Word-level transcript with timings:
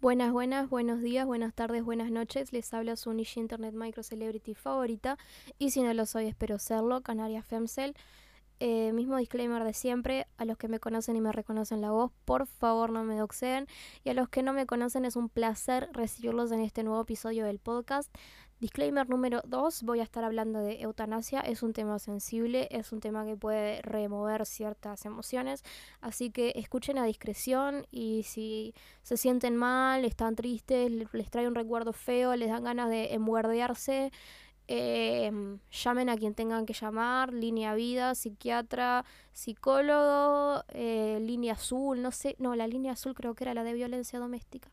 Buenas, 0.00 0.32
buenas, 0.32 0.70
buenos 0.70 1.02
días, 1.02 1.26
buenas 1.26 1.52
tardes, 1.52 1.84
buenas 1.84 2.10
noches. 2.10 2.54
Les 2.54 2.72
habla 2.72 2.96
su 2.96 3.12
niche 3.12 3.38
internet 3.38 3.74
micro 3.74 4.02
celebrity 4.02 4.54
favorita. 4.54 5.18
Y 5.58 5.72
si 5.72 5.82
no 5.82 5.92
lo 5.92 6.06
soy, 6.06 6.24
espero 6.24 6.58
serlo, 6.58 7.02
Canaria 7.02 7.42
Femcel. 7.42 7.94
Eh, 8.60 8.92
mismo 8.94 9.18
disclaimer 9.18 9.62
de 9.62 9.74
siempre, 9.74 10.26
a 10.38 10.46
los 10.46 10.56
que 10.56 10.68
me 10.68 10.80
conocen 10.80 11.16
y 11.16 11.20
me 11.20 11.32
reconocen 11.32 11.82
la 11.82 11.90
voz, 11.90 12.12
por 12.24 12.46
favor 12.46 12.92
no 12.92 13.04
me 13.04 13.14
doxeen. 13.14 13.66
Y 14.02 14.08
a 14.08 14.14
los 14.14 14.30
que 14.30 14.42
no 14.42 14.54
me 14.54 14.64
conocen, 14.64 15.04
es 15.04 15.16
un 15.16 15.28
placer 15.28 15.90
recibirlos 15.92 16.50
en 16.50 16.60
este 16.60 16.82
nuevo 16.82 17.02
episodio 17.02 17.44
del 17.44 17.58
podcast. 17.58 18.10
Disclaimer 18.60 19.08
número 19.08 19.40
2, 19.46 19.84
voy 19.84 20.00
a 20.00 20.02
estar 20.02 20.22
hablando 20.22 20.60
de 20.60 20.82
eutanasia, 20.82 21.40
es 21.40 21.62
un 21.62 21.72
tema 21.72 21.98
sensible, 21.98 22.68
es 22.70 22.92
un 22.92 23.00
tema 23.00 23.24
que 23.24 23.34
puede 23.34 23.80
remover 23.80 24.44
ciertas 24.44 25.06
emociones, 25.06 25.64
así 26.02 26.30
que 26.30 26.52
escuchen 26.56 26.98
a 26.98 27.06
discreción 27.06 27.86
y 27.90 28.22
si 28.24 28.74
se 29.02 29.16
sienten 29.16 29.56
mal, 29.56 30.04
están 30.04 30.36
tristes, 30.36 30.92
les 31.10 31.30
trae 31.30 31.48
un 31.48 31.54
recuerdo 31.54 31.94
feo, 31.94 32.36
les 32.36 32.50
dan 32.50 32.64
ganas 32.64 32.90
de 32.90 33.14
embuerdearse, 33.14 34.12
em, 34.68 35.58
llamen 35.70 36.10
a 36.10 36.16
quien 36.18 36.34
tengan 36.34 36.66
que 36.66 36.74
llamar, 36.74 37.32
línea 37.32 37.74
vida, 37.74 38.14
psiquiatra, 38.14 39.06
psicólogo, 39.32 40.64
eh, 40.68 41.18
línea 41.22 41.54
azul, 41.54 42.02
no 42.02 42.12
sé, 42.12 42.36
no, 42.38 42.54
la 42.54 42.66
línea 42.66 42.92
azul 42.92 43.14
creo 43.14 43.34
que 43.34 43.44
era 43.44 43.54
la 43.54 43.64
de 43.64 43.72
violencia 43.72 44.18
doméstica. 44.18 44.70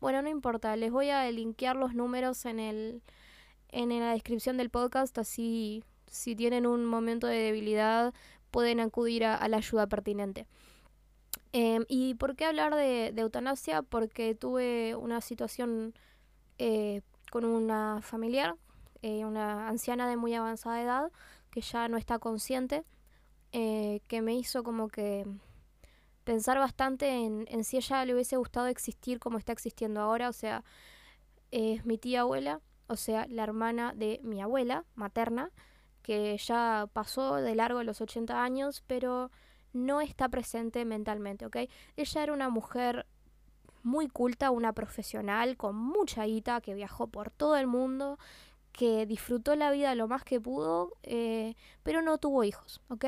Bueno, 0.00 0.22
no 0.22 0.28
importa, 0.28 0.76
les 0.76 0.90
voy 0.90 1.10
a 1.10 1.30
linkear 1.30 1.76
los 1.76 1.94
números 1.94 2.44
en 2.44 2.60
el 2.60 3.02
en 3.70 3.88
la 3.88 4.12
descripción 4.12 4.56
del 4.56 4.70
podcast, 4.70 5.18
así 5.18 5.82
si 6.06 6.36
tienen 6.36 6.66
un 6.66 6.84
momento 6.84 7.26
de 7.26 7.38
debilidad 7.38 8.14
pueden 8.50 8.80
acudir 8.80 9.24
a, 9.24 9.46
la 9.48 9.58
ayuda 9.58 9.86
pertinente. 9.86 10.46
Em, 11.52 11.84
¿Y 11.88 12.14
por 12.14 12.36
qué 12.36 12.46
hablar 12.46 12.74
de, 12.74 13.12
eutanasia? 13.16 13.82
Porque 13.82 14.34
tuve 14.34 14.94
una 14.96 15.20
situación 15.20 15.94
eh, 16.58 17.02
con 17.30 17.44
una 17.44 18.00
familiar, 18.02 18.56
eh, 19.02 19.24
una 19.24 19.68
anciana 19.68 20.08
de 20.08 20.16
muy 20.16 20.34
avanzada 20.34 20.82
edad, 20.82 21.12
que 21.50 21.60
ya 21.60 21.88
no 21.88 21.96
está 21.98 22.18
consciente, 22.18 22.84
eh, 23.52 24.00
que 24.08 24.22
me 24.22 24.34
hizo 24.34 24.62
como 24.62 24.88
que 24.88 25.26
pensar 26.26 26.58
bastante 26.58 27.08
en, 27.08 27.46
en, 27.48 27.62
si 27.62 27.76
ella 27.76 28.04
le 28.04 28.12
hubiese 28.12 28.36
gustado 28.36 28.66
existir 28.66 29.20
como 29.20 29.38
está 29.38 29.52
existiendo 29.52 30.00
ahora. 30.00 30.28
O 30.28 30.32
sea, 30.32 30.64
es 31.52 31.86
mi 31.86 31.98
tía 31.98 32.22
abuela, 32.22 32.60
o 32.88 32.96
sea, 32.96 33.26
la 33.28 33.44
hermana 33.44 33.94
de 33.94 34.20
mi 34.24 34.42
abuela 34.42 34.84
materna, 34.96 35.52
que 36.02 36.36
ya 36.36 36.88
pasó 36.92 37.36
de 37.36 37.54
largo 37.54 37.82
los 37.84 38.00
80 38.00 38.42
años, 38.42 38.82
pero 38.88 39.30
no 39.72 40.00
está 40.00 40.28
presente 40.28 40.84
mentalmente, 40.84 41.46
¿ok? 41.46 41.56
Ella 41.96 42.22
era 42.22 42.32
una 42.32 42.48
mujer 42.48 43.06
muy 43.84 44.08
culta, 44.08 44.50
una 44.50 44.72
profesional 44.72 45.56
con 45.56 45.76
mucha 45.76 46.24
guita, 46.24 46.60
que 46.60 46.74
viajó 46.74 47.06
por 47.06 47.30
todo 47.30 47.56
el 47.56 47.68
mundo, 47.68 48.18
que 48.72 49.06
disfrutó 49.06 49.54
la 49.54 49.70
vida 49.70 49.94
lo 49.94 50.08
más 50.08 50.24
que 50.24 50.40
pudo, 50.40 50.96
eh, 51.04 51.54
pero 51.84 52.02
no 52.02 52.18
tuvo 52.18 52.42
hijos, 52.42 52.80
¿ok? 52.88 53.04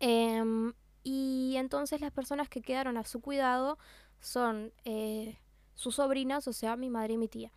Em, 0.00 0.72
y 1.10 1.56
entonces 1.56 2.02
las 2.02 2.12
personas 2.12 2.50
que 2.50 2.60
quedaron 2.60 2.98
a 2.98 3.04
su 3.04 3.22
cuidado 3.22 3.78
son 4.20 4.74
eh, 4.84 5.38
sus 5.74 5.94
sobrinas, 5.94 6.46
o 6.46 6.52
sea, 6.52 6.76
mi 6.76 6.90
madre 6.90 7.14
y 7.14 7.16
mi 7.16 7.28
tía. 7.28 7.50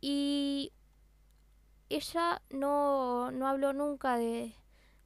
Y 0.00 0.72
ella 1.90 2.40
no, 2.48 3.30
no 3.32 3.48
habló 3.48 3.74
nunca 3.74 4.16
de, 4.16 4.54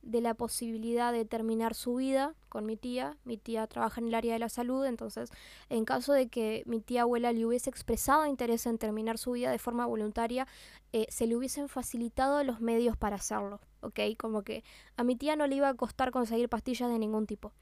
de 0.02 0.20
la 0.20 0.34
posibilidad 0.34 1.12
de 1.12 1.24
terminar 1.24 1.74
su 1.74 1.96
vida 1.96 2.34
con 2.48 2.66
mi 2.66 2.76
tía. 2.76 3.16
Mi 3.24 3.36
tía 3.36 3.66
trabaja 3.66 4.00
en 4.00 4.08
el 4.08 4.14
área 4.14 4.32
de 4.32 4.38
la 4.38 4.48
salud, 4.48 4.84
entonces 4.84 5.30
en 5.68 5.84
caso 5.84 6.12
de 6.12 6.28
que 6.28 6.62
mi 6.66 6.80
tía 6.80 7.02
abuela 7.02 7.32
le 7.32 7.46
hubiese 7.46 7.70
expresado 7.70 8.26
interés 8.26 8.66
en 8.66 8.78
terminar 8.78 9.18
su 9.18 9.32
vida 9.32 9.50
de 9.50 9.58
forma 9.58 9.86
voluntaria, 9.86 10.46
eh, 10.92 11.06
se 11.08 11.26
le 11.26 11.36
hubiesen 11.36 11.68
facilitado 11.68 12.42
los 12.44 12.60
medios 12.60 12.96
para 12.96 13.16
hacerlo. 13.16 13.60
¿ok? 13.80 14.00
Como 14.18 14.42
que 14.42 14.64
a 14.96 15.04
mi 15.04 15.16
tía 15.16 15.36
no 15.36 15.46
le 15.46 15.56
iba 15.56 15.68
a 15.68 15.74
costar 15.74 16.10
conseguir 16.10 16.48
pastillas 16.48 16.90
de 16.90 16.98
ningún 16.98 17.26
tipo. 17.26 17.52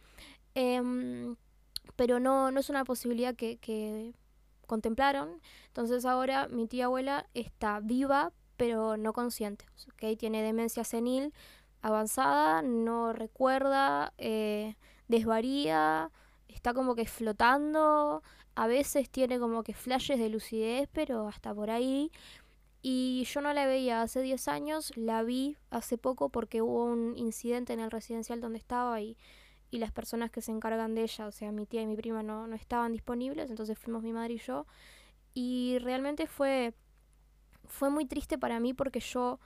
Em, 0.55 1.37
pero 1.97 2.21
no, 2.21 2.51
no 2.51 2.61
es 2.61 2.71
una 2.71 2.85
posibilidad 2.85 3.35
que, 3.35 4.15
contemplaron. 4.67 5.41
Entonces 5.69 6.05
ahora 6.05 6.47
mi 6.49 6.67
tía 6.67 6.87
abuela 6.87 7.27
está 7.33 7.81
viva, 7.81 8.33
pero 8.59 8.99
no 8.99 9.15
consciente. 9.15 9.65
¿okay? 9.95 10.15
Tiene 10.15 10.43
demencia 10.43 10.85
senil 10.85 11.33
avanzada, 11.83 12.63
no 12.63 13.13
recuerda, 13.13 14.13
eh, 14.19 14.77
desvaría, 15.09 16.11
está 16.49 16.75
como 16.75 16.95
que 16.95 17.07
flotando. 17.07 18.23
A 18.55 18.67
veces 18.67 19.09
tiene 19.11 19.39
como 19.39 19.63
que 19.63 19.75
flashes 19.75 20.19
de 20.19 20.29
lucidez, 20.29 20.89
pero 20.93 21.29
hasta 21.29 21.55
por 21.55 21.71
ahí. 21.71 22.11
Y 22.83 23.25
yo 23.25 23.41
no 23.41 23.53
la 23.53 23.67
veía 23.67 24.03
hace 24.03 24.23
10 24.23 24.49
años, 24.49 24.97
la 24.97 25.23
vi 25.23 25.57
hace 25.71 25.99
poco 25.99 26.29
porque 26.29 26.63
hubo 26.63 26.85
un 26.85 27.17
incidente 27.17 27.73
en 27.73 27.81
el 27.81 27.91
residencial 27.91 28.41
donde 28.41 28.59
estaba 28.59 29.01
y, 29.01 29.17
y 29.71 29.79
las 29.79 29.93
personas 29.93 30.31
que 30.31 30.41
se 30.41 30.53
encargan 30.53 30.95
de 30.95 31.03
ella, 31.03 31.27
o 31.27 31.33
sea, 31.33 31.53
mi 31.53 31.67
tía 31.67 31.83
y 31.83 31.87
mi 31.87 31.97
prima 31.97 32.23
no, 32.23 32.47
no 32.47 32.55
estaban 32.55 32.93
disponibles, 32.93 33.51
entonces 33.51 33.79
fuimos 33.79 34.03
mi 34.03 34.13
madre 34.13 34.35
y 34.35 34.39
yo. 34.39 34.67
Y 35.35 35.79
realmente 35.81 36.27
fue, 36.27 36.73
fue 37.67 37.91
muy 37.91 38.07
triste 38.07 38.39
para 38.39 38.61
mí 38.61 38.75
porque 38.75 39.01
yo 39.01 39.41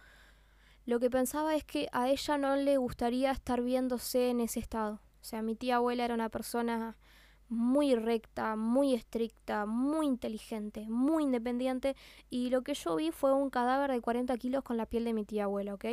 lo 0.85 0.99
que 0.99 1.11
pensaba 1.11 1.55
es 1.55 1.65
que 1.65 1.89
a 1.93 2.09
ella 2.09 2.39
no 2.39 2.57
le 2.57 2.77
gustaría 2.77 3.31
estar 3.31 3.63
viéndose 3.63 4.31
en 4.31 4.41
ese 4.41 4.61
estado. 4.61 5.01
O 5.21 5.25
sea, 5.25 5.43
mi 5.43 5.55
tía 5.55 5.77
abuela 5.77 6.05
era 6.05 6.15
una 6.15 6.29
persona 6.29 6.97
muy 7.49 7.95
recta, 7.95 8.57
muy 8.57 8.95
estricta, 8.95 9.67
muy 9.67 10.07
inteligente, 10.07 10.87
muy 10.89 11.25
independiente. 11.25 11.95
Y 12.31 12.51
lo 12.51 12.63
que 12.63 12.75
yo 12.75 12.97
vi 12.97 13.13
fue 13.13 13.33
un 13.33 13.51
cadáver 13.51 13.93
de 13.93 14.01
40 14.01 14.37
kilos 14.39 14.65
con 14.65 14.77
la 14.77 14.87
piel 14.87 15.05
de 15.05 15.13
mi 15.13 15.25
tía 15.25 15.45
abuela, 15.45 15.75
¿ok? 15.75 15.85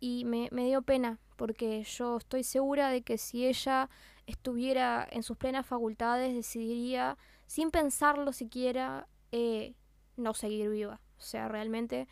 Y 0.00 0.24
me, 0.24 0.48
me 0.52 0.64
dio 0.64 0.82
pena, 0.82 1.18
porque 1.36 1.82
yo 1.82 2.16
estoy 2.18 2.44
segura 2.44 2.90
de 2.90 3.02
que 3.02 3.18
si 3.18 3.46
ella 3.46 3.90
estuviera 4.26 5.06
en 5.10 5.22
sus 5.22 5.36
plenas 5.36 5.66
facultades, 5.66 6.34
decidiría, 6.34 7.18
sin 7.46 7.70
pensarlo 7.70 8.32
siquiera, 8.32 9.08
eh, 9.32 9.74
no 10.16 10.34
seguir 10.34 10.70
viva. 10.70 11.00
O 11.18 11.22
sea, 11.22 11.48
realmente 11.48 12.08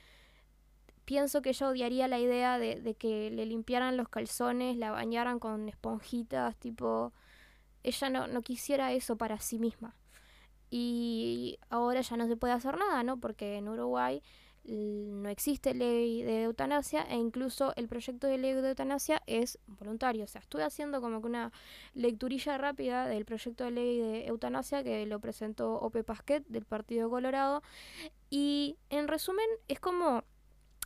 pienso 1.05 1.43
que 1.43 1.51
ella 1.51 1.69
odiaría 1.69 2.09
la 2.09 2.19
idea 2.19 2.59
de, 2.59 2.95
que 2.99 3.31
le 3.31 3.47
limpiaran 3.47 3.97
los 3.97 4.09
calzones, 4.09 4.77
la 4.77 4.91
bañaran 4.91 5.39
con 5.39 5.69
esponjitas, 5.69 6.57
tipo 6.57 7.13
ella 7.83 8.11
no, 8.11 8.27
no 8.27 8.43
quisiera 8.43 8.93
eso 8.93 9.17
para 9.17 9.39
sí 9.41 9.59
misma. 9.59 9.95
Y 10.71 11.59
ahora 11.71 12.01
ya 12.01 12.17
no 12.17 12.27
se 12.27 12.37
puede 12.37 12.55
hacer 12.55 12.79
nada, 12.79 13.03
¿no? 13.03 13.21
Porque 13.21 13.57
en 13.57 13.69
Uruguay 13.69 14.23
no 14.67 15.29
existe 15.29 15.75
ley 15.75 16.23
de 16.23 16.45
eutanasia 16.45 17.03
e 17.03 17.17
incluso 17.17 17.75
el 17.77 17.87
proyecto 17.87 18.27
de 18.27 18.39
ley 18.39 18.55
de 18.55 18.69
eutanasia 18.71 19.23
es 19.27 19.59
voluntario. 19.67 20.25
O 20.25 20.27
sea, 20.27 20.41
estuve 20.41 20.63
haciendo 20.63 21.01
como 21.01 21.21
que 21.21 21.27
una 21.27 21.53
lecturilla 21.93 22.57
rápida 22.57 23.07
del 23.07 23.27
proyecto 23.27 23.65
de 23.65 23.71
ley 23.73 23.99
de 23.99 24.27
eutanasia 24.27 24.83
que 24.83 25.05
lo 25.07 25.21
presentó 25.21 25.75
Ope 25.75 26.03
Pasquet 26.03 26.47
del 26.49 26.65
Partido 26.65 27.11
Colorado 27.11 27.63
y 28.31 28.79
en 28.89 29.07
resumen 29.07 29.47
es 29.69 29.81
como 29.81 30.25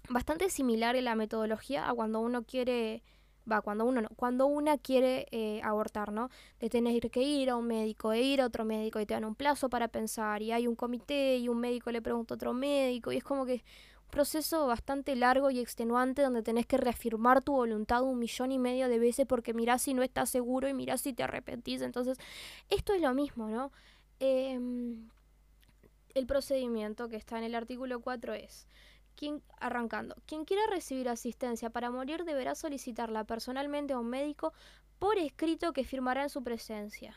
bastante 0.09 0.51
similar 0.51 0.97
en 0.97 1.05
la 1.05 1.15
metodología 1.15 1.89
a 1.89 1.95
cuando 1.95 2.21
uno 2.21 2.43
quiere 2.43 3.03
va, 3.51 3.63
cuando 3.63 3.85
uno 3.85 4.03
no, 4.03 4.09
cuando 4.17 4.47
una 4.47 4.79
quiere 4.79 5.27
eh, 5.31 5.61
abortar, 5.65 6.13
¿no? 6.13 6.31
De 6.61 6.69
tener 6.69 7.11
que 7.11 7.23
ir 7.23 7.51
a 7.51 7.57
un 7.57 7.67
médico, 7.67 8.13
e 8.13 8.21
ir 8.23 8.41
a 8.41 8.47
otro 8.47 8.65
médico 8.65 9.01
y 9.01 9.07
te 9.07 9.15
dan 9.15 9.25
un 9.25 9.35
plazo 9.35 9.69
para 9.69 9.89
pensar 9.89 10.43
y 10.43 10.53
hay 10.53 10.67
un 10.67 10.77
comité 10.77 11.39
y 11.39 11.49
un 11.49 11.59
médico 11.59 11.91
le 11.91 12.03
pregunta 12.03 12.35
a 12.35 12.37
otro 12.37 12.53
médico 12.53 13.13
y 13.13 13.17
es 13.17 13.25
como 13.25 13.47
que 13.47 13.65
un 14.05 14.11
proceso 14.11 14.67
bastante 14.67 15.17
largo 15.17 15.51
y 15.51 15.61
extenuante 15.61 16.23
donde 16.23 16.43
tenés 16.43 16.67
que 16.67 16.77
reafirmar 16.77 17.43
tu 17.43 17.53
voluntad 17.53 18.03
un 18.03 18.19
millón 18.19 18.53
y 18.53 18.59
medio 18.59 18.89
de 18.89 18.99
veces 18.99 19.27
porque 19.27 19.55
mirás 19.55 19.83
si 19.83 19.95
no 19.95 20.03
estás 20.03 20.31
seguro 20.31 20.69
y 20.69 20.75
mirás 20.75 21.01
si 21.03 21.13
te 21.13 21.23
arrepentís. 21.23 21.83
Entonces, 21.83 22.19
esto 22.71 22.93
es 22.95 23.03
lo 23.03 23.15
mismo, 23.15 23.49
¿no? 23.49 23.73
Em, 24.21 25.09
el 26.15 26.27
procedimiento 26.27 27.09
que 27.09 27.17
está 27.17 27.39
en 27.39 27.45
el 27.45 27.55
artículo 27.55 28.01
4 28.01 28.35
es 28.35 28.67
arrancando, 29.61 30.17
quien 30.27 30.45
quiera 30.45 30.63
recibir 30.71 31.09
asistencia 31.09 31.71
para 31.71 31.91
morir 31.91 32.25
deberá 32.25 32.55
solicitarla 32.55 33.25
personalmente 33.25 33.93
a 33.93 33.99
un 33.99 34.09
médico 34.09 34.53
por 34.99 35.19
escrito 35.19 35.73
que 35.73 35.85
firmará 35.85 36.23
en 36.23 36.29
su 36.29 36.43
presencia. 36.43 37.17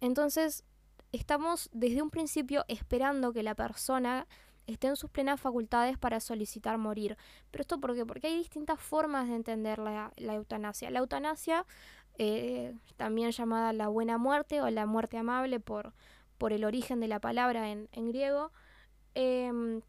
Entonces, 0.00 0.64
estamos 1.12 1.68
desde 1.72 2.02
un 2.02 2.10
principio 2.10 2.64
esperando 2.68 3.32
que 3.32 3.42
la 3.42 3.54
persona 3.54 4.26
esté 4.66 4.88
en 4.88 4.96
sus 4.96 5.10
plenas 5.10 5.40
facultades 5.40 5.96
para 5.96 6.20
solicitar 6.20 6.76
morir. 6.78 7.16
¿Pero 7.50 7.62
esto 7.62 7.80
por 7.80 7.94
qué? 7.94 8.04
Porque 8.04 8.26
hay 8.26 8.36
distintas 8.36 8.80
formas 8.80 9.28
de 9.28 9.36
entender 9.36 9.78
la, 9.78 10.12
eutanasia. 10.16 10.90
La 10.90 10.98
eutanasia, 10.98 11.64
eh, 12.18 12.74
también 12.96 13.30
llamada 13.30 13.72
la 13.72 13.88
buena 13.88 14.18
muerte 14.18 14.60
o 14.60 14.70
la 14.70 14.86
muerte 14.86 15.18
amable 15.18 15.60
por, 15.60 15.92
por 16.38 16.52
el 16.52 16.64
origen 16.64 17.00
de 17.00 17.08
la 17.08 17.20
palabra 17.20 17.70
en, 17.70 17.88
griego, 18.08 18.50
em, 19.14 19.82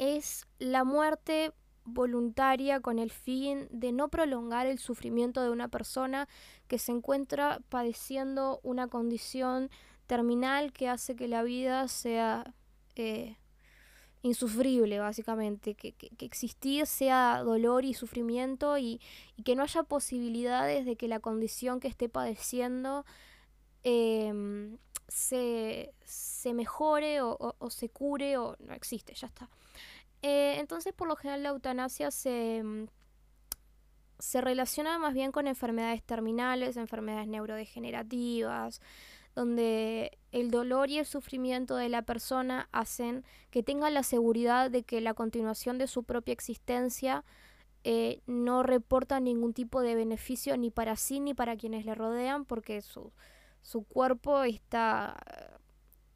es 0.00 0.46
la 0.58 0.82
muerte 0.82 1.52
voluntaria 1.84 2.80
con 2.80 2.98
el 2.98 3.10
fin 3.10 3.68
de 3.70 3.92
no 3.92 4.08
prolongar 4.08 4.66
el 4.66 4.78
sufrimiento 4.78 5.42
de 5.42 5.50
una 5.50 5.68
persona 5.68 6.26
que 6.68 6.78
se 6.78 6.90
encuentra 6.90 7.60
padeciendo 7.68 8.60
una 8.62 8.88
condición 8.88 9.70
terminal 10.06 10.72
que 10.72 10.88
hace 10.88 11.16
que 11.16 11.28
la 11.28 11.42
vida 11.42 11.86
sea 11.86 12.54
eh, 12.96 13.36
insufrible, 14.22 14.98
básicamente, 15.00 15.74
que, 15.74 15.94
existir 16.20 16.86
sea 16.86 17.42
dolor 17.44 17.84
y 17.84 17.92
sufrimiento 17.92 18.78
y, 18.78 19.02
que 19.44 19.54
no 19.54 19.62
haya 19.62 19.82
posibilidades 19.82 20.86
de 20.86 20.96
que 20.96 21.08
la 21.08 21.20
condición 21.20 21.78
que 21.78 21.88
esté 21.88 22.08
padeciendo 22.08 23.04
em, 23.82 24.78
se, 25.10 25.92
mejore 26.54 27.20
o, 27.22 27.54
se 27.70 27.88
cure 27.88 28.38
o 28.38 28.56
no 28.60 28.74
existe, 28.74 29.14
ya 29.14 29.26
está. 29.26 29.48
Eh, 30.22 30.56
entonces, 30.58 30.92
por 30.92 31.08
lo 31.08 31.16
general, 31.16 31.42
la 31.42 31.48
eutanasia 31.50 32.10
se, 32.10 32.58
em, 32.58 32.86
se 34.18 34.40
relaciona 34.40 34.98
más 34.98 35.14
bien 35.14 35.32
con 35.32 35.46
enfermedades 35.46 36.02
terminales, 36.02 36.76
enfermedades 36.76 37.28
neurodegenerativas, 37.28 38.80
donde 39.34 40.18
el 40.32 40.50
dolor 40.50 40.90
y 40.90 40.98
el 40.98 41.06
sufrimiento 41.06 41.76
de 41.76 41.88
la 41.88 42.02
persona 42.02 42.68
hacen 42.72 43.24
que 43.50 43.62
tenga 43.62 43.90
la 43.90 44.02
seguridad 44.02 44.70
de 44.70 44.82
que 44.82 45.00
la 45.00 45.14
continuación 45.14 45.78
de 45.78 45.86
su 45.86 46.04
propia 46.04 46.32
existencia 46.32 47.24
eh, 47.84 48.20
no 48.26 48.62
reporta 48.62 49.20
ningún 49.20 49.54
tipo 49.54 49.80
de 49.80 49.94
beneficio 49.94 50.56
ni 50.56 50.70
para 50.70 50.96
sí 50.96 51.20
ni 51.20 51.32
para 51.32 51.56
quienes 51.56 51.86
le 51.86 51.94
rodean 51.94 52.44
porque 52.44 52.82
su, 52.82 53.12
su 53.62 53.84
cuerpo 53.84 54.42
está 54.44 55.16
eh, 55.26 55.56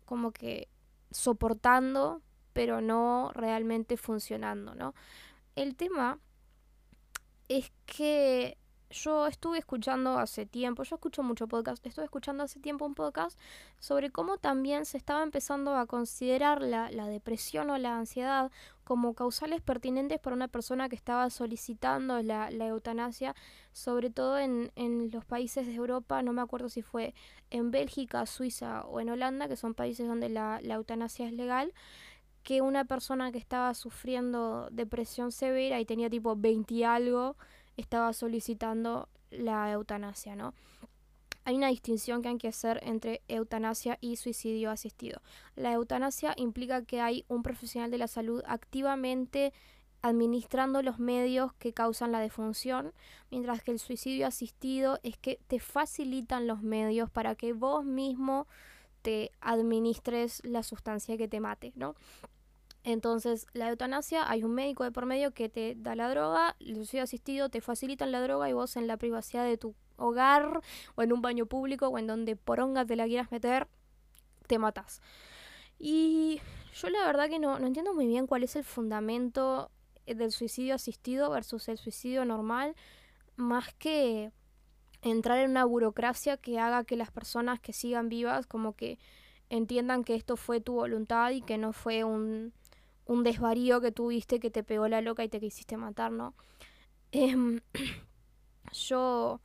como 0.05 0.33
que 0.33 0.69
soportando 1.11 2.23
pero 2.55 2.81
no 2.81 3.33
realmente 3.35 3.99
funcionando, 3.99 4.75
¿no? 4.75 4.95
El 5.57 5.77
tema 5.77 6.19
es 7.49 7.71
que 7.85 8.57
yo 8.91 9.27
estuve 9.27 9.59
escuchando 9.59 10.19
hace 10.19 10.47
tiempo, 10.47 10.85
yo 10.85 10.95
escucho 10.95 11.23
mucho 11.23 11.49
podcast, 11.49 11.85
estuve 11.85 12.05
escuchando 12.05 12.45
hace 12.45 12.61
tiempo 12.61 12.87
un 12.87 12.95
podcast 12.95 13.39
sobre 13.79 14.11
cómo 14.11 14.39
también 14.39 14.87
se 14.87 14.97
estaba 14.97 15.23
empezando 15.23 15.77
a 15.77 15.87
considerar 15.87 16.63
la, 16.63 16.89
depresión 17.09 17.71
o 17.71 17.79
la 17.79 17.99
ansiedad 17.99 18.53
como 18.85 19.15
causales 19.15 19.61
pertinentes 19.61 20.21
para 20.21 20.37
una 20.37 20.49
persona 20.49 20.89
que 20.89 20.97
estaba 20.97 21.29
solicitando 21.31 22.23
la, 22.23 22.51
eutanasia, 22.51 23.35
sobre 23.73 24.11
todo 24.11 24.39
en, 24.39 24.71
en, 24.77 25.11
los 25.11 25.25
países 25.25 25.67
de 25.67 25.75
Europa, 25.75 26.23
no 26.23 26.33
me 26.33 26.43
acuerdo 26.43 26.69
si 26.69 26.83
fue 26.83 27.15
en 27.51 27.71
Bélgica, 27.71 28.27
Suiza 28.27 28.85
o 28.85 29.01
en 29.01 29.11
Holanda, 29.11 29.49
que 29.49 29.57
son 29.57 29.75
países 29.75 30.07
donde 30.07 30.29
la, 30.29 30.61
la 30.63 30.75
eutanasia 30.75 31.27
es 31.27 31.33
legal 31.33 31.73
que 32.45 32.61
una 32.61 32.85
persona 32.85 33.33
que 33.33 33.39
estaba 33.39 33.75
sufriendo 33.75 34.69
depresión 34.71 35.33
severa 35.33 35.81
y 35.81 35.87
tenía 35.87 36.11
tipo 36.11 36.37
20 36.37 36.75
y 36.75 36.85
algo, 36.85 37.37
estaba 37.77 38.13
solicitando 38.13 39.09
la 39.31 39.73
eutanasia, 39.73 40.37
¿no? 40.37 40.55
Hay 41.45 41.57
una 41.57 41.69
distinción 41.69 42.23
que 42.23 42.29
hay 42.29 42.39
que 42.39 42.49
hacer 42.49 42.81
entre 42.83 43.23
eutanasia 43.29 43.99
y 44.01 44.17
suicidio 44.17 44.71
asistido. 44.71 45.21
La 45.57 45.73
eutanasia 45.73 46.35
implica 46.37 46.85
que 46.85 47.01
hay 47.01 47.25
un 47.29 47.43
profesional 47.43 47.91
de 47.91 47.99
la 47.99 48.09
salud 48.09 48.43
activamente 48.47 49.53
administrando 50.01 50.83
los 50.83 50.99
medios 50.99 51.55
que 51.55 51.73
causan 51.73 52.13
la 52.13 52.21
defunción, 52.21 52.93
mientras 53.31 53.63
que 53.63 53.71
el 53.71 53.79
suicidio 53.79 54.27
asistido 54.27 54.99
es 55.03 55.17
que 55.17 55.41
te 55.47 55.61
facilitan 55.61 56.47
los 56.47 56.63
medios 56.63 57.11
para 57.11 57.35
que 57.35 57.55
vos 57.55 57.87
mismo 57.87 58.47
te 59.01 59.33
administres 59.41 60.43
la 60.45 60.63
sustancia 60.63 61.17
que 61.17 61.29
te 61.29 61.41
mate, 61.41 61.73
¿no? 61.75 61.95
Entonces, 62.85 63.47
la 63.55 63.71
eutanasia, 63.71 64.31
hay 64.31 64.45
un 64.45 64.53
médico 64.53 64.85
de 64.85 64.93
por 64.93 65.07
medio 65.07 65.33
que 65.33 65.49
te 65.49 65.75
da 65.75 65.97
la 65.97 66.11
droga, 66.11 66.55
el 66.61 66.75
suicidio 66.77 67.05
asistido 67.05 67.49
te 67.49 67.63
facilitan 67.63 68.13
la 68.13 68.21
droga 68.21 68.51
y 68.51 68.53
vos 68.53 68.77
en 68.77 68.87
la 68.87 68.99
privacidad 68.99 69.47
de 69.47 69.57
tu 69.57 69.75
hogar 69.97 70.61
o 70.95 71.03
en 71.03 71.13
un 71.13 71.23
baño 71.23 71.47
público 71.47 71.89
o 71.89 71.99
en 71.99 72.07
donde 72.07 72.37
poronga 72.37 72.85
te 72.85 72.97
la 72.97 73.07
quieras 73.07 73.31
meter, 73.31 73.69
te 74.47 74.59
matas. 74.59 75.01
Y 75.79 76.41
yo 76.75 76.89
la 76.91 77.05
verdad 77.07 77.29
que 77.29 77.39
no, 77.39 77.59
no 77.59 77.67
entiendo 77.67 77.95
muy 77.95 78.07
bien 78.07 78.27
cuál 78.27 78.43
es 78.43 78.57
el 78.57 78.65
fundamento 78.65 79.71
del 80.07 80.33
suicidio 80.33 80.75
asistido 80.75 81.31
versus 81.31 81.69
el 81.69 81.79
suicidio 81.79 82.25
normal, 82.25 82.75
más 83.37 83.73
que 83.75 84.31
entrar 85.03 85.39
en 85.39 85.51
una 85.51 85.65
burocracia 85.65 86.37
que 86.37 86.59
haga 86.59 86.85
que 86.85 86.97
las 86.97 87.11
personas 87.11 87.61
que 87.61 87.73
sigan 87.73 88.09
vivas 88.09 88.47
como 88.47 88.75
que 88.75 88.99
entiendan 89.51 90.05
que 90.05 90.15
esto 90.15 90.37
fue 90.37 90.61
tu 90.61 90.75
voluntad 90.75 91.31
y 91.31 91.43
que 91.43 91.59
no 91.59 91.73
fue 91.73 92.05
un 92.05 92.53
un 93.07 93.23
desvarío 93.23 93.81
que 93.81 93.93
tuviste 93.93 94.41
que 94.41 94.51
te 94.51 94.63
pegó 94.63 94.89
la 94.89 95.01
loca 95.01 95.25
y 95.25 95.29
te 95.29 95.41
quisiste 95.41 95.77
matar, 95.77 96.11
¿no? 96.11 96.35
Em, 97.13 97.61
yo, 98.73 99.41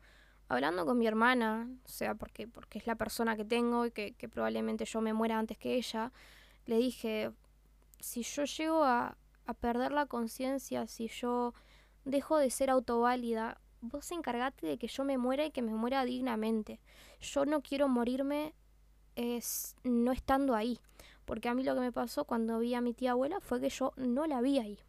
hablando 0.49 0.85
con 0.85 0.97
mi 0.97 1.07
hermana, 1.07 1.69
o 1.85 1.87
sea, 1.87 2.15
porque, 2.15 2.47
porque 2.47 2.79
es 2.79 2.87
la 2.87 2.95
persona 2.95 3.37
que 3.37 3.45
tengo 3.45 3.85
y 3.85 3.91
que, 3.91 4.13
probablemente 4.29 4.85
yo 4.85 4.99
me 4.99 5.13
muera 5.13 5.39
antes 5.39 5.57
que 5.57 5.75
ella, 5.75 6.11
le 6.65 6.77
dije, 6.77 7.31
si 7.99 8.23
yo 8.23 8.43
llego 8.43 8.83
a, 8.83 9.17
a 9.45 9.53
perder 9.53 9.91
la 9.91 10.05
conciencia, 10.05 10.87
si 10.87 11.07
yo 11.07 11.53
dejo 12.03 12.37
de 12.37 12.49
ser 12.49 12.69
autoválida, 12.69 13.61
vos 13.81 14.11
encargate 14.11 14.67
de 14.67 14.77
que 14.77 14.87
yo 14.87 15.05
me 15.05 15.17
muera 15.17 15.45
y 15.45 15.51
que 15.51 15.61
me 15.61 15.73
muera 15.73 16.03
dignamente. 16.03 16.81
Yo 17.21 17.45
no 17.45 17.61
quiero 17.61 17.87
morirme 17.87 18.53
es 19.19 19.75
no 19.83 20.11
estando 20.11 20.55
ahí. 20.55 20.79
Porque 21.25 21.49
a 21.49 21.53
mí 21.53 21.63
lo 21.63 21.75
que 21.75 21.81
me 21.81 21.91
pasó 21.91 22.25
cuando 22.25 22.59
vi 22.59 22.73
a 22.73 22.81
mi 22.81 22.93
tía 22.93 23.11
abuela 23.11 23.39
fue 23.39 23.61
que 23.61 23.69
yo 23.69 23.93
no 23.97 24.25
la 24.25 24.41
vi 24.41 24.59
ahí. 24.59 24.79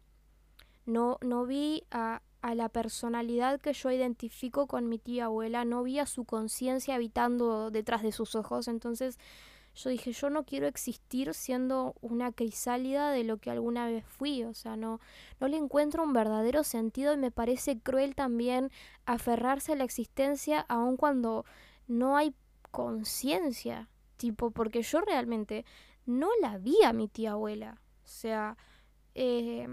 No, 0.85 1.17
no 1.21 1.45
vi 1.45 1.83
a, 1.91 2.21
a 2.41 2.55
la 2.55 2.69
personalidad 2.69 3.59
que 3.61 3.73
yo 3.73 3.91
identifico 3.91 4.67
con 4.67 4.89
mi 4.89 4.97
tía 4.97 5.25
abuela, 5.25 5.65
no 5.65 5.83
vi 5.83 5.99
a 5.99 6.05
su 6.05 6.25
conciencia 6.25 6.95
habitando 6.95 7.71
detrás 7.71 8.01
de 8.01 8.11
sus 8.11 8.35
ojos. 8.35 8.67
Entonces 8.67 9.19
yo 9.73 9.89
dije, 9.89 10.11
yo 10.11 10.29
no 10.29 10.43
quiero 10.43 10.67
existir 10.67 11.33
siendo 11.33 11.95
una 12.01 12.31
crisálida 12.31 13.11
de 13.11 13.23
lo 13.23 13.37
que 13.37 13.51
alguna 13.51 13.85
vez 13.85 14.05
fui. 14.05 14.43
O 14.43 14.53
sea, 14.53 14.75
no, 14.75 14.99
no 15.39 15.47
le 15.47 15.57
encuentro 15.57 16.03
un 16.03 16.13
verdadero 16.13 16.63
sentido 16.63 17.13
y 17.13 17.17
me 17.17 17.31
parece 17.31 17.79
cruel 17.79 18.15
también 18.15 18.71
aferrarse 19.05 19.73
a 19.73 19.75
la 19.75 19.83
existencia 19.83 20.65
aun 20.67 20.97
cuando 20.97 21.45
no 21.87 22.17
hay 22.17 22.35
conciencia. 22.71 23.87
Tipo, 24.17 24.51
porque 24.51 24.81
yo 24.81 25.01
realmente 25.01 25.65
no 26.05 26.29
la 26.41 26.57
vi 26.57 26.83
a 26.83 26.93
mi 26.93 27.07
tía 27.07 27.31
abuela. 27.31 27.81
O 28.03 28.07
sea, 28.07 28.57
eh, 29.15 29.67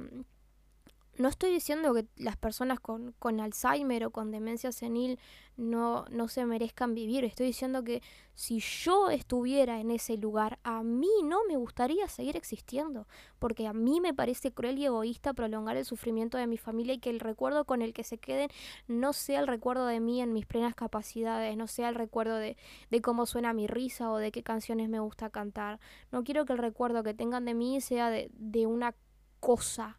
no 1.19 1.29
estoy 1.29 1.53
diciendo 1.53 1.93
que 1.93 2.07
las 2.17 2.37
personas 2.37 2.79
con, 2.81 3.13
con, 3.19 3.41
Alzheimer 3.41 4.05
o 4.05 4.11
con 4.11 4.31
demencia 4.31 4.71
senil 4.71 5.19
no, 5.57 6.05
no 6.11 6.29
se 6.29 6.47
merezcan 6.47 6.95
vivir. 6.95 7.25
Estoy 7.25 7.47
diciendo 7.47 7.83
que 7.83 8.03
si 8.35 8.61
yo 8.61 9.11
estuviera 9.11 9.81
en 9.81 9.91
ese 9.91 10.17
lugar, 10.17 10.61
a 10.63 10.85
mí 10.85 11.11
no 11.25 11.41
me 11.49 11.57
gustaría 11.57 12.07
seguir 12.07 12.37
existiendo. 12.37 13.09
Porque 13.41 13.67
a 13.67 13.73
mí 13.73 14.01
me 14.01 14.15
parece 14.15 14.53
cruel 14.53 14.79
y 14.79 14.87
egoísta 14.87 15.35
prolongar 15.35 15.77
el 15.77 15.85
sufrimiento 15.85 16.39
de 16.39 16.47
mi 16.47 16.57
familia 16.57 16.95
y 16.95 16.99
que 16.99 17.11
el 17.11 17.19
recuerdo 17.19 17.65
con 17.65 17.83
el 17.83 17.93
que 17.93 18.05
se 18.05 18.19
queden 18.19 18.49
no 18.87 19.13
sea 19.13 19.41
el 19.41 19.49
recuerdo 19.49 19.87
de 19.87 19.99
mí 19.99 20.23
en 20.23 20.33
mis 20.33 20.47
plenas 20.47 20.77
capacidades, 20.77 21.57
no 21.57 21.67
sea 21.67 21.89
el 21.89 21.97
recuerdo 21.97 22.37
de, 22.37 22.57
de 22.91 23.03
cómo 23.03 23.27
suena 23.27 23.53
mi 23.53 23.67
risa 23.67 24.13
o 24.13 24.19
de 24.19 24.31
qué 24.31 24.45
canciones 24.45 24.89
me 24.89 25.01
gusta 25.01 25.31
cantar. 25.31 25.81
No 26.13 26.23
quiero 26.23 26.45
que 26.45 26.53
el 26.53 26.61
recuerdo 26.61 27.03
que 27.03 27.15
tengan 27.15 27.45
de 27.45 27.55
mí 27.55 27.81
sea 27.81 28.09
de, 28.11 28.31
de 28.35 28.67
una 28.67 28.95
cosa 29.41 29.99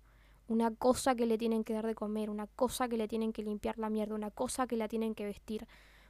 una 0.50 0.74
cosa 0.76 1.16
que 1.16 1.26
le 1.26 1.38
tienen 1.38 1.64
que 1.64 1.74
dar 1.74 1.86
de 1.86 1.96
comer, 1.96 2.30
una 2.30 2.48
cosa 2.48 2.88
que 2.88 2.98
le 2.98 3.08
tienen 3.08 3.32
que 3.34 3.44
limpiar 3.44 3.78
la 3.78 3.90
mierda, 3.90 4.16
una 4.16 4.32
cosa 4.32 4.68
que 4.68 4.78
la 4.78 4.88
tienen 4.88 5.16
que 5.16 5.26
vestir. 5.26 5.68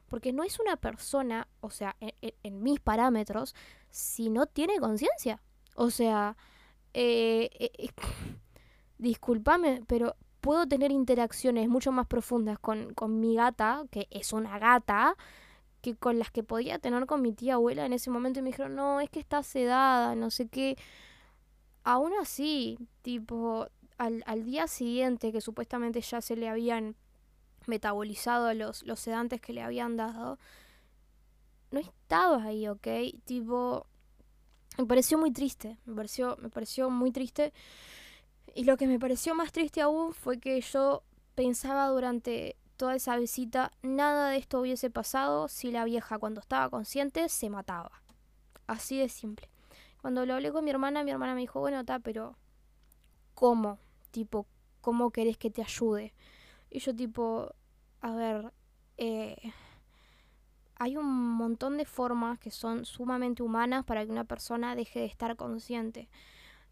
Porque 0.08 0.34
no 0.34 0.44
es 0.44 0.60
una 0.60 0.78
persona, 0.78 1.48
o 1.62 1.70
sea, 1.70 1.96
en, 2.00 2.64
mis 2.64 2.80
parámetros, 2.80 3.54
si 3.90 4.30
no 4.30 4.48
tiene 4.48 4.80
conciencia. 4.80 5.42
O 5.76 5.92
sea, 5.92 6.36
eh, 6.94 7.50
eh, 7.60 7.72
eh 7.78 7.90
discúlpame, 8.98 9.84
pero 9.88 10.16
puedo 10.42 10.68
tener 10.68 10.92
interacciones 10.92 11.70
mucho 11.70 11.92
más 11.92 12.08
profundas 12.08 12.58
con, 12.60 12.94
con 12.94 13.20
mi 13.20 13.36
gata, 13.36 13.84
que 13.92 14.08
es 14.10 14.34
una 14.34 14.58
gata, 14.58 15.16
que 15.82 15.96
con 15.96 16.20
las 16.20 16.32
que 16.32 16.44
podía 16.44 16.80
tener 16.80 17.06
con 17.06 17.22
mi 17.22 17.34
tía 17.34 17.56
abuela 17.56 17.86
en 17.86 17.94
ese 17.94 18.10
momento 18.10 18.40
y 18.40 18.44
me 18.44 18.50
dijeron, 18.50 18.76
no, 18.76 19.00
es 19.02 19.10
que 19.10 19.20
está 19.20 19.44
sedada, 19.44 20.16
no 20.16 20.30
sé 20.30 20.48
qué. 20.48 20.78
Aún 21.84 22.12
así, 22.22 22.78
tipo, 23.02 23.68
al, 24.00 24.24
al 24.26 24.44
día 24.46 24.68
siguiente, 24.68 25.32
que 25.32 25.42
supuestamente 25.42 26.02
ya 26.02 26.22
se 26.22 26.36
le 26.36 26.50
habían 26.50 26.96
metabolizado 27.68 28.52
los, 28.56 28.84
los 28.84 29.00
sedantes 29.00 29.42
que 29.42 29.54
le 29.54 29.62
habían 29.62 29.98
dado, 29.98 30.40
no 31.72 31.80
estaba 31.80 32.44
ahí, 32.44 32.68
¿ok? 32.68 32.88
Tipo, 33.26 33.86
me 34.78 34.86
pareció 34.86 35.18
muy 35.18 35.32
triste, 35.32 35.78
me 35.86 35.96
pareció, 35.96 36.38
me 36.42 36.50
pareció 36.50 36.90
muy 36.90 37.12
triste. 37.12 37.54
Y 38.56 38.64
lo 38.64 38.78
que 38.78 38.88
me 38.88 39.00
pareció 39.00 39.36
más 39.36 39.52
triste 39.52 39.82
aún 39.82 40.14
fue 40.14 40.40
que 40.40 40.60
yo 40.62 41.04
pensaba 41.36 41.88
durante 41.88 42.56
toda 42.78 42.96
esa 42.96 43.18
visita, 43.18 43.72
nada 43.82 44.30
de 44.30 44.38
esto 44.38 44.62
hubiese 44.62 44.90
pasado 44.90 45.50
si 45.50 45.70
la 45.70 45.84
vieja 45.84 46.18
cuando 46.18 46.40
estaba 46.40 46.70
consciente 46.70 47.28
se 47.28 47.50
mataba. 47.50 48.02
Así 48.68 48.98
de 48.98 49.10
simple. 49.10 49.50
Cuando 50.02 50.26
lo 50.26 50.34
hablé 50.34 50.52
con 50.52 50.64
mi 50.64 50.72
hermana, 50.72 51.04
mi 51.04 51.12
hermana 51.12 51.36
me 51.36 51.42
dijo, 51.42 51.60
bueno, 51.60 51.82
está, 51.82 52.00
pero 52.00 52.38
¿cómo? 53.36 53.80
Tipo, 54.10 54.48
¿cómo 54.82 55.12
querés 55.12 55.38
que 55.38 55.50
te 55.50 55.62
ayude? 55.62 56.14
Y 56.70 56.80
yo 56.80 56.96
tipo, 56.96 57.54
a 58.02 58.12
ver, 58.12 58.54
eh, 58.98 59.54
hay 60.76 60.96
un 60.96 61.06
montón 61.06 61.78
de 61.78 61.86
formas 61.86 62.40
que 62.40 62.52
son 62.52 62.86
sumamente 62.86 63.44
humanas 63.44 63.84
para 63.86 64.06
que 64.06 64.12
una 64.12 64.24
persona 64.24 64.76
deje 64.76 65.00
de 65.00 65.06
estar 65.06 65.36
consciente. 65.36 66.10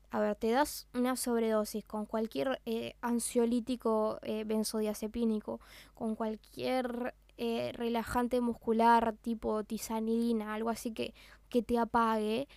A 0.10 0.22
ver, 0.22 0.36
te 0.36 0.50
das 0.52 0.88
una 0.94 1.18
sobredosis 1.18 1.84
con 1.84 2.06
cualquier 2.06 2.62
eh, 2.66 2.96
ansiolítico 3.02 4.20
eh, 4.22 4.46
benzodiazepínico, 4.46 5.60
con 5.94 6.16
cualquier 6.16 7.14
eh, 7.38 7.74
relajante 7.74 8.40
muscular 8.40 9.14
tipo 9.22 9.66
tisanidina, 9.66 10.54
algo 10.54 10.70
así 10.70 10.94
que, 10.94 11.14
que 11.50 11.62
te 11.62 11.78
apague, 11.78 12.48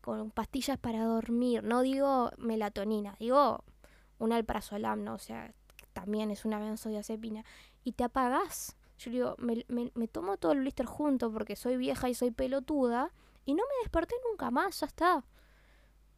con 0.00 0.30
pastillas 0.30 0.78
para 0.78 1.04
dormir. 1.04 1.62
No 1.62 1.82
digo 1.82 2.30
melatonina, 2.38 3.16
digo 3.18 3.64
un 4.18 4.32
alprazolam, 4.32 5.04
¿no? 5.04 5.14
O 5.14 5.18
sea, 5.18 5.54
también 5.92 6.30
es 6.30 6.44
una 6.44 6.58
benzodiazepina. 6.58 7.44
Y 7.84 7.92
te 7.92 8.04
apagas 8.04 8.76
yo 9.02 9.10
digo, 9.10 9.34
me, 9.38 9.64
me, 9.94 10.08
tomo 10.08 10.36
todo 10.36 10.52
el 10.52 10.60
blister 10.60 10.86
junto 10.86 11.32
porque 11.32 11.56
soy 11.56 11.76
vieja 11.76 12.08
y 12.08 12.14
soy 12.14 12.30
pelotuda 12.30 13.10
y 13.44 13.54
no 13.54 13.64
me 13.64 13.82
desperté 13.82 14.14
nunca 14.30 14.50
más, 14.52 14.80
ya 14.80 14.86
está. 14.86 15.24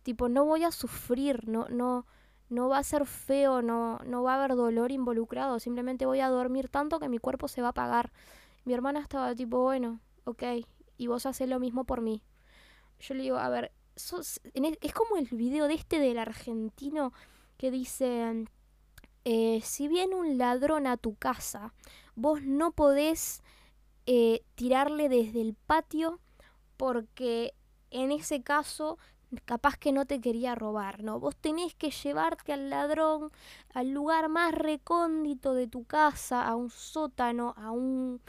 Tipo, 0.02 0.28
no 0.28 0.44
voy 0.44 0.64
a 0.64 0.70
sufrir, 0.70 1.48
no, 1.48 1.66
no, 1.70 2.06
no 2.50 2.68
va 2.68 2.78
a 2.78 2.82
ser 2.82 3.06
feo, 3.06 3.62
no, 3.62 3.98
no 4.04 4.22
va 4.22 4.34
a 4.34 4.36
haber 4.36 4.54
dolor 4.54 4.92
involucrado, 4.92 5.60
simplemente 5.60 6.04
voy 6.04 6.20
a 6.20 6.28
dormir 6.28 6.68
tanto 6.68 7.00
que 7.00 7.08
mi 7.08 7.18
cuerpo 7.18 7.48
se 7.48 7.62
va 7.62 7.68
a 7.68 7.70
apagar. 7.70 8.12
Mi 8.66 8.74
hermana 8.74 9.00
estaba 9.00 9.34
tipo, 9.34 9.62
bueno, 9.62 10.00
ok, 10.24 10.42
y 10.98 11.06
vos 11.06 11.24
haces 11.24 11.48
lo 11.48 11.58
mismo 11.58 11.84
por 11.84 12.02
mí. 12.02 12.22
Yo 13.06 13.14
le 13.14 13.22
digo, 13.22 13.36
a 13.36 13.50
ver, 13.50 13.70
e, 14.54 14.78
es 14.80 14.92
como 14.94 15.16
el 15.18 15.26
video 15.26 15.68
de 15.68 15.74
este 15.74 15.98
del 15.98 16.18
argentino 16.18 17.12
que 17.58 17.70
dice, 17.70 18.46
eh, 19.24 19.60
si 19.62 19.88
viene 19.88 20.14
un 20.14 20.38
ladrón 20.38 20.86
a 20.86 20.96
tu 20.96 21.14
casa, 21.14 21.74
vos 22.14 22.42
no 22.42 22.72
podés 22.72 23.42
eh, 24.06 24.42
tirarle 24.54 25.10
desde 25.10 25.42
el 25.42 25.54
patio 25.54 26.18
porque 26.78 27.54
en 27.90 28.10
ese 28.10 28.42
caso 28.42 28.98
capaz 29.44 29.76
que 29.76 29.92
no 29.92 30.06
te 30.06 30.20
quería 30.20 30.54
robar, 30.54 31.02
¿no? 31.02 31.20
Vos 31.20 31.36
tenés 31.36 31.74
que 31.74 31.90
llevarte 31.90 32.52
al 32.52 32.70
ladrón 32.70 33.32
al 33.74 33.90
lugar 33.90 34.28
más 34.28 34.54
recóndito 34.54 35.52
de 35.52 35.66
tu 35.66 35.84
casa, 35.84 36.46
a 36.46 36.54
un 36.56 36.70
sótano, 36.70 37.52
a 37.56 37.70
un 37.70 38.22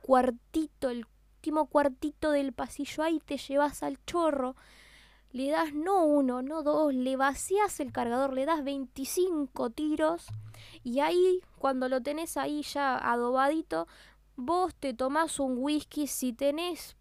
cuartito, 0.00 0.90
el 0.90 1.06
último 1.38 1.66
cuartito 1.66 2.32
del 2.32 2.52
pasillo, 2.52 3.04
ahí 3.04 3.20
te 3.24 3.38
llevas 3.38 3.82
al 3.82 4.04
chorro 4.04 4.56
le 5.30 5.50
das 5.50 5.74
no 5.74 6.04
uno, 6.04 6.42
no 6.42 6.62
dos, 6.62 6.94
le 6.94 7.16
vacías 7.16 7.80
el 7.80 7.92
cargador, 7.92 8.32
le 8.32 8.46
das 8.46 8.64
25 8.64 9.70
tiros 9.70 10.26
y 10.82 11.00
ahí 11.00 11.42
cuando 11.58 11.88
lo 11.88 12.02
tenés 12.02 12.36
ahí 12.36 12.62
ya 12.62 12.96
adobadito, 12.96 13.86
vos 14.36 14.74
te 14.74 14.94
tomás 14.94 15.38
un 15.38 15.58
whisky, 15.58 16.06
si 16.06 16.32
tenés 16.32 16.96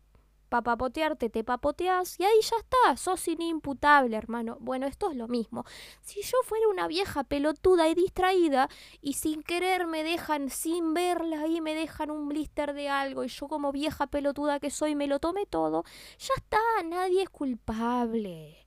para 0.49 0.63
papotearte, 0.63 1.29
te 1.29 1.43
papoteas 1.43 2.19
y 2.19 2.23
ahí 2.23 2.41
ya 2.41 2.57
está, 2.57 2.97
sos 2.97 3.27
inimputable, 3.27 4.15
hermano. 4.15 4.57
Bueno, 4.59 4.87
esto 4.87 5.11
es 5.11 5.17
lo 5.17 5.27
mismo. 5.27 5.65
Si 6.01 6.21
yo 6.21 6.37
fuera 6.43 6.67
una 6.67 6.87
vieja 6.87 7.23
pelotuda 7.23 7.87
y 7.89 7.95
distraída 7.95 8.69
y 9.01 9.13
sin 9.13 9.43
querer 9.43 9.87
me 9.87 10.03
dejan, 10.03 10.49
sin 10.49 10.93
verla 10.93 11.41
ahí, 11.41 11.61
me 11.61 11.75
dejan 11.75 12.11
un 12.11 12.29
blister 12.29 12.73
de 12.73 12.89
algo 12.89 13.23
y 13.23 13.27
yo 13.27 13.47
como 13.47 13.71
vieja 13.71 14.07
pelotuda 14.07 14.59
que 14.59 14.71
soy 14.71 14.95
me 14.95 15.07
lo 15.07 15.19
tomé 15.19 15.45
todo, 15.45 15.83
ya 16.17 16.33
está, 16.37 16.59
nadie 16.85 17.23
es 17.23 17.29
culpable. 17.29 18.65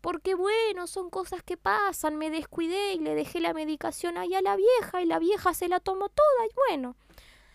Porque 0.00 0.34
bueno, 0.34 0.86
son 0.86 1.10
cosas 1.10 1.42
que 1.42 1.56
pasan, 1.56 2.16
me 2.16 2.30
descuidé 2.30 2.94
y 2.94 2.98
le 3.00 3.14
dejé 3.14 3.40
la 3.40 3.52
medicación 3.52 4.16
ahí 4.16 4.34
a 4.34 4.42
la 4.42 4.56
vieja 4.56 5.02
y 5.02 5.06
la 5.06 5.18
vieja 5.18 5.54
se 5.54 5.68
la 5.68 5.80
tomó 5.80 6.08
toda 6.08 6.46
y 6.46 6.54
bueno, 6.68 6.96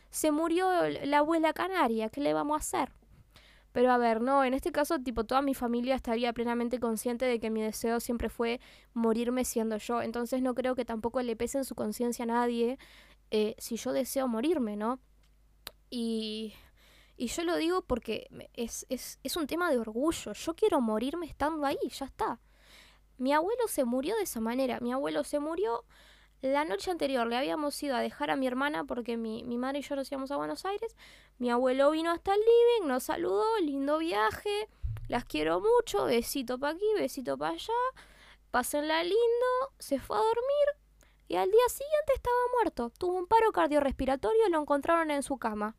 se 0.09 0.31
murió 0.31 0.67
la 1.05 1.19
abuela 1.19 1.53
canaria, 1.53 2.09
¿qué 2.09 2.21
le 2.21 2.33
vamos 2.33 2.55
a 2.55 2.59
hacer? 2.59 3.02
Pero 3.73 3.91
a 3.91 3.97
ver, 3.97 4.21
no, 4.21 4.43
en 4.43 4.53
este 4.53 4.71
caso, 4.71 4.99
tipo, 4.99 5.25
toda 5.25 5.41
mi 5.41 5.55
familia 5.55 5.95
estaría 5.95 6.31
plenamente 6.31 6.79
consciente 6.79 7.25
de 7.25 7.39
que 7.39 7.49
mi 7.49 7.61
deseo 7.61 7.99
siempre 7.99 8.29
fue 8.29 8.61
morirme 8.93 9.43
siendo 9.45 9.77
yo. 9.77 10.01
Entonces 10.01 10.41
no 10.41 10.53
creo 10.53 10.75
que 10.75 10.85
tampoco 10.85 11.21
le 11.21 11.35
pese 11.35 11.57
en 11.57 11.65
su 11.65 11.75
conciencia 11.75 12.23
a 12.23 12.27
nadie 12.27 12.77
eh, 13.31 13.55
si 13.57 13.75
yo 13.77 13.91
deseo 13.91 14.27
morirme, 14.27 14.77
¿no? 14.77 14.99
Y, 15.89 16.53
y 17.17 17.27
yo 17.27 17.43
lo 17.43 17.55
digo 17.57 17.81
porque 17.81 18.29
es, 18.53 18.85
es, 18.89 19.19
es 19.23 19.35
un 19.37 19.47
tema 19.47 19.71
de 19.71 19.79
orgullo. 19.79 20.33
Yo 20.33 20.55
quiero 20.55 20.79
morirme 20.79 21.25
estando 21.25 21.65
ahí, 21.65 21.77
ya 21.89 22.05
está. 22.05 22.39
Mi 23.17 23.33
abuelo 23.33 23.67
se 23.67 23.85
murió 23.85 24.15
de 24.17 24.23
esa 24.23 24.39
manera. 24.39 24.79
Mi 24.81 24.93
abuelo 24.93 25.23
se 25.23 25.39
murió 25.39 25.83
la 26.43 26.65
noche 26.65 26.91
anterior 26.91 27.25
le 27.25 27.37
habíamos 27.37 27.81
ido 27.81 27.95
a 27.95 28.01
dejar 28.01 28.29
a 28.29 28.35
mi 28.35 28.47
hermana 28.47 28.83
porque 28.83 29.15
mi, 29.15 29.43
mi, 29.43 29.57
madre 29.57 29.79
y 29.79 29.81
yo 29.81 29.95
nos 29.95 30.11
íbamos 30.11 30.29
a 30.29 30.35
Buenos 30.35 30.65
Aires. 30.65 30.95
Mi 31.37 31.49
abuelo 31.49 31.89
vino 31.91 32.11
hasta 32.11 32.33
el 32.33 32.39
living, 32.41 32.89
nos 32.89 33.03
saludó, 33.03 33.45
lindo 33.61 33.97
viaje, 33.99 34.67
las 35.07 35.23
quiero 35.23 35.61
mucho, 35.61 36.05
besito 36.05 36.59
para 36.59 36.73
aquí, 36.73 36.85
besito 36.97 37.37
para 37.37 37.53
allá, 37.53 37.73
pásenla 38.51 39.03
lindo, 39.03 39.73
se 39.79 39.99
fue 39.99 40.17
a 40.17 40.19
dormir 40.19 40.83
y 41.29 41.37
al 41.37 41.49
día 41.49 41.69
siguiente 41.69 42.13
estaba 42.13 42.35
muerto. 42.57 42.91
Tuvo 42.99 43.17
un 43.17 43.25
paro 43.25 43.53
cardiorrespiratorio 43.53 44.47
y 44.47 44.51
lo 44.51 44.59
encontraron 44.59 45.11
en 45.11 45.23
su 45.23 45.37
cama. 45.37 45.77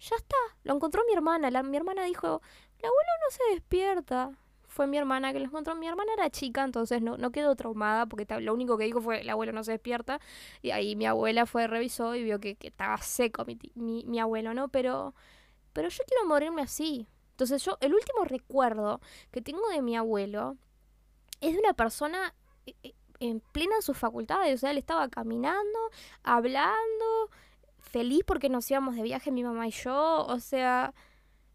Ya 0.00 0.16
está, 0.16 0.36
lo 0.64 0.74
encontró 0.74 1.04
mi 1.06 1.14
hermana. 1.14 1.50
La, 1.52 1.62
mi 1.62 1.76
hermana 1.76 2.02
dijo, 2.04 2.42
el 2.78 2.86
abuelo 2.86 3.10
no 3.24 3.30
se 3.30 3.54
despierta 3.54 4.32
fue 4.72 4.86
mi 4.86 4.96
hermana 4.96 5.32
que 5.34 5.38
lo 5.38 5.44
encontró. 5.44 5.74
Mi 5.74 5.86
hermana 5.86 6.10
era 6.14 6.30
chica, 6.30 6.64
entonces 6.64 7.02
no, 7.02 7.18
no 7.18 7.30
quedó 7.30 7.54
traumada 7.56 8.06
porque 8.06 8.26
lo 8.40 8.54
único 8.54 8.78
que 8.78 8.84
dijo 8.84 9.02
fue 9.02 9.20
el 9.20 9.28
abuelo 9.28 9.52
no 9.52 9.62
se 9.64 9.72
despierta. 9.72 10.18
Y 10.62 10.70
ahí 10.70 10.96
mi 10.96 11.04
abuela 11.04 11.44
fue, 11.44 11.66
revisó 11.66 12.14
y 12.14 12.24
vio 12.24 12.40
que, 12.40 12.56
estaba 12.60 12.96
seco 12.98 13.44
mi, 13.44 13.58
mi, 13.74 14.02
mi, 14.04 14.18
abuelo, 14.18 14.54
¿no? 14.54 14.68
Pero, 14.68 15.14
pero 15.74 15.88
yo 15.90 16.02
quiero 16.08 16.26
morirme 16.26 16.62
así. 16.62 17.06
Entonces 17.32 17.62
yo, 17.62 17.76
el 17.80 17.92
último 17.92 18.24
recuerdo 18.24 19.00
que 19.30 19.42
tengo 19.42 19.68
de 19.68 19.82
mi 19.82 19.94
abuelo 19.94 20.56
es 21.42 21.52
de 21.52 21.58
una 21.58 21.74
persona 21.74 22.34
eh, 22.64 22.74
eh, 22.82 22.94
en 23.20 23.40
plena 23.40 23.82
sus 23.82 23.98
facultades. 23.98 24.54
O 24.54 24.58
sea, 24.58 24.70
él 24.70 24.78
estaba 24.78 25.08
caminando, 25.10 25.78
hablando, 26.22 27.30
feliz 27.78 28.24
porque 28.26 28.48
nos 28.48 28.70
íbamos 28.70 28.96
de 28.96 29.02
viaje 29.02 29.30
mi 29.30 29.44
mamá 29.44 29.68
y 29.68 29.72
yo. 29.72 30.24
O 30.26 30.40
sea 30.40 30.94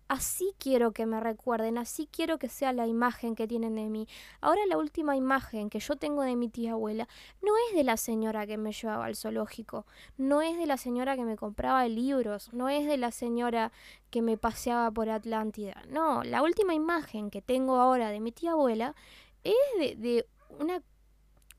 Así 0.07 0.53
quiero 0.57 0.93
que 0.93 1.05
me 1.05 1.19
recuerden, 1.19 1.77
así 1.77 2.07
quiero 2.09 2.37
que 2.39 2.47
sea 2.47 2.71
la 2.71 2.87
imagen 2.87 3.35
que 3.35 3.47
tienen 3.47 3.75
de 3.75 3.89
mí. 3.89 4.07
Ahora 4.39 4.61
la 4.67 4.77
última 4.77 5.17
imagen 5.17 5.69
que 5.69 5.79
yo 5.79 5.97
tengo 5.97 6.21
de 6.21 6.35
mi 6.35 6.47
tía 6.47 6.73
abuela 6.73 7.07
no 7.41 7.53
es 7.67 7.75
de 7.75 7.83
la 7.83 7.97
señora 7.97 8.47
que 8.47 8.57
me 8.57 8.71
llevaba 8.71 9.05
al 9.05 9.15
zoológico, 9.15 9.85
no 10.17 10.41
es 10.41 10.57
de 10.57 10.65
la 10.65 10.77
señora 10.77 11.15
que 11.15 11.25
me 11.25 11.35
compraba 11.35 11.87
libros, 11.87 12.53
no 12.53 12.69
es 12.69 12.87
de 12.87 12.97
la 12.97 13.11
señora 13.11 13.71
que 14.09 14.21
me 14.21 14.37
paseaba 14.37 14.89
por 14.91 15.09
Atlántida. 15.09 15.83
No, 15.89 16.23
la 16.23 16.41
última 16.41 16.73
imagen 16.73 17.29
que 17.29 17.41
tengo 17.41 17.75
ahora 17.77 18.09
de 18.09 18.19
mi 18.19 18.31
tía 18.31 18.51
abuela 18.51 18.95
es 19.43 19.99
de, 19.99 20.25
una 20.59 20.81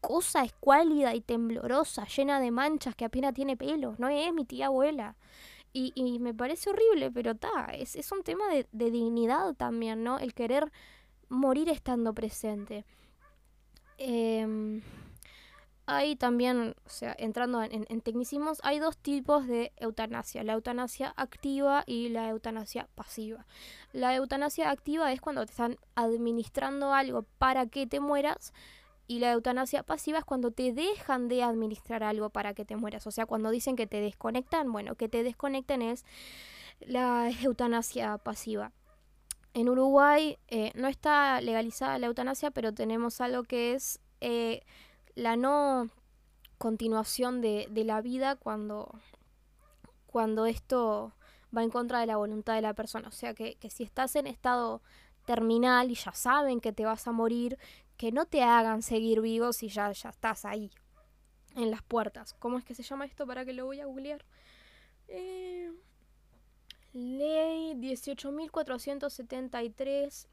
cosa 0.01 0.45
escuálida 0.45 1.15
y 1.15 1.21
temblorosa, 1.21 2.07
llena 2.07 2.41
de 2.41 2.51
manchas 2.51 2.95
que 2.95 3.05
apenas 3.05 3.35
tiene 3.35 3.57
pelos. 3.57 3.99
No 3.99 4.09
es 4.09 4.33
mi 4.33 4.45
tía 4.45 4.67
abuela. 4.67 5.17
Y, 5.81 6.19
me 6.19 6.35
parece 6.35 6.71
horrible, 6.71 7.11
pero 7.11 7.33
está, 7.33 7.67
es, 7.73 7.95
es, 7.95 8.11
un 8.11 8.23
tema 8.25 8.45
de, 8.49 8.91
dignidad 8.91 9.55
también, 9.55 10.03
¿no? 10.03 10.19
El 10.19 10.35
querer 10.35 10.73
morir 11.29 11.69
estando 11.69 12.13
presente. 12.15 12.85
Eh, 13.99 14.81
hay 15.89 16.17
también, 16.17 16.75
o 16.85 16.89
sea, 16.91 17.17
entrando 17.19 17.63
en, 17.63 17.87
en, 17.89 18.01
tecnicismos, 18.03 18.59
hay 18.63 18.79
dos 18.79 18.99
tipos 18.99 19.47
de 19.47 19.73
eutanasia, 19.79 20.45
la 20.45 20.53
eutanasia 20.53 21.15
activa 21.17 21.83
y 21.87 22.11
la 22.11 22.29
eutanasia 22.29 22.89
pasiva. 22.95 23.47
La 23.93 24.15
eutanasia 24.15 24.71
activa 24.71 25.11
es 25.13 25.23
cuando 25.23 25.47
te 25.47 25.53
están 25.53 25.79
administrando 25.95 26.93
algo 26.93 27.23
para 27.39 27.67
que 27.67 27.87
te 27.87 28.01
mueras 28.01 28.53
y 29.09 29.21
la 29.21 29.33
eutanasia 29.33 29.83
pasiva 29.83 30.19
es 30.19 30.25
cuando 30.27 30.51
te 30.51 30.73
dejan 30.73 31.29
de 31.29 31.43
administrar 31.43 32.03
algo 32.05 32.29
para 32.29 32.53
que 32.53 32.67
te 32.67 32.77
mueras. 32.77 33.07
O 33.07 33.11
sea, 33.11 33.25
cuando 33.25 33.51
dicen 33.51 33.75
que 33.75 33.87
te 33.87 34.03
desconectan, 34.03 34.71
bueno, 34.71 34.97
que 34.97 35.09
te 35.09 35.23
desconecten 35.23 35.81
es 35.81 36.05
la 36.81 37.31
eutanasia 37.43 38.19
pasiva. 38.19 38.71
En 39.55 39.71
Uruguay 39.71 40.39
eh, 40.49 40.73
no 40.75 40.89
está 40.89 41.41
legalizada 41.41 41.99
la 41.99 42.07
eutanasia, 42.07 42.51
pero 42.51 42.75
tenemos 42.75 43.23
algo 43.23 43.45
que 43.45 43.73
es 43.73 43.99
eh, 44.21 44.61
la 45.15 45.37
no 45.37 45.89
continuación 46.59 47.41
de, 47.41 47.67
la 47.73 48.03
vida 48.03 48.37
cuando, 48.37 48.93
cuando 50.07 50.45
esto 50.45 51.15
va 51.57 51.63
en 51.63 51.71
contra 51.71 52.01
de 52.01 52.07
la 52.07 52.19
voluntad 52.19 52.55
de 52.55 52.63
la 52.63 52.75
persona. 52.75 53.09
O 53.09 53.13
sea, 53.13 53.33
que, 53.33 53.55
que 53.55 53.71
si 53.71 53.85
estás 53.85 54.17
en 54.17 54.27
estado 54.27 54.83
terminal 55.29 55.91
y 55.91 55.95
ya 55.95 56.13
saben 56.13 56.59
que 56.59 56.73
te 56.73 56.87
vas 56.87 57.07
a 57.07 57.13
morir, 57.13 57.59
que 57.99 58.13
no 58.13 58.25
te 58.25 58.43
hagan 58.43 58.81
seguir 58.81 59.21
vivo 59.21 59.53
si 59.53 59.69
ya, 59.69 59.93
ya 59.93 60.09
estás 60.09 60.47
ahí, 60.47 60.71
en 61.55 61.71
las 61.71 61.83
puertas. 61.83 62.33
¿Cómo 62.39 62.57
es 62.57 62.65
que 62.65 62.75
se 62.75 62.83
llama 62.83 63.05
esto 63.05 63.27
para 63.27 63.45
que 63.45 63.53
lo 63.53 63.67
voy 63.67 63.81
a 63.81 63.85
googlear? 63.85 64.25
Eh, 65.07 65.71
ley 66.95 67.75
18.473 67.75 70.29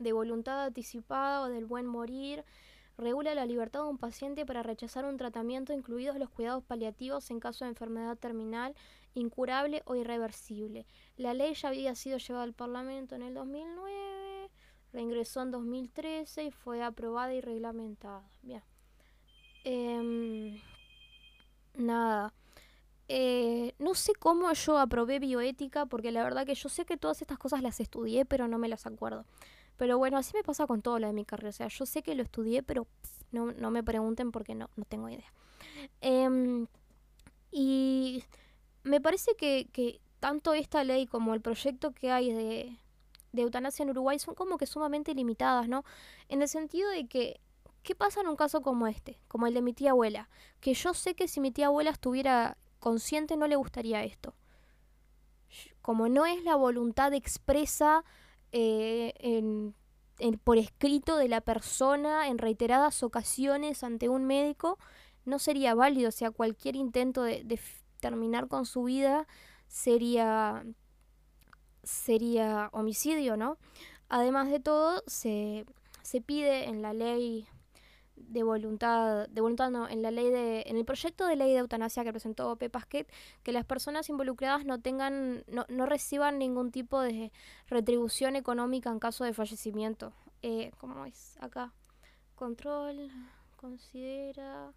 de 0.00 0.12
voluntad 0.12 0.64
anticipada 0.64 1.40
o 1.40 1.48
del 1.48 1.64
buen 1.64 1.86
morir. 1.86 2.44
regula 2.98 3.34
la 3.34 3.46
libertad 3.46 3.84
de 3.84 3.88
un 3.88 3.98
paciente 3.98 4.44
para 4.44 4.62
rechazar 4.62 5.06
un 5.06 5.16
tratamiento, 5.16 5.72
incluidos 5.72 6.18
los 6.18 6.28
cuidados 6.28 6.62
paliativos 6.62 7.30
en 7.30 7.40
caso 7.40 7.64
de 7.64 7.70
enfermedad 7.70 8.18
terminal, 8.18 8.74
incurable 9.14 9.82
o 9.86 9.94
irreversible. 9.94 10.84
La 11.16 11.32
ley 11.32 11.54
ya 11.54 11.68
había 11.68 11.94
sido 11.94 12.18
llevada 12.18 12.44
al 12.44 12.52
Parlamento 12.52 13.14
en 13.14 13.22
el 13.22 13.32
2009, 13.34 14.25
reingresó 14.96 15.42
en 15.42 15.50
2013 15.50 16.44
y 16.44 16.50
fue 16.50 16.82
aprobada 16.82 17.34
y 17.34 17.42
reglamentada. 17.42 18.22
Bien. 18.42 18.62
Em, 19.62 20.58
nada. 21.74 22.32
Eh, 23.08 23.74
no 23.78 23.94
sé 23.94 24.14
cómo 24.14 24.50
yo 24.52 24.78
aprobé 24.78 25.18
bioética, 25.18 25.84
porque 25.84 26.10
la 26.12 26.24
verdad 26.24 26.46
que 26.46 26.54
yo 26.54 26.70
sé 26.70 26.86
que 26.86 26.96
todas 26.96 27.20
estas 27.20 27.38
cosas 27.38 27.62
las 27.62 27.78
estudié, 27.78 28.24
pero 28.24 28.48
no 28.48 28.56
me 28.56 28.68
las 28.68 28.86
acuerdo. 28.86 29.26
Pero 29.76 29.98
bueno, 29.98 30.16
así 30.16 30.32
me 30.34 30.42
pasa 30.42 30.66
con 30.66 30.80
todo 30.80 30.98
lo 30.98 31.06
de 31.06 31.12
mi 31.12 31.26
carrera. 31.26 31.50
O 31.50 31.52
sea, 31.52 31.68
yo 31.68 31.84
sé 31.84 32.02
que 32.02 32.14
lo 32.14 32.22
estudié, 32.22 32.62
pero 32.62 32.86
no, 33.32 33.52
no 33.52 33.70
me 33.70 33.84
pregunten 33.84 34.32
porque 34.32 34.54
no, 34.54 34.70
no 34.76 34.84
tengo 34.86 35.10
idea. 35.10 35.30
Em, 36.00 36.66
y 37.52 38.24
me 38.82 39.02
parece 39.02 39.34
que, 39.36 39.68
que, 39.72 40.00
tanto 40.20 40.54
esta 40.54 40.82
ley 40.84 41.06
como 41.06 41.34
el 41.34 41.42
proyecto 41.42 41.92
que 41.92 42.10
hay 42.10 42.32
de, 42.32 42.78
de 43.36 43.42
eutanasia 43.42 43.84
en 43.84 43.90
Uruguay 43.90 44.18
son 44.18 44.34
como 44.34 44.58
que 44.58 44.66
sumamente 44.66 45.14
limitadas, 45.14 45.68
¿no? 45.68 45.84
En 46.28 46.42
el 46.42 46.48
sentido 46.48 46.90
de 46.90 47.06
que 47.06 47.40
¿Qué 47.86 47.94
pasa 47.94 48.20
en 48.20 48.26
un 48.26 48.34
caso 48.34 48.62
como 48.62 48.88
este, 48.88 49.20
como 49.28 49.46
el 49.46 49.54
de 49.54 49.62
mi 49.62 49.72
tía 49.72 49.92
abuela? 49.92 50.28
Que 50.58 50.74
yo 50.74 50.92
sé 50.92 51.14
que 51.14 51.28
si 51.28 51.38
mi 51.38 51.52
tía 51.52 51.66
abuela 51.66 51.90
estuviera 51.90 52.56
consciente 52.80 53.36
no 53.36 53.46
le 53.46 53.54
gustaría 53.54 54.02
esto. 54.02 54.34
Como 55.82 56.08
no 56.08 56.26
es 56.26 56.42
la 56.42 56.56
voluntad 56.56 57.14
expresa 57.14 58.04
eh, 58.50 59.14
por 60.42 60.58
escrito 60.58 61.16
de 61.16 61.28
la 61.28 61.40
persona 61.42 62.26
en 62.26 62.38
reiteradas 62.38 63.04
ocasiones 63.04 63.84
ante 63.84 64.08
un 64.08 64.24
médico, 64.24 64.80
no 65.24 65.38
sería 65.38 65.76
válido. 65.76 66.08
O 66.08 66.12
sea, 66.12 66.32
cualquier 66.32 66.74
intento 66.74 67.22
de, 67.22 67.44
de 67.44 67.60
terminar 68.00 68.48
con 68.48 68.66
su 68.66 68.82
vida 68.82 69.28
sería, 69.68 70.64
sería 71.86 72.68
homicidio, 72.72 73.36
¿no? 73.36 73.56
Además 74.08 74.50
de 74.50 74.60
todo, 74.60 75.02
se, 75.06 75.64
se 76.02 76.20
pide 76.20 76.64
en 76.64 76.82
la 76.82 76.92
ley 76.92 77.48
de 78.16 78.42
voluntad, 78.42 79.28
de 79.28 79.40
voluntad 79.40 79.70
no, 79.70 79.88
en 79.88 80.02
la 80.02 80.10
ley 80.10 80.30
de, 80.30 80.64
en 80.66 80.76
el 80.76 80.84
proyecto 80.84 81.26
de 81.26 81.36
ley 81.36 81.52
de 81.52 81.58
eutanasia 81.58 82.02
que 82.02 82.12
presentó 82.12 82.56
Pepasquet, 82.56 83.10
que 83.42 83.52
las 83.52 83.64
personas 83.64 84.08
involucradas 84.08 84.64
no 84.64 84.80
tengan, 84.80 85.44
no, 85.46 85.64
no 85.68 85.86
reciban 85.86 86.38
ningún 86.38 86.72
tipo 86.72 87.00
de 87.00 87.30
retribución 87.68 88.36
económica 88.36 88.90
en 88.90 88.98
caso 88.98 89.24
de 89.24 89.32
fallecimiento. 89.32 90.12
Eh, 90.42 90.72
¿Cómo 90.78 91.06
es? 91.06 91.36
Acá. 91.40 91.72
Control, 92.34 93.10
considera, 93.56 94.72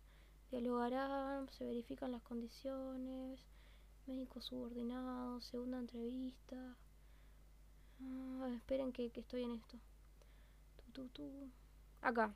dialogará, 0.52 1.46
se 1.50 1.66
verifican 1.66 2.12
las 2.12 2.22
condiciones, 2.22 3.42
médico 4.06 4.42
subordinado, 4.42 5.42
segunda 5.42 5.80
entrevista. 5.80 6.78
Ah, 8.02 8.50
esperen 8.56 8.92
que, 8.92 9.10
que 9.10 9.20
estoy 9.22 9.44
en 9.44 9.52
esto. 9.52 9.78
Acá. 12.02 12.34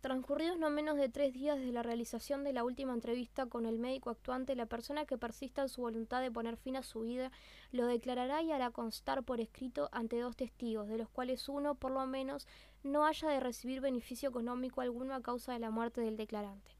Transcurridos 0.00 0.58
no 0.58 0.70
menos 0.70 0.96
de 0.96 1.08
tres 1.08 1.32
días 1.32 1.58
desde 1.58 1.72
la 1.72 1.82
realización 1.82 2.44
de 2.44 2.52
la 2.52 2.62
última 2.62 2.94
entrevista 2.94 3.46
con 3.46 3.66
el 3.66 3.78
médico 3.78 4.10
actuante, 4.10 4.54
la 4.54 4.66
persona 4.66 5.04
que 5.04 5.18
persista 5.18 5.62
en 5.62 5.68
su 5.68 5.80
voluntad 5.80 6.20
de 6.20 6.30
poner 6.30 6.56
fin 6.56 6.76
a 6.76 6.82
su 6.82 7.00
vida 7.00 7.32
lo 7.72 7.86
declarará 7.86 8.40
y 8.42 8.52
hará 8.52 8.70
constar 8.70 9.24
por 9.24 9.40
escrito 9.40 9.88
ante 9.90 10.20
dos 10.20 10.36
testigos, 10.36 10.86
de 10.86 10.98
los 10.98 11.08
cuales 11.08 11.48
uno, 11.48 11.74
por 11.74 11.90
lo 11.90 12.06
menos, 12.06 12.46
no 12.84 13.04
haya 13.04 13.28
de 13.28 13.40
recibir 13.40 13.80
beneficio 13.80 14.28
económico 14.28 14.80
alguno 14.80 15.14
a 15.14 15.22
causa 15.22 15.52
de 15.54 15.58
la 15.58 15.70
muerte 15.70 16.02
del 16.02 16.16
declarante. 16.16 16.70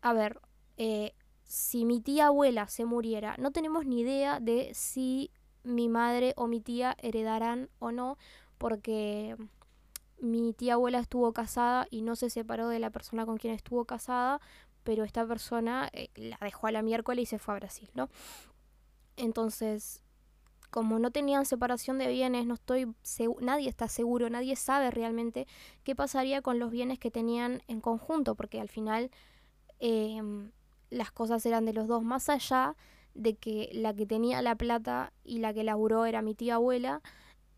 A 0.00 0.12
ver, 0.12 0.40
eh, 0.76 1.14
si 1.42 1.84
mi 1.84 2.00
tía 2.00 2.26
abuela 2.26 2.68
se 2.68 2.84
muriera, 2.84 3.34
no 3.38 3.50
tenemos 3.50 3.84
ni 3.84 4.00
idea 4.00 4.38
de 4.38 4.70
si 4.74 5.32
mi 5.64 5.88
madre 5.88 6.34
o 6.36 6.46
mi 6.46 6.60
tía 6.60 6.96
heredarán 7.00 7.68
o 7.78 7.90
no, 7.90 8.16
porque 8.58 9.36
mi 10.20 10.52
tía 10.52 10.74
abuela 10.74 11.00
estuvo 11.00 11.32
casada 11.32 11.86
y 11.90 12.02
no 12.02 12.16
se 12.16 12.30
separó 12.30 12.68
de 12.68 12.78
la 12.78 12.90
persona 12.90 13.26
con 13.26 13.36
quien 13.36 13.54
estuvo 13.54 13.84
casada, 13.84 14.40
pero 14.84 15.04
esta 15.04 15.26
persona 15.26 15.88
eh, 15.92 16.08
la 16.14 16.38
dejó 16.40 16.66
a 16.66 16.72
la 16.72 16.82
miércoles 16.82 17.24
y 17.24 17.26
se 17.26 17.38
fue 17.38 17.54
a 17.54 17.58
Brasil, 17.58 17.90
¿no? 17.94 18.08
Entonces, 19.16 20.02
como 20.70 20.98
no 20.98 21.10
tenían 21.10 21.46
separación 21.46 21.98
de 21.98 22.08
bienes, 22.08 22.46
no 22.46 22.54
estoy 22.54 22.92
nadie 23.40 23.68
está 23.68 23.88
seguro, 23.88 24.28
nadie 24.28 24.56
sabe 24.56 24.90
realmente 24.90 25.46
qué 25.84 25.94
pasaría 25.94 26.42
con 26.42 26.58
los 26.58 26.70
bienes 26.70 26.98
que 26.98 27.10
tenían 27.10 27.62
en 27.68 27.80
conjunto, 27.80 28.34
porque 28.34 28.60
al 28.60 28.68
final 28.68 29.10
em, 29.78 30.50
las 30.90 31.12
cosas 31.12 31.44
eran 31.46 31.64
de 31.64 31.74
los 31.74 31.86
dos, 31.86 32.02
más 32.02 32.28
allá 32.28 32.76
de 33.14 33.34
que 33.36 33.70
la 33.72 33.94
que 33.94 34.06
tenía 34.06 34.42
la 34.42 34.56
plata 34.56 35.12
y 35.24 35.38
la 35.38 35.54
que 35.54 35.64
laburó 35.64 36.04
era 36.06 36.22
mi 36.22 36.34
tía 36.34 36.56
abuela, 36.56 37.00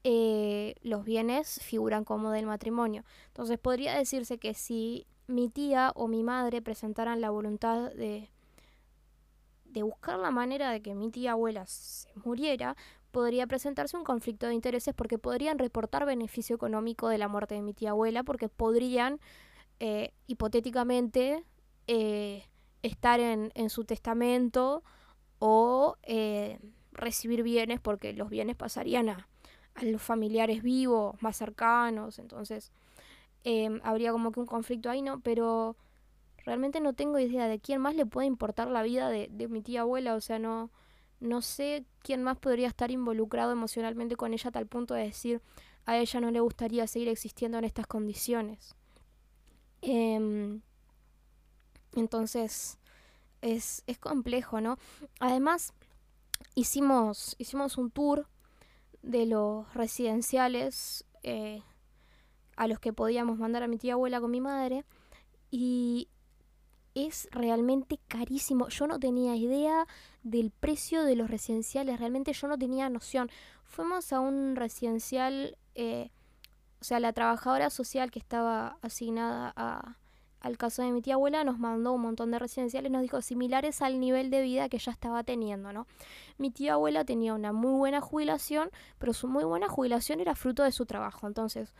eh, 0.04 0.74
los 0.82 1.04
bienes 1.04 1.60
figuran 1.62 2.04
como 2.04 2.30
del 2.30 2.46
matrimonio. 2.46 3.04
Entonces 3.28 3.58
podría 3.58 3.96
decirse 3.96 4.38
que 4.38 4.54
si 4.54 5.06
mi 5.26 5.48
tía 5.48 5.92
o 5.94 6.06
mi 6.08 6.22
madre 6.22 6.62
presentaran 6.62 7.20
la 7.20 7.30
voluntad 7.30 7.90
de, 7.92 8.30
de 9.64 9.82
buscar 9.82 10.18
la 10.18 10.30
manera 10.30 10.70
de 10.70 10.80
que 10.82 10.94
mi 10.94 11.10
tía 11.10 11.32
abuela 11.32 11.66
se 11.66 12.08
muriera, 12.24 12.76
podría 13.10 13.46
presentarse 13.46 13.96
un 13.96 14.04
conflicto 14.04 14.46
de 14.46 14.54
intereses 14.54 14.94
porque 14.94 15.18
podrían 15.18 15.58
reportar 15.58 16.04
beneficio 16.06 16.54
económico 16.54 17.08
de 17.08 17.18
la 17.18 17.28
muerte 17.28 17.54
de 17.54 17.62
mi 17.62 17.72
tía 17.72 17.90
abuela, 17.90 18.22
porque 18.22 18.48
podrían 18.48 19.20
eh, 19.80 20.12
hipotéticamente 20.26 21.42
eh, 21.86 22.44
estar 22.82 23.20
en, 23.20 23.52
en, 23.54 23.70
su 23.70 23.84
testamento 23.84 24.84
o 25.38 25.96
recibir 26.92 27.42
bienes 27.42 27.80
porque 27.80 28.12
los 28.12 28.30
bienes 28.30 28.56
pasarían 28.56 29.08
a, 29.08 29.28
a 29.76 29.84
los 29.84 30.02
familiares 30.02 30.62
vivos, 30.62 31.20
más 31.22 31.36
cercanos, 31.36 32.18
entonces 32.18 32.72
em, 33.44 33.80
habría 33.84 34.12
como 34.12 34.32
que 34.32 34.40
un 34.40 34.46
conflicto 34.46 34.90
ahí, 34.90 35.02
¿no? 35.02 35.20
Pero 35.20 35.76
realmente 36.44 36.80
no 36.80 36.94
tengo 36.94 37.18
idea 37.18 37.48
de 37.48 37.58
quién 37.58 37.80
más 37.80 37.94
le 37.94 38.06
puede 38.06 38.26
importar 38.26 38.68
la 38.68 38.82
vida 38.82 39.10
de, 39.10 39.28
mi 39.48 39.62
tía 39.62 39.82
abuela, 39.82 40.14
o 40.14 40.20
sea, 40.20 40.38
no, 40.38 40.70
no 41.20 41.42
sé 41.42 41.84
quién 42.02 42.22
más 42.22 42.38
podría 42.38 42.68
estar 42.68 42.90
involucrado 42.90 43.52
emocionalmente 43.52 44.16
con 44.16 44.32
ella 44.32 44.48
a 44.48 44.52
tal 44.52 44.66
punto 44.66 44.94
de 44.94 45.04
decir 45.04 45.42
a 45.84 45.98
ella 45.98 46.20
no 46.20 46.30
le 46.30 46.40
gustaría 46.40 46.86
seguir 46.86 47.08
existiendo 47.08 47.58
en 47.58 47.64
estas 47.64 47.86
condiciones. 47.86 48.74
Em, 49.82 50.62
entonces, 51.94 52.78
es, 53.46 53.82
es 53.86 53.98
complejo, 53.98 54.60
¿no? 54.60 54.78
Además, 55.20 55.72
hicimos, 56.54 57.34
hicimos 57.38 57.78
un 57.78 57.90
tour 57.90 58.26
de 59.02 59.26
los 59.26 59.72
residenciales 59.74 61.04
eh, 61.22 61.62
a 62.56 62.66
los 62.66 62.80
que 62.80 62.92
podíamos 62.92 63.38
mandar 63.38 63.62
a 63.62 63.68
mi 63.68 63.78
tía 63.78 63.94
abuela 63.94 64.20
con 64.20 64.30
mi 64.30 64.40
madre 64.40 64.84
y 65.50 66.08
es 66.94 67.28
realmente 67.30 68.00
carísimo. 68.08 68.68
Yo 68.68 68.86
no 68.86 68.98
tenía 68.98 69.36
idea 69.36 69.86
del 70.22 70.50
precio 70.50 71.04
de 71.04 71.14
los 71.14 71.30
residenciales, 71.30 72.00
realmente 72.00 72.32
yo 72.32 72.48
no 72.48 72.58
tenía 72.58 72.88
noción. 72.88 73.30
Fuimos 73.64 74.12
a 74.12 74.20
un 74.20 74.56
residencial, 74.56 75.58
eh, 75.74 76.10
o 76.80 76.84
sea, 76.84 76.98
la 76.98 77.12
trabajadora 77.12 77.70
social 77.70 78.10
que 78.10 78.18
estaba 78.18 78.78
asignada 78.80 79.52
a, 79.56 79.96
al 80.40 80.56
caso 80.56 80.82
de 80.82 80.92
mi 80.92 81.02
tía 81.02 81.14
abuela, 81.14 81.44
nos 81.44 81.58
mandó 81.58 81.92
un 81.92 82.02
montón 82.02 82.30
de 82.30 82.38
residenciales, 82.38 82.92
nos 82.92 83.02
dijo 83.02 83.20
similares 83.22 83.82
al 83.82 83.98
nivel 83.98 84.30
de 84.30 84.42
vida 84.42 84.68
que 84.68 84.78
ya 84.78 84.92
estaba 84.92 85.24
teniendo, 85.24 85.72
¿no? 85.72 85.86
Mi 86.38 86.50
tía 86.50 86.74
abuela 86.74 87.04
tenía 87.04 87.34
una 87.34 87.52
muy 87.52 87.72
buena 87.72 88.00
jubilación, 88.00 88.70
pero 88.98 89.12
su 89.12 89.28
muy 89.28 89.44
buena 89.44 89.68
jubilación 89.68 90.20
era 90.20 90.34
fruto 90.34 90.62
de 90.62 90.72
su 90.72 90.86
trabajo. 90.86 91.26
Entonces, 91.26 91.72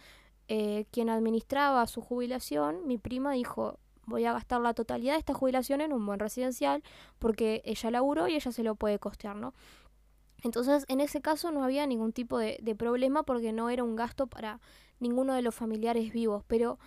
eh, 0.49 0.87
quien 0.91 1.11
administraba 1.11 1.87
su 1.87 2.01
jubilación, 2.01 2.87
mi 2.87 2.99
prima 2.99 3.33
dijo, 3.33 3.79
voy 4.07 4.25
a 4.25 4.33
gastar 4.33 4.61
la 4.61 4.75
totalidad 4.75 5.15
de 5.15 5.19
esta 5.19 5.35
jubilación 5.35 5.81
en 5.81 5.93
un 5.93 6.07
buen 6.07 6.21
residencial 6.21 6.83
porque 7.19 7.63
ella 7.65 7.91
laburó 7.91 8.29
y 8.29 8.37
ella 8.37 8.53
se 8.53 8.63
lo 8.63 8.75
puede 8.75 8.99
costear, 8.99 9.37
¿no? 9.37 9.55
Entonces, 10.43 10.85
en 10.89 11.01
ese 11.01 11.21
caso 11.21 11.51
no 11.51 11.65
había 11.65 11.87
ningún 11.87 12.13
tipo 12.13 12.39
de, 12.39 12.59
de 12.63 12.75
problema 12.77 13.25
porque 13.25 13.53
no 13.53 13.71
era 13.71 13.83
un 13.83 13.97
gasto 13.97 14.27
para 14.27 14.61
ninguno 15.01 15.35
de 15.35 15.43
los 15.43 15.55
familiares 15.55 16.13
vivos, 16.13 16.45
pero 16.47 16.79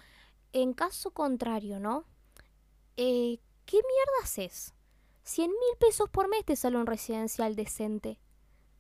en 0.54 0.74
caso 0.74 1.12
contrario, 1.12 1.80
¿no? 1.80 2.06
Eh, 2.98 3.40
¿Qué 3.66 3.78
mierda 3.78 4.24
haces? 4.24 4.74
100 5.24 5.52
mil 5.52 5.78
pesos 5.80 6.10
por 6.10 6.28
mes 6.28 6.44
te 6.44 6.56
sale 6.56 6.78
un 6.78 6.88
residencial 6.88 7.56
decente. 7.56 8.20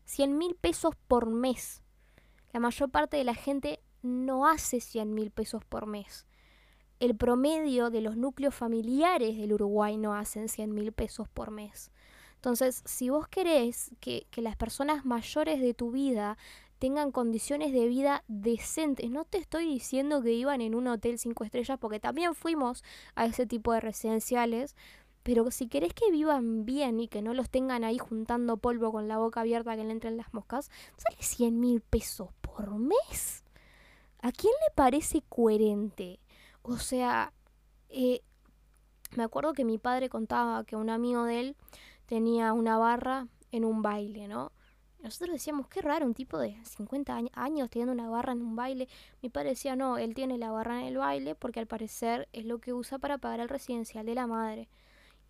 100 0.06 0.38
mil 0.38 0.56
pesos 0.56 0.96
por 1.08 1.28
mes. 1.28 1.84
La 2.52 2.60
mayor 2.60 2.90
parte 2.90 3.18
de 3.18 3.24
la 3.24 3.36
gente 3.36 3.80
no 4.02 4.48
hace 4.48 4.82
100 4.82 5.14
mil 5.14 5.30
pesos 5.30 5.64
por 5.64 5.86
mes. 5.86 6.26
El 7.00 7.16
promedio 7.16 7.92
de 7.92 8.02
los 8.02 8.18
núcleos 8.18 8.56
familiares 8.56 9.38
del 9.38 9.54
Uruguay 9.54 9.98
no 9.98 10.16
hacen 10.16 10.50
100 10.50 10.74
mil 10.74 10.92
pesos 10.92 11.30
por 11.30 11.52
mes. 11.52 11.92
Entonces, 12.36 12.82
si 12.86 13.10
vos 13.10 13.28
querés 13.28 13.92
que, 14.00 14.26
que, 14.32 14.42
las 14.42 14.56
personas 14.56 15.06
mayores 15.06 15.62
de 15.62 15.74
tu 15.74 15.92
vida 15.92 16.38
tengan 16.80 17.12
condiciones 17.12 17.74
de 17.74 17.88
vida 17.88 18.24
decentes. 18.28 19.10
No 19.12 19.26
te 19.26 19.38
estoy 19.38 19.66
diciendo 19.66 20.22
que 20.22 20.32
iban 20.32 20.62
en 20.62 20.74
un 20.76 20.88
hotel 20.88 21.20
cinco 21.20 21.44
estrellas, 21.44 21.78
porque 21.80 22.00
también 22.00 22.34
fuimos 22.34 22.84
a 23.16 23.26
ese 23.26 23.46
tipo 23.46 23.74
de 23.74 23.82
residenciales. 23.82 24.76
Pero 25.22 25.52
si 25.52 25.68
querés 25.68 25.94
que 25.94 26.10
vivan 26.10 26.66
bien 26.66 27.00
y 27.02 27.10
que 27.10 27.22
no 27.22 27.34
los 27.34 27.50
tengan 27.50 27.84
ahí 27.84 27.98
juntando 27.98 28.58
polvo 28.58 28.92
con 28.92 29.08
la 29.10 29.18
boca 29.18 29.42
abierta 29.42 29.76
que 29.76 29.84
le 29.84 29.92
entren 29.92 30.18
las 30.18 30.34
moscas, 30.34 30.72
sale 30.96 31.18
100 31.20 31.60
mil 31.60 31.82
pesos 31.82 32.30
por 32.42 32.74
mes. 32.74 33.44
¿A 34.22 34.32
quién 34.32 34.54
le 34.68 34.74
parece 34.74 35.22
coherente? 35.28 36.20
O 36.62 36.78
sea, 36.78 37.34
eh, 37.90 38.22
me 39.16 39.24
acuerdo 39.24 39.54
que 39.54 39.66
mi 39.66 39.78
padre 39.78 40.10
contaba 40.10 40.64
que 40.64 40.78
un 40.78 40.90
amigo 40.90 41.26
de 41.26 41.40
él 41.42 41.56
tenía 42.06 42.54
una 42.54 42.78
barra 42.78 43.28
en 43.52 43.66
un 43.66 43.82
baile, 43.82 44.28
¿no? 44.28 44.52
Nosotros 45.02 45.32
decíamos, 45.32 45.68
qué 45.68 45.82
raro, 45.82 46.06
un 46.06 46.14
tipo 46.14 46.38
de 46.38 46.58
50 46.66 47.22
años 47.34 47.70
teniendo 47.70 47.94
una 47.94 48.10
barra 48.10 48.34
en 48.34 48.42
un 48.42 48.56
baile. 48.56 48.90
Mi 49.22 49.30
padre 49.30 49.52
decía, 49.52 49.76
no, 49.76 49.98
él 49.98 50.14
tiene 50.14 50.38
la 50.38 50.52
barra 50.52 50.82
en 50.82 50.88
el 50.88 50.98
baile 50.98 51.36
porque 51.36 51.60
al 51.60 51.68
parecer 51.68 52.28
es 52.34 52.46
lo 52.46 52.60
que 52.60 52.74
usa 52.74 53.00
para 53.00 53.18
pagar 53.18 53.40
el 53.40 53.50
residencial 53.50 54.06
de 54.06 54.16
la 54.16 54.28
madre. 54.28 54.68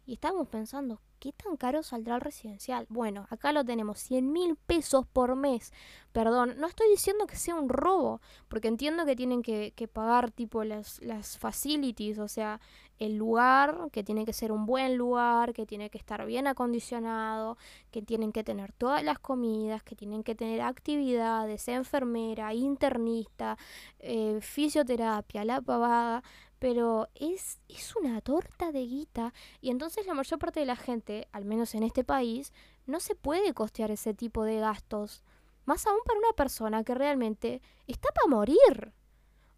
Y 0.10 0.14
estábamos 0.14 0.48
pensando, 0.48 1.00
¿qué 1.20 1.34
tan 1.34 1.56
caro 1.56 1.84
saldrá 1.84 2.16
el 2.16 2.22
residencial? 2.22 2.88
Bueno, 2.90 3.28
acá 3.30 3.54
lo 3.54 3.64
tenemos, 3.64 4.00
100 4.00 4.32
mil 4.32 4.56
pesos 4.56 5.06
por 5.06 5.36
mes. 5.36 5.72
Perdón, 6.12 6.56
no 6.58 6.66
estoy 6.66 6.90
diciendo 6.90 7.28
que 7.28 7.36
sea 7.36 7.54
un 7.54 7.70
robo, 7.70 8.20
porque 8.48 8.70
entiendo 8.70 9.06
que 9.06 9.16
tienen 9.16 9.44
que, 9.44 9.72
que 9.76 9.88
pagar 9.88 10.32
tipo 10.32 10.64
las, 10.64 11.00
las 11.04 11.38
facilities, 11.38 12.18
o 12.18 12.28
sea, 12.28 12.60
el 13.00 13.16
lugar, 13.16 13.90
que 13.92 14.04
tiene 14.04 14.26
que 14.26 14.34
ser 14.34 14.52
un 14.52 14.66
buen 14.66 14.98
lugar, 14.98 15.54
que 15.54 15.66
tiene 15.66 15.90
que 15.90 15.98
estar 15.98 16.26
bien 16.26 16.48
acondicionado, 16.48 17.58
que 17.92 18.02
tienen 18.02 18.32
que 18.32 18.44
tener 18.44 18.74
todas 18.74 19.04
las 19.04 19.20
comidas, 19.20 19.82
que 19.84 19.96
tienen 19.96 20.24
que 20.24 20.36
tener 20.36 20.62
actividades, 20.62 21.68
enfermera, 21.70 22.54
internista, 22.54 23.58
eh, 24.00 24.40
fisioterapia, 24.42 25.46
la 25.46 25.62
pavada, 25.62 26.24
pero 26.60 27.08
es, 27.16 27.62
es 27.70 27.96
una 27.96 28.20
torta 28.22 28.72
de 28.72 28.86
guita 28.86 29.34
y 29.62 29.72
entonces 29.72 30.06
la 30.06 30.14
mayor 30.14 30.38
parte 30.38 30.60
de 30.60 30.66
la 30.66 30.76
gente, 30.76 31.28
al 31.32 31.46
menos 31.46 31.74
en 31.74 31.84
este 31.84 32.04
país, 32.04 32.54
no 32.86 33.00
se 33.00 33.16
puede 33.16 33.54
costear 33.54 33.92
ese 33.92 34.14
tipo 34.14 34.44
de 34.44 34.60
gastos. 34.60 35.24
Más 35.66 35.86
aún 35.88 36.00
para 36.06 36.20
una 36.20 36.34
persona 36.34 36.84
que 36.84 36.96
realmente 36.96 37.62
está 37.88 38.10
para 38.12 38.36
morir. 38.36 38.94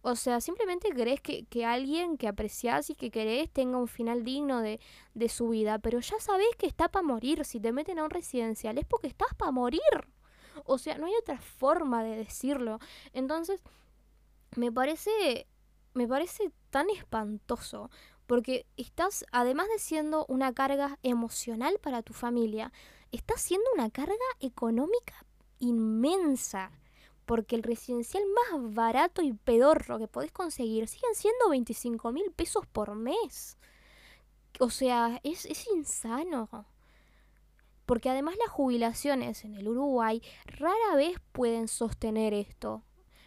O 0.04 0.16
sea, 0.16 0.40
simplemente 0.40 0.90
querés 0.90 1.20
que, 1.20 1.44
que, 1.44 1.64
alguien 1.64 2.18
que 2.18 2.26
apreciás 2.26 2.90
y 2.90 2.96
que 2.96 3.10
querés 3.12 3.48
tenga 3.50 3.78
un 3.78 3.86
final 3.86 4.24
digno 4.24 4.60
de, 4.60 4.80
de 5.14 5.28
su 5.28 5.50
vida, 5.50 5.78
pero 5.78 6.00
ya 6.00 6.18
sabés 6.18 6.48
que 6.58 6.66
está 6.66 6.88
para 6.88 7.06
morir. 7.06 7.44
Si 7.44 7.60
te 7.60 7.70
meten 7.70 8.00
a 8.00 8.04
un 8.04 8.10
residencial 8.10 8.78
es 8.78 8.84
porque 8.84 9.06
estás 9.06 9.32
para 9.36 9.52
morir. 9.52 9.80
O 10.64 10.76
sea, 10.78 10.98
no 10.98 11.06
hay 11.06 11.12
otra 11.20 11.38
forma 11.38 12.02
de 12.02 12.16
decirlo. 12.16 12.80
Entonces, 13.12 13.62
me 14.56 14.72
parece, 14.72 15.46
me 15.94 16.08
parece 16.08 16.50
tan 16.70 16.90
espantoso. 16.90 17.88
Porque 18.26 18.66
estás, 18.76 19.24
además 19.30 19.68
de 19.68 19.78
siendo 19.78 20.26
una 20.26 20.52
carga 20.52 20.98
emocional 21.04 21.78
para 21.80 22.02
tu 22.02 22.12
familia, 22.12 22.72
estás 23.12 23.40
siendo 23.40 23.66
una 23.74 23.90
carga 23.90 24.14
económica 24.40 25.26
inmensa 25.58 26.72
porque 27.26 27.56
el 27.56 27.62
residencial 27.62 28.22
más 28.50 28.74
barato 28.74 29.22
y 29.22 29.32
pedorro 29.32 29.98
que 29.98 30.08
podés 30.08 30.32
conseguir 30.32 30.88
siguen 30.88 31.14
siendo 31.14 31.50
25 31.50 32.12
mil 32.12 32.30
pesos 32.32 32.66
por 32.66 32.94
mes. 32.94 33.56
O 34.58 34.70
sea, 34.70 35.20
es, 35.22 35.46
es 35.46 35.66
insano. 35.68 36.66
Porque 37.86 38.10
además 38.10 38.36
las 38.38 38.50
jubilaciones 38.50 39.44
en 39.44 39.54
el 39.54 39.68
Uruguay 39.68 40.22
rara 40.46 40.96
vez 40.96 41.18
pueden 41.32 41.68
sostener 41.68 42.34
esto. 42.34 42.82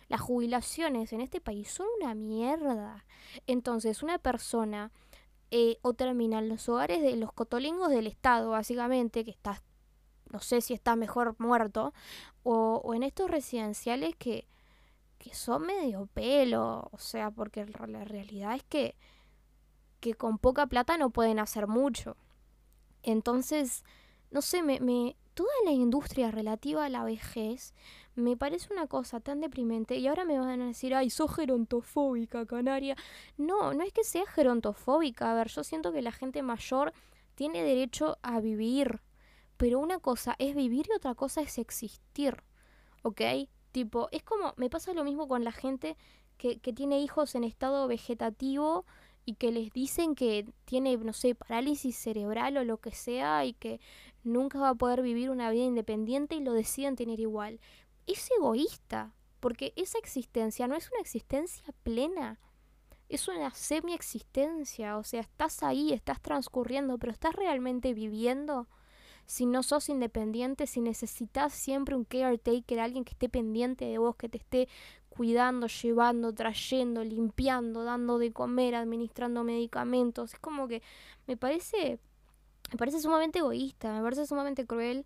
Las 0.08 0.22
jubilaciones 0.22 1.14
en 1.14 1.22
este 1.22 1.42
país 1.42 1.70
son 1.70 1.88
una 2.00 2.14
mierda. 2.14 3.06
Entonces, 3.48 4.04
una 4.04 4.20
persona 4.20 4.92
eh, 5.52 5.78
o 5.82 5.94
termina 5.94 6.40
en 6.40 6.50
los 6.50 6.68
hogares 6.70 7.02
de 7.02 7.16
los 7.16 7.32
cotolingos 7.34 7.90
del 7.90 8.08
Estado, 8.08 8.52
básicamente, 8.52 9.24
que 9.24 9.32
está 9.32 9.62
no 10.32 10.40
sé 10.40 10.62
si 10.62 10.74
está 10.74 10.96
mejor 10.96 11.36
muerto, 11.40 11.94
o, 12.44 12.82
o 12.84 12.94
en 12.94 13.04
estos 13.04 13.30
residenciales 13.30 14.16
que, 14.16 14.48
que 15.18 15.34
son 15.34 15.64
medio 15.64 16.08
pelo, 16.08 16.90
o 16.92 16.98
sea, 16.98 17.32
porque 17.32 17.66
la 17.88 18.04
realidad 18.04 18.56
es 18.56 18.64
que, 18.64 18.96
que 20.00 20.14
con 20.14 20.38
poca 20.38 20.68
plata 20.68 20.98
no 20.98 21.10
pueden 21.10 21.40
hacer 21.40 21.68
mucho. 21.68 22.16
Entonces, 23.04 23.84
no 24.32 24.42
sé, 24.42 24.62
me, 24.62 24.80
me, 24.80 25.16
toda 25.34 25.54
la 25.66 25.72
industria 25.72 26.32
relativa 26.32 26.86
a 26.86 26.90
la 26.90 27.04
vejez 27.04 27.74
me 28.16 28.38
parece 28.38 28.74
una 28.74 28.88
cosa 28.88 29.20
tan 29.20 29.42
deprimente. 29.42 29.98
Y 29.98 30.08
ahora 30.08 30.26
me 30.26 30.40
van 30.40 30.62
a 30.62 30.68
decir, 30.68 30.96
ay, 30.96 31.10
sos 31.10 31.36
gerontofóbica, 31.36 32.46
Canaria. 32.46 32.96
No, 33.38 33.74
no 33.74 33.84
es 33.84 33.94
que 33.94 34.04
sea 34.04 34.26
gerontofóbica. 34.26 35.32
A 35.32 35.36
ver, 35.36 35.50
yo 35.50 35.64
siento 35.64 35.92
que 35.92 36.02
la 36.02 36.12
gente 36.12 36.42
mayor 36.42 36.94
tiene 37.36 37.64
derecho 37.64 38.18
a 38.24 38.40
vivir, 38.40 39.02
pero 39.58 39.80
una 39.80 40.00
cosa 40.00 40.36
es 40.40 40.56
vivir 40.56 40.88
y 40.90 40.96
otra 40.96 41.16
cosa 41.16 41.42
es 41.42 41.58
existir, 41.58 42.44
¿ok? 43.04 43.22
Tipo, 43.72 44.10
es 44.12 44.24
como, 44.24 44.54
me 44.58 44.70
pasa 44.70 44.94
lo 44.94 45.04
mismo 45.04 45.28
con 45.28 45.44
la 45.44 45.52
gente 45.52 45.98
que, 46.38 46.60
que 46.60 46.74
tiene 46.74 47.02
hijos 47.02 47.36
en 47.36 47.44
estado 47.44 47.88
vegetativo 47.88 48.86
y 49.26 49.36
que 49.36 49.52
les 49.52 49.72
dicen 49.74 50.16
que 50.16 50.46
tiene, 50.66 50.96
no 50.98 51.14
sé, 51.14 51.36
parálisis 51.36 51.98
cerebral 51.98 52.58
o 52.58 52.64
lo 52.64 52.78
que 52.78 52.92
sea 52.92 53.44
y 53.46 53.54
que 53.54 53.80
nunca 54.24 54.60
va 54.60 54.70
a 54.70 54.76
poder 54.76 55.02
vivir 55.02 55.30
una 55.30 55.50
vida 55.50 55.64
independiente 55.64 56.36
y 56.36 56.42
lo 56.42 56.54
deciden 56.54 56.96
tener 56.96 57.20
igual. 57.20 57.60
Es 58.06 58.30
egoísta, 58.38 59.14
porque 59.40 59.74
esa 59.76 59.98
existencia 59.98 60.68
no 60.68 60.76
es 60.76 60.90
una 60.92 61.02
existencia 61.02 61.66
plena, 61.84 62.40
es 63.10 63.28
una 63.28 63.52
semi-existencia, 63.52 64.98
o 64.98 65.04
sea, 65.04 65.22
estás 65.22 65.64
ahí, 65.64 65.94
estás 65.94 66.22
transcurriendo, 66.22 66.98
pero 66.98 67.12
estás 67.12 67.36
realmente 67.36 67.94
viviendo 67.94 68.68
si 69.26 69.46
no 69.46 69.64
sos 69.64 69.90
independiente, 69.90 70.68
si 70.68 70.82
necesitas 70.82 71.54
siempre 71.54 71.96
un 71.96 72.06
caretaker, 72.06 72.80
alguien 72.80 73.04
que 73.04 73.14
esté 73.14 73.30
pendiente 73.30 73.86
de 73.86 73.98
vos, 73.98 74.16
que 74.16 74.30
te 74.30 74.38
esté 74.38 74.68
cuidando, 75.10 75.68
llevando, 75.68 76.34
trayendo, 76.34 77.04
limpiando, 77.04 77.84
dando 77.84 78.20
de 78.20 78.34
comer, 78.34 78.76
administrando 78.76 79.44
medicamentos. 79.44 80.34
Es 80.34 80.40
como 80.40 80.68
que 80.68 80.82
me 81.26 81.38
parece, 81.38 82.00
me 82.72 82.78
parece 82.78 83.00
sumamente 83.00 83.40
egoísta, 83.40 83.94
me 83.94 84.02
parece 84.02 84.26
sumamente 84.26 84.66
cruel 84.66 85.06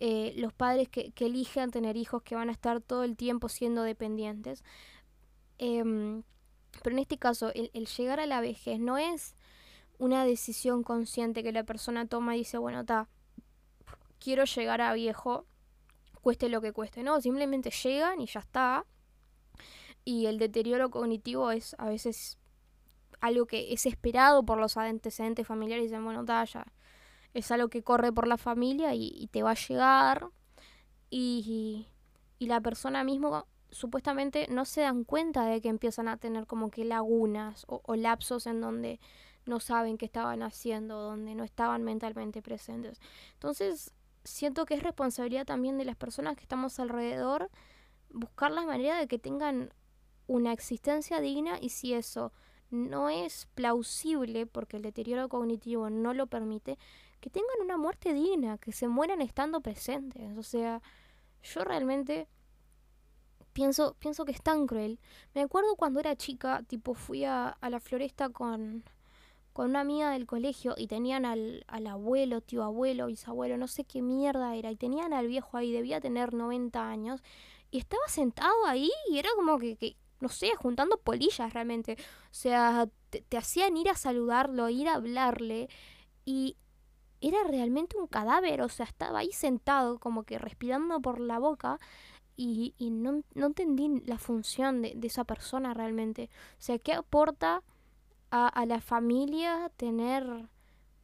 eh, 0.00 0.32
los 0.36 0.52
padres 0.52 0.88
que, 0.88 1.10
que, 1.10 1.26
eligen 1.26 1.72
tener 1.72 1.96
hijos 1.96 2.22
que 2.22 2.36
van 2.36 2.50
a 2.50 2.52
estar 2.52 2.80
todo 2.80 3.02
el 3.02 3.16
tiempo 3.16 3.48
siendo 3.48 3.82
dependientes. 3.82 4.62
Em, 5.58 6.22
pero 6.82 6.94
en 6.94 7.00
este 7.00 7.18
caso, 7.18 7.52
el, 7.54 7.70
el 7.74 7.86
llegar 7.86 8.20
a 8.20 8.26
la 8.26 8.40
vejez 8.40 8.78
no 8.78 8.96
es 8.96 9.34
una 9.98 10.24
decisión 10.24 10.84
consciente 10.84 11.42
que 11.42 11.50
la 11.52 11.64
persona 11.64 12.06
toma 12.06 12.36
y 12.36 12.40
dice, 12.40 12.58
bueno, 12.58 12.80
está, 12.80 13.08
quiero 14.18 14.44
llegar 14.44 14.80
a 14.80 14.92
viejo, 14.92 15.46
cueste 16.20 16.48
lo 16.48 16.60
que 16.60 16.72
cueste, 16.72 17.02
no, 17.02 17.20
simplemente 17.20 17.70
llegan 17.70 18.20
y 18.20 18.26
ya 18.26 18.40
está. 18.40 18.84
Y 20.04 20.26
el 20.26 20.38
deterioro 20.38 20.90
cognitivo 20.90 21.50
es 21.50 21.74
a 21.78 21.86
veces 21.88 22.38
algo 23.20 23.46
que 23.46 23.72
es 23.72 23.86
esperado 23.86 24.44
por 24.44 24.58
los 24.58 24.76
antecedentes 24.76 25.46
familiares. 25.46 25.84
Dicen, 25.84 26.04
bueno, 26.04 26.24
ya 26.24 26.44
es 27.34 27.50
algo 27.50 27.68
que 27.68 27.82
corre 27.82 28.12
por 28.12 28.26
la 28.26 28.38
familia 28.38 28.94
y, 28.94 29.28
te 29.32 29.42
va 29.42 29.52
a 29.52 29.54
llegar. 29.54 30.28
Y, 31.10 31.86
y, 32.38 32.46
la 32.46 32.60
persona 32.60 33.04
mismo 33.04 33.46
supuestamente 33.70 34.46
no 34.48 34.64
se 34.64 34.82
dan 34.82 35.04
cuenta 35.04 35.44
de 35.46 35.60
que 35.60 35.68
empiezan 35.68 36.08
a 36.08 36.16
tener 36.16 36.46
como 36.46 36.70
que 36.70 36.84
lagunas 36.84 37.64
o, 37.68 37.82
o 37.84 37.96
lapsos 37.96 38.46
en 38.46 38.60
donde 38.60 39.00
no 39.46 39.60
saben 39.60 39.98
qué 39.98 40.06
estaban 40.06 40.42
haciendo, 40.42 41.00
donde 41.00 41.34
no 41.34 41.44
estaban 41.44 41.82
mentalmente 41.82 42.42
presentes. 42.42 43.00
Entonces, 43.34 43.92
siento 44.28 44.66
que 44.66 44.74
es 44.74 44.82
responsabilidad 44.82 45.46
también 45.46 45.78
de 45.78 45.84
las 45.84 45.96
personas 45.96 46.36
que 46.36 46.42
estamos 46.42 46.78
alrededor 46.78 47.50
buscar 48.10 48.50
la 48.50 48.62
manera 48.62 48.98
de 48.98 49.08
que 49.08 49.18
tengan 49.18 49.72
una 50.26 50.52
existencia 50.52 51.20
digna 51.20 51.58
y 51.60 51.70
si 51.70 51.94
eso 51.94 52.32
no 52.70 53.08
es 53.08 53.46
plausible 53.54 54.46
porque 54.46 54.76
el 54.76 54.82
deterioro 54.82 55.28
cognitivo 55.28 55.88
no 55.88 56.12
lo 56.12 56.26
permite, 56.26 56.78
que 57.20 57.30
tengan 57.30 57.62
una 57.62 57.76
muerte 57.76 58.12
digna, 58.12 58.58
que 58.58 58.72
se 58.72 58.88
mueran 58.88 59.22
estando 59.22 59.60
presentes. 59.60 60.36
O 60.36 60.42
sea, 60.42 60.82
yo 61.42 61.64
realmente 61.64 62.28
pienso, 63.52 63.94
pienso 63.98 64.24
que 64.24 64.32
es 64.32 64.42
tan 64.42 64.66
cruel. 64.66 65.00
Me 65.34 65.40
acuerdo 65.40 65.76
cuando 65.76 66.00
era 66.00 66.14
chica, 66.14 66.62
tipo 66.64 66.94
fui 66.94 67.24
a, 67.24 67.48
a 67.48 67.70
la 67.70 67.80
floresta 67.80 68.28
con, 68.28 68.84
con 69.58 69.70
una 69.70 69.80
amiga 69.80 70.12
del 70.12 70.24
colegio 70.24 70.76
y 70.76 70.86
tenían 70.86 71.24
al, 71.24 71.64
al 71.66 71.88
abuelo, 71.88 72.40
tío 72.40 72.62
abuelo, 72.62 73.08
bisabuelo, 73.08 73.56
no 73.56 73.66
sé 73.66 73.82
qué 73.82 74.02
mierda 74.02 74.54
era, 74.54 74.70
y 74.70 74.76
tenían 74.76 75.12
al 75.12 75.26
viejo 75.26 75.56
ahí, 75.56 75.72
debía 75.72 76.00
tener 76.00 76.32
90 76.32 76.88
años, 76.88 77.24
y 77.72 77.78
estaba 77.78 78.06
sentado 78.06 78.54
ahí 78.66 78.88
y 79.10 79.18
era 79.18 79.28
como 79.34 79.58
que, 79.58 79.74
que 79.74 79.96
no 80.20 80.28
sé, 80.28 80.52
juntando 80.54 80.98
polillas 80.98 81.52
realmente. 81.52 81.96
O 82.30 82.34
sea, 82.34 82.88
te, 83.10 83.36
hacían 83.36 83.76
ir 83.76 83.88
a 83.90 83.96
saludarlo, 83.96 84.68
ir 84.68 84.86
a 84.86 84.94
hablarle, 84.94 85.68
y 86.24 86.56
era 87.20 87.42
realmente 87.42 87.98
un 87.98 88.06
cadáver, 88.06 88.62
o 88.62 88.68
sea, 88.68 88.86
estaba 88.86 89.18
ahí 89.18 89.32
sentado, 89.32 89.98
como 89.98 90.22
que 90.22 90.38
respirando 90.38 91.00
por 91.00 91.18
la 91.18 91.40
boca, 91.40 91.80
y, 92.36 92.74
no, 92.78 93.24
entendí 93.34 94.02
la 94.06 94.18
función 94.18 94.82
de, 94.82 94.96
esa 95.02 95.24
persona 95.24 95.74
realmente. 95.74 96.30
O 96.52 96.62
sea, 96.62 96.78
¿qué 96.78 96.92
aporta 96.92 97.64
a, 98.30 98.66
la 98.66 98.80
familia 98.80 99.70
tener 99.76 100.48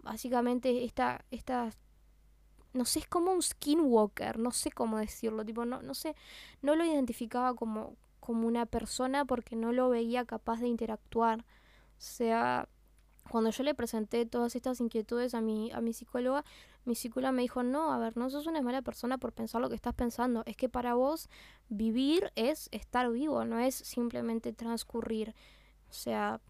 básicamente 0.02 0.84
esta, 0.84 1.24
esta, 1.30 1.70
no 2.72 2.84
sé, 2.84 3.00
es 3.00 3.06
como 3.06 3.32
un 3.32 3.42
skinwalker, 3.42 4.38
no 4.38 4.50
sé 4.50 4.70
cómo 4.70 4.98
decirlo, 4.98 5.44
tipo, 5.44 5.64
no, 5.64 5.82
no 5.82 5.94
sé, 5.94 6.14
no 6.60 6.76
lo 6.76 6.84
identificaba 6.84 7.54
como, 7.54 7.96
como 8.20 8.46
una 8.46 8.66
persona 8.66 9.24
porque 9.24 9.56
no 9.56 9.72
lo 9.72 9.88
veía 9.88 10.24
capaz 10.24 10.60
de 10.60 10.68
interactuar. 10.68 11.40
O 11.40 12.00
sea, 12.00 12.68
cuando 13.30 13.50
yo 13.50 13.62
le 13.62 13.74
presenté 13.74 14.26
todas 14.26 14.54
estas 14.54 14.80
inquietudes 14.80 15.34
a 15.34 15.40
mi, 15.40 15.72
a 15.72 15.80
mi 15.80 15.92
psicóloga, 15.92 16.44
mi 16.84 16.94
psicóloga 16.94 17.32
me 17.32 17.42
dijo, 17.42 17.62
no, 17.62 17.92
a 17.92 17.98
ver, 17.98 18.16
no 18.16 18.28
sos 18.28 18.46
una 18.46 18.60
mala 18.60 18.82
persona 18.82 19.16
por 19.18 19.32
pensar 19.32 19.60
lo 19.60 19.70
que 19.70 19.74
estás 19.74 19.94
pensando, 19.94 20.42
es 20.46 20.56
que 20.56 20.68
para 20.68 20.94
vos 20.94 21.30
vivir 21.70 22.30
es 22.34 22.68
estar 22.72 23.10
vivo, 23.10 23.44
no 23.44 23.58
es 23.58 23.74
simplemente 23.74 24.52
transcurrir. 24.52 25.34
O 25.88 25.92
sea, 25.92 26.40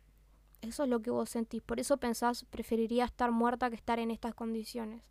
eso 0.68 0.84
es 0.84 0.88
lo 0.88 1.00
que 1.00 1.10
vos 1.10 1.30
sentís, 1.30 1.62
por 1.62 1.80
eso 1.80 1.96
pensás, 1.96 2.44
preferiría 2.50 3.04
estar 3.04 3.30
muerta 3.30 3.70
que 3.70 3.76
estar 3.76 3.98
en 3.98 4.10
estas 4.10 4.34
condiciones. 4.34 5.02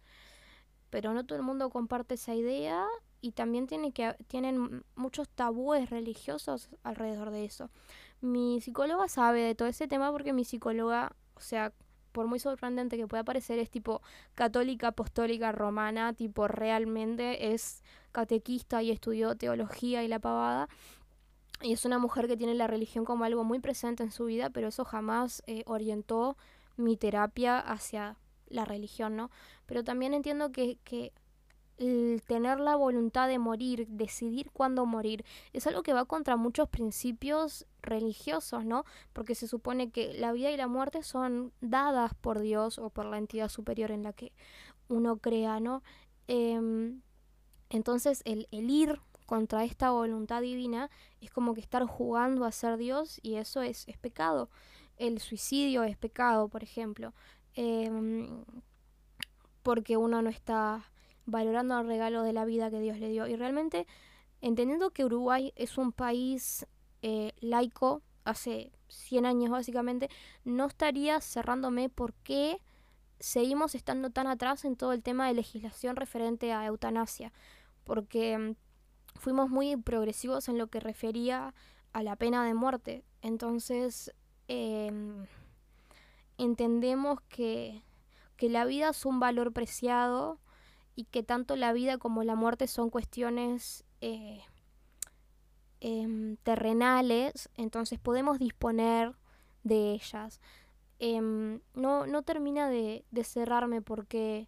Pero 0.89 1.13
no 1.13 1.25
todo 1.25 1.37
el 1.37 1.43
mundo 1.43 1.69
comparte 1.69 2.15
esa 2.15 2.35
idea 2.35 2.85
y 3.21 3.31
también 3.31 3.67
tiene 3.67 3.91
que, 3.93 4.15
tienen 4.27 4.83
muchos 4.95 5.29
tabúes 5.29 5.89
religiosos 5.89 6.69
alrededor 6.83 7.31
de 7.31 7.45
eso. 7.45 7.69
Mi 8.21 8.61
psicóloga 8.61 9.07
sabe 9.07 9.41
de 9.41 9.55
todo 9.55 9.67
ese 9.67 9.87
tema 9.87 10.11
porque 10.11 10.33
mi 10.33 10.45
psicóloga, 10.45 11.15
o 11.35 11.39
sea, 11.39 11.73
por 12.11 12.27
muy 12.27 12.39
sorprendente 12.39 12.95
que 12.95 13.07
pueda 13.07 13.23
parecer, 13.23 13.59
es 13.59 13.69
tipo 13.69 14.01
católica, 14.35 14.89
apostólica, 14.89 15.51
romana, 15.51 16.13
tipo 16.13 16.47
realmente 16.47 17.53
es 17.53 17.83
catequista 18.11 18.83
y 18.83 18.91
estudió 18.91 19.35
teología 19.35 20.03
y 20.03 20.07
la 20.07 20.19
pavada. 20.19 20.69
Y 21.61 21.73
es 21.73 21.85
una 21.85 21.99
mujer 21.99 22.27
que 22.27 22.37
tiene 22.37 22.55
la 22.55 22.67
religión 22.67 23.05
como 23.05 23.23
algo 23.23 23.43
muy 23.43 23.59
presente 23.59 24.03
en 24.03 24.11
su 24.11 24.25
vida, 24.25 24.49
pero 24.49 24.67
eso 24.67 24.83
jamás 24.83 25.43
eh, 25.47 25.63
orientó 25.65 26.37
mi 26.75 26.97
terapia 26.97 27.59
hacia 27.59 28.17
la 28.47 28.65
religión, 28.65 29.15
¿no? 29.15 29.29
Pero 29.65 29.83
también 29.83 30.13
entiendo 30.13 30.51
que, 30.51 30.77
que 30.83 31.13
el 31.77 32.21
tener 32.27 32.59
la 32.59 32.75
voluntad 32.75 33.27
de 33.27 33.39
morir, 33.39 33.87
decidir 33.87 34.51
cuándo 34.51 34.85
morir, 34.85 35.25
es 35.53 35.65
algo 35.67 35.83
que 35.83 35.93
va 35.93 36.05
contra 36.05 36.35
muchos 36.35 36.69
principios 36.69 37.65
religiosos, 37.81 38.65
¿no? 38.65 38.85
Porque 39.11 39.35
se 39.35 39.47
supone 39.47 39.89
que 39.89 40.13
la 40.13 40.31
vida 40.31 40.51
y 40.51 40.57
la 40.57 40.67
muerte 40.67 41.03
son 41.03 41.51
dadas 41.61 42.13
por 42.13 42.39
Dios 42.39 42.77
o 42.77 42.89
por 42.89 43.05
la 43.05 43.17
entidad 43.17 43.49
superior 43.49 43.91
en 43.91 44.03
la 44.03 44.13
que 44.13 44.31
uno 44.87 45.17
crea, 45.17 45.59
¿no? 45.59 45.83
Em, 46.27 47.01
entonces 47.69 48.21
el, 48.25 48.47
el 48.51 48.69
ir 48.69 48.99
contra 49.33 49.63
esta 49.63 49.89
voluntad 49.89 50.43
divina 50.43 50.91
es 51.19 51.31
como 51.31 51.55
que 51.55 51.59
estar 51.59 51.83
jugando 51.87 52.45
a 52.45 52.51
ser 52.51 52.77
Dios 52.77 53.19
y 53.23 53.37
eso 53.37 53.63
es, 53.63 53.87
es 53.87 53.97
pecado. 53.97 54.51
El 54.95 55.17
suicidio 55.17 55.81
es 55.81 55.97
pecado, 55.97 56.49
por 56.49 56.61
ejemplo, 56.61 57.15
em, 57.55 58.45
porque 59.63 59.97
uno 59.97 60.21
no 60.21 60.29
está 60.29 60.91
valorando 61.25 61.79
el 61.79 61.87
regalo 61.87 62.21
de 62.21 62.31
la 62.31 62.45
vida 62.45 62.69
que 62.69 62.79
Dios 62.79 62.99
le 62.99 63.09
dio. 63.09 63.25
Y 63.25 63.35
realmente, 63.35 63.87
entendiendo 64.39 64.91
que 64.91 65.03
Uruguay 65.03 65.51
es 65.55 65.79
un 65.79 65.93
país 65.93 66.67
eh, 67.01 67.31
laico, 67.39 68.03
hace 68.25 68.71
100 68.89 69.25
años 69.25 69.49
básicamente, 69.49 70.11
no 70.45 70.67
estaría 70.67 71.19
cerrándome 71.21 71.89
por 71.89 72.13
qué 72.13 72.61
seguimos 73.19 73.73
estando 73.73 74.11
tan 74.11 74.27
atrás 74.27 74.63
en 74.63 74.75
todo 74.75 74.93
el 74.93 75.01
tema 75.01 75.27
de 75.27 75.33
legislación 75.33 75.95
referente 75.95 76.53
a 76.53 76.67
eutanasia. 76.67 77.33
Porque 77.83 78.37
mm, 78.37 78.55
fuimos 79.15 79.49
muy 79.49 79.75
progresivos 79.77 80.49
en 80.49 80.57
lo 80.57 80.67
que 80.67 80.79
refería 80.79 81.53
a 81.93 82.03
la 82.03 82.15
pena 82.15 82.45
de 82.45 82.53
muerte. 82.53 83.03
Entonces, 83.21 84.13
em, 84.47 85.25
entendemos 86.37 87.21
que, 87.29 87.83
que 88.37 88.49
la 88.49 88.65
vida 88.65 88.89
es 88.89 89.05
un 89.05 89.19
valor 89.19 89.53
preciado 89.53 90.39
y 90.95 91.05
que 91.05 91.23
tanto 91.23 91.55
la 91.55 91.73
vida 91.73 91.97
como 91.97 92.23
la 92.23 92.35
muerte 92.35 92.67
son 92.67 92.89
cuestiones 92.89 93.83
eh, 94.01 94.41
em, 95.79 96.37
terrenales, 96.37 97.49
entonces 97.55 97.99
podemos 97.99 98.39
disponer 98.39 99.15
de 99.63 99.93
ellas. 99.93 100.41
Em, 100.99 101.61
no, 101.73 102.05
no 102.05 102.21
termina 102.21 102.69
de, 102.69 103.05
de, 103.11 103.23
cerrarme 103.23 103.81
porque, 103.81 104.47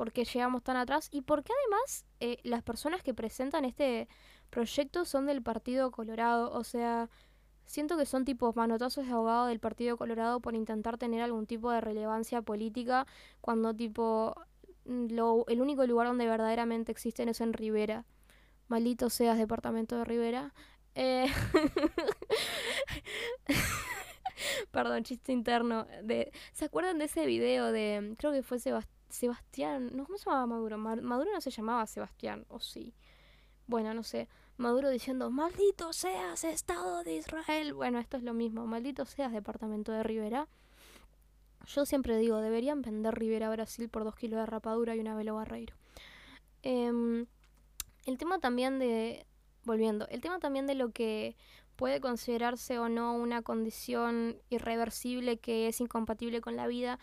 porque 0.00 0.24
llegamos 0.24 0.62
tan 0.62 0.78
atrás 0.78 1.10
y 1.12 1.20
porque 1.20 1.52
además 1.52 2.06
eh, 2.20 2.38
las 2.42 2.62
personas 2.62 3.02
que 3.02 3.12
presentan 3.12 3.66
este 3.66 4.08
proyecto 4.48 5.04
son 5.04 5.26
del 5.26 5.42
Partido 5.42 5.90
Colorado, 5.90 6.50
o 6.52 6.64
sea, 6.64 7.10
siento 7.66 7.98
que 7.98 8.06
son 8.06 8.24
tipos 8.24 8.56
manotazos 8.56 9.04
de 9.04 9.12
abogado 9.12 9.48
del 9.48 9.60
Partido 9.60 9.98
Colorado 9.98 10.40
por 10.40 10.54
intentar 10.54 10.96
tener 10.96 11.20
algún 11.20 11.46
tipo 11.46 11.70
de 11.70 11.82
relevancia 11.82 12.40
política 12.40 13.06
cuando 13.42 13.76
tipo 13.76 14.34
lo, 14.86 15.44
el 15.48 15.60
único 15.60 15.86
lugar 15.86 16.06
donde 16.06 16.26
verdaderamente 16.26 16.92
existen 16.92 17.28
es 17.28 17.42
en 17.42 17.52
Rivera. 17.52 18.06
Maldito 18.68 19.10
seas, 19.10 19.36
departamento 19.36 19.98
de 19.98 20.04
Rivera. 20.06 20.54
Eh, 20.94 21.26
perdón, 24.70 25.04
chiste 25.04 25.32
interno. 25.32 25.86
De, 26.04 26.32
¿Se 26.54 26.64
acuerdan 26.64 26.98
de 26.98 27.04
ese 27.04 27.26
video 27.26 27.70
de, 27.70 28.14
creo 28.16 28.32
que 28.32 28.42
fue 28.42 28.58
Sebastián, 28.58 28.99
no, 29.92 30.04
¿cómo 30.04 30.18
se 30.18 30.24
llamaba 30.26 30.46
Maduro? 30.46 30.78
Maduro 30.78 31.32
no 31.32 31.40
se 31.40 31.50
llamaba 31.50 31.86
Sebastián, 31.86 32.46
o 32.48 32.60
sí. 32.60 32.94
Bueno, 33.66 33.94
no 33.94 34.02
sé. 34.02 34.28
Maduro 34.56 34.90
diciendo, 34.90 35.30
maldito 35.30 35.92
seas, 35.92 36.44
Estado 36.44 37.02
de 37.02 37.16
Israel. 37.16 37.72
Bueno, 37.72 37.98
esto 37.98 38.16
es 38.16 38.22
lo 38.22 38.34
mismo, 38.34 38.66
maldito 38.66 39.04
seas, 39.06 39.32
departamento 39.32 39.92
de 39.92 40.02
Rivera. 40.02 40.48
Yo 41.66 41.86
siempre 41.86 42.16
digo, 42.18 42.38
deberían 42.38 42.82
vender 42.82 43.14
Rivera 43.14 43.50
Brasil 43.50 43.88
por 43.88 44.04
dos 44.04 44.16
kilos 44.16 44.40
de 44.40 44.46
rapadura 44.46 44.96
y 44.96 45.00
una 45.00 45.14
velo 45.14 45.34
barreiro. 45.34 45.74
Em, 46.62 47.26
el 48.06 48.18
tema 48.18 48.38
también 48.38 48.78
de, 48.78 49.26
volviendo, 49.64 50.06
el 50.08 50.20
tema 50.20 50.38
también 50.40 50.66
de 50.66 50.74
lo 50.74 50.90
que 50.90 51.36
puede 51.76 52.00
considerarse 52.00 52.78
o 52.78 52.88
no 52.88 53.14
una 53.14 53.42
condición 53.42 54.36
irreversible 54.50 55.38
que 55.38 55.68
es 55.68 55.80
incompatible 55.80 56.40
con 56.40 56.56
la 56.56 56.66
vida, 56.66 56.98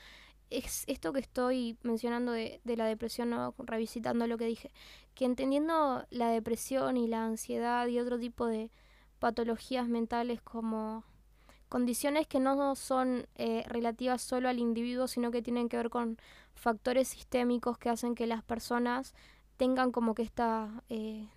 es 0.50 0.84
esto 0.88 1.14
que 1.14 1.20
estoy 1.20 1.78
mencionando 1.84 2.32
de, 2.32 2.62
de 2.64 2.78
la 2.78 2.86
depresión, 2.86 3.30
¿no? 3.30 3.54
revisitando 3.58 4.28
lo 4.28 4.38
que 4.38 4.46
dije, 4.46 4.72
que 5.14 5.26
entendiendo 5.26 6.06
la 6.10 6.30
depresión 6.30 6.98
y 6.98 7.08
la 7.08 7.26
ansiedad 7.26 7.88
y 7.88 8.00
otro 8.00 8.20
tipo 8.20 8.46
de 8.46 8.72
patologías 9.20 9.88
mentales 9.88 10.42
como 10.42 11.04
condiciones 11.70 12.28
que 12.28 12.40
no 12.40 12.76
son 12.76 13.28
eh, 13.36 13.64
relativas 13.68 14.22
solo 14.22 14.50
al 14.50 14.60
individuo, 14.60 15.08
sino 15.08 15.32
que 15.32 15.42
tienen 15.42 15.70
que 15.70 15.78
ver 15.78 15.90
con 15.90 16.18
factores 16.56 17.10
sistémicos 17.10 17.78
que 17.78 17.90
hacen 17.90 18.16
que 18.16 18.28
las 18.28 18.44
personas 18.44 19.14
tengan 19.58 19.92
como 19.92 20.16
que 20.16 20.24
esta... 20.24 20.84
Eh, 20.90 21.28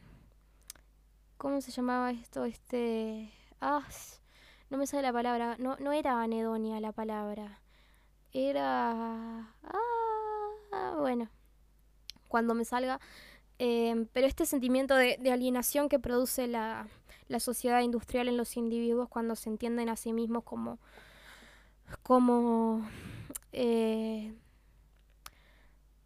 ¿Cómo 1.36 1.60
se 1.60 1.70
llamaba 1.70 2.10
esto? 2.10 2.44
Este... 2.44 3.32
Ah, 3.60 3.82
no 4.68 4.78
me 4.78 4.86
sale 4.86 5.02
la 5.02 5.12
palabra. 5.12 5.56
No, 5.58 5.76
no 5.80 5.92
era 5.92 6.22
anedonia 6.22 6.80
la 6.80 6.92
palabra. 6.92 7.59
Era... 8.32 9.54
Ah, 10.72 10.96
bueno. 10.98 11.28
Cuando 12.28 12.54
me 12.54 12.64
salga. 12.64 13.00
Eh, 13.58 14.06
pero 14.12 14.26
este 14.26 14.46
sentimiento 14.46 14.94
de 14.94 15.30
alienación 15.30 15.88
que 15.88 15.98
produce 15.98 16.46
la, 16.46 16.88
la 17.30 17.40
sociedad 17.40 17.80
industrial 17.80 18.28
en 18.28 18.36
los 18.36 18.56
individuos 18.56 19.08
cuando 19.08 19.36
se 19.36 19.48
entienden 19.48 19.88
a 19.88 19.96
sí 19.96 20.12
mismos 20.12 20.42
como, 20.42 20.78
como 22.02 22.84
eh, 23.52 24.34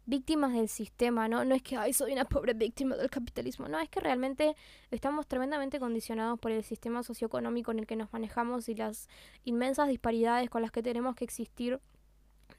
víctimas 0.05 0.53
del 0.53 0.69
sistema, 0.69 1.27
¿no? 1.27 1.43
No 1.43 1.55
es 1.55 1.63
que, 1.63 1.77
ay, 1.77 1.93
soy 1.93 2.13
una 2.13 2.25
pobre 2.25 2.53
víctima 2.53 2.95
del 2.95 3.09
capitalismo, 3.09 3.67
no, 3.67 3.79
es 3.79 3.89
que 3.89 3.99
realmente 3.99 4.55
estamos 4.91 5.25
tremendamente 5.25 5.79
condicionados 5.79 6.39
por 6.39 6.51
el 6.51 6.63
sistema 6.63 7.01
socioeconómico 7.01 7.71
en 7.71 7.79
el 7.79 7.87
que 7.87 7.95
nos 7.95 8.13
manejamos 8.13 8.69
y 8.69 8.75
las 8.75 9.09
inmensas 9.43 9.87
disparidades 9.87 10.49
con 10.51 10.61
las 10.61 10.71
que 10.71 10.83
tenemos 10.83 11.15
que 11.15 11.25
existir 11.25 11.79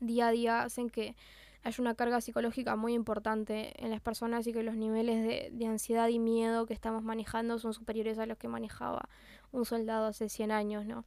día 0.01 0.29
a 0.29 0.31
día 0.31 0.63
hacen 0.63 0.91
que 0.91 1.17
hay 1.63 1.75
una 1.79 1.95
carga 1.95 2.21
psicológica 2.21 2.77
muy 2.77 2.95
importante 2.95 3.73
en 3.85 3.91
las 3.91 4.01
personas 4.01 4.47
y 4.47 4.53
que 4.53 4.63
los 4.63 4.77
niveles 4.77 5.53
de, 5.53 5.67
ansiedad 5.67 6.09
y 6.09 6.19
miedo 6.19 6.67
que 6.67 6.75
estamos 6.75 7.03
manejando 7.03 7.59
son 7.59 7.75
superiores 7.75 8.19
a 8.19 8.27
los 8.27 8.39
que 8.39 8.47
manejaba 8.47 9.09
un 9.51 9.65
soldado 9.65 10.07
hace 10.07 10.29
100 10.29 10.53
años, 10.53 10.87
¿no? 10.87 11.05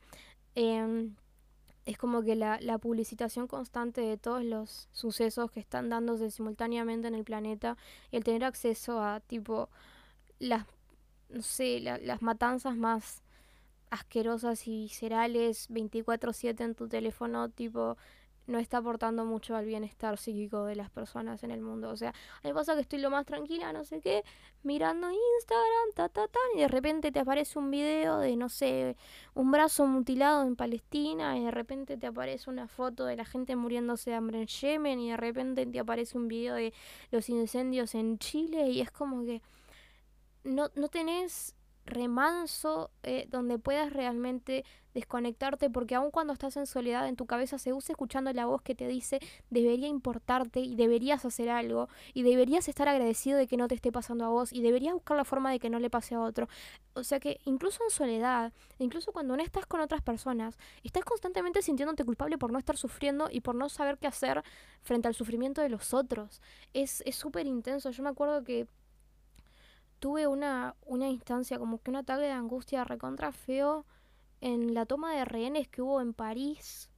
Em, 0.55 1.15
es 1.85 1.97
como 1.97 2.21
que 2.23 2.35
la, 2.35 2.59
la, 2.59 2.77
publicitación 2.77 3.47
constante 3.47 4.01
de 4.01 4.17
todos 4.17 4.43
los 4.43 4.89
sucesos 4.91 5.49
que 5.51 5.61
están 5.61 5.89
dándose 5.89 6.29
simultáneamente 6.29 7.07
en 7.07 7.15
el 7.15 7.23
planeta 7.23 7.77
y 8.11 8.17
el 8.17 8.23
tener 8.23 8.43
acceso 8.43 9.01
a 9.01 9.21
tipo 9.21 9.69
las 10.39 10.65
no 11.29 11.41
sé, 11.43 11.79
las 11.79 12.21
matanzas 12.21 12.75
más 12.75 13.21
asquerosas 13.89 14.67
y 14.67 14.83
viscerales 14.83 15.69
24/7 15.69 16.63
en 16.63 16.75
tu 16.75 16.87
teléfono, 16.87 17.49
tipo 17.49 17.97
no 18.49 18.59
está 18.59 18.77
aportando 18.77 19.25
mucho 19.25 19.55
al 19.55 19.65
bienestar 19.65 20.17
psíquico 20.17 20.65
de 20.65 20.75
las 20.75 20.89
personas 20.89 21.43
en 21.43 21.51
el 21.51 21.61
mundo. 21.61 21.89
O 21.89 21.95
sea, 21.95 22.13
mí 22.43 22.51
pasa 22.53 22.73
que 22.75 22.81
estoy 22.81 22.99
lo 22.99 23.09
más 23.09 23.25
tranquila, 23.25 23.71
no 23.71 23.85
sé 23.85 24.01
qué, 24.01 24.23
mirando 24.63 25.07
Instagram, 25.09 25.93
ta, 25.95 26.09
ta, 26.09 26.27
ta, 26.27 26.39
y 26.55 26.59
de 26.59 26.67
repente 26.67 27.11
te 27.11 27.19
aparece 27.19 27.59
un 27.59 27.71
video 27.71 28.17
de, 28.17 28.35
no 28.35 28.49
sé, 28.49 28.97
un 29.35 29.51
brazo 29.51 29.85
mutilado 29.85 30.43
en 30.43 30.55
Palestina, 30.55 31.37
y 31.37 31.45
de 31.45 31.51
repente 31.51 31.95
te 31.97 32.07
aparece 32.07 32.49
una 32.49 32.67
foto 32.67 33.05
de 33.05 33.15
la 33.15 33.25
gente 33.25 33.55
muriéndose 33.55 34.09
de 34.09 34.15
hambre 34.15 34.41
en 34.41 34.47
Yemen, 34.47 34.99
y 34.99 35.11
de 35.11 35.17
repente 35.17 35.65
te 35.65 35.79
aparece 35.79 36.17
un 36.17 36.27
video 36.27 36.55
de 36.55 36.73
los 37.11 37.29
incendios 37.29 37.95
en 37.95 38.17
Chile, 38.17 38.69
y 38.69 38.81
es 38.81 38.91
como 38.91 39.23
que 39.23 39.41
no, 40.43 40.69
no 40.75 40.87
tenés 40.87 41.55
remanso 41.89 42.91
eh, 43.03 43.27
donde 43.29 43.59
puedas 43.59 43.91
realmente 43.93 44.63
desconectarte, 44.93 45.69
porque 45.69 45.95
aun 45.95 46.11
cuando 46.11 46.33
estás 46.33 46.57
en 46.57 46.65
soledad 46.65 47.07
en 47.07 47.15
tu 47.15 47.25
cabeza 47.25 47.57
se 47.57 47.73
usa 47.73 47.93
escuchando 47.93 48.33
la 48.33 48.45
voz 48.45 48.61
que 48.61 48.75
te 48.75 48.87
dice 48.87 49.19
debería 49.49 49.87
importarte 49.87 50.61
y 50.61 50.75
deberías 50.75 51.25
hacer 51.25 51.49
algo 51.49 51.89
y 52.13 52.23
deberías 52.23 52.67
estar 52.67 52.87
agradecido 52.87 53.37
de 53.37 53.47
que 53.47 53.57
no 53.57 53.67
te 53.67 53.75
esté 53.75 53.91
pasando 53.91 54.25
a 54.25 54.29
vos 54.29 54.51
y 54.51 54.61
deberías 54.61 54.93
buscar 54.93 55.15
la 55.15 55.25
forma 55.25 55.51
de 55.51 55.59
que 55.59 55.69
no 55.69 55.79
le 55.79 55.89
pase 55.89 56.15
a 56.15 56.21
otro. 56.21 56.47
O 56.93 57.03
sea 57.03 57.19
que 57.19 57.39
incluso 57.45 57.83
en 57.83 57.91
soledad, 57.91 58.51
incluso 58.79 59.11
cuando 59.11 59.35
no 59.37 59.43
estás 59.43 59.65
con 59.65 59.79
otras 59.79 60.01
personas, 60.01 60.57
estás 60.83 61.05
constantemente 61.05 61.61
sintiéndote 61.61 62.03
culpable 62.03 62.37
por 62.37 62.51
no 62.51 62.59
estar 62.59 62.77
sufriendo 62.77 63.29
y 63.31 63.41
por 63.41 63.55
no 63.55 63.69
saber 63.69 63.97
qué 63.97 64.07
hacer 64.07 64.43
frente 64.81 65.07
al 65.07 65.13
sufrimiento 65.13 65.61
de 65.61 65.69
los 65.69 65.93
otros. 65.93 66.41
Es 66.73 67.03
súper 67.11 67.47
intenso. 67.47 67.91
Yo 67.91 68.03
me 68.03 68.09
acuerdo 68.09 68.43
que 68.43 68.67
tuve 69.99 70.27
una, 70.27 70.75
una 70.85 71.09
instancia, 71.09 71.59
como 71.59 71.81
que 71.81 71.91
un 71.91 71.97
ataque 71.97 72.23
de 72.23 72.31
angustia 72.31 72.83
recontra 72.83 73.31
feo 73.31 73.85
en 74.41 74.73
la 74.73 74.85
toma 74.85 75.13
de 75.15 75.25
rehenes 75.25 75.67
que 75.67 75.81
hubo 75.81 76.01
en 76.01 76.13
París. 76.13 76.89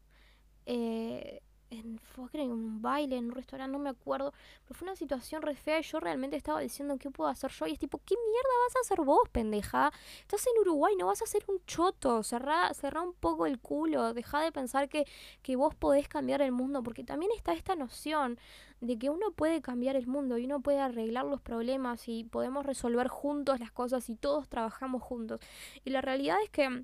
Eh, 0.66 1.42
en, 1.72 2.00
fue 2.00 2.30
en 2.34 2.52
un 2.52 2.82
baile, 2.82 3.18
en 3.18 3.26
un 3.26 3.32
restaurante, 3.32 3.72
no 3.72 3.80
me 3.80 3.90
acuerdo, 3.90 4.34
pero 4.64 4.78
fue 4.78 4.88
una 4.88 4.96
situación 4.96 5.42
re 5.42 5.56
fea 5.56 5.80
y 5.80 5.84
yo 5.84 6.00
realmente 6.00 6.36
estaba 6.36 6.60
diciendo 6.60 6.98
qué 7.00 7.10
puedo 7.10 7.30
hacer 7.30 7.50
yo 7.52 7.66
y 7.66 7.72
es 7.72 7.80
tipo, 7.80 8.00
¿qué 8.06 8.16
mierda 8.16 8.50
vas 8.68 8.76
a 8.76 8.80
hacer 8.82 9.02
vos, 9.04 9.28
pendeja? 9.32 9.92
Estás 10.20 10.46
en 10.48 10.62
Uruguay, 10.62 10.96
no 10.98 11.08
vas 11.08 11.22
a 11.22 11.24
hacer 11.24 11.44
un 11.48 11.64
choto, 11.66 12.24
cerrá, 12.24 12.74
cerrá 12.74 13.02
un 13.02 13.14
poco 13.14 13.46
el 13.46 13.60
culo, 13.60 14.14
deja 14.14 14.42
de 14.42 14.52
pensar 14.52 14.90
que, 14.90 15.06
que 15.42 15.56
vos 15.56 15.74
podés 15.74 16.08
cambiar 16.08 16.42
el 16.42 16.52
mundo, 16.52 16.84
porque 16.84 17.04
también 17.04 17.32
está 17.36 17.54
esta 17.54 17.76
noción 17.76 18.38
de 18.82 18.98
que 18.98 19.10
uno 19.10 19.32
puede 19.32 19.62
cambiar 19.62 19.96
el 19.96 20.08
mundo 20.08 20.38
y 20.38 20.46
uno 20.46 20.60
puede 20.60 20.80
arreglar 20.80 21.26
los 21.26 21.40
problemas 21.40 22.08
y 22.08 22.24
podemos 22.26 22.66
resolver 22.66 23.08
juntos 23.08 23.60
las 23.60 23.72
cosas 23.72 24.10
y 24.10 24.16
todos 24.16 24.50
trabajamos 24.50 25.02
juntos. 25.04 25.40
Y 25.86 25.92
la 25.92 26.02
realidad 26.02 26.38
es 26.44 26.50
que 26.50 26.84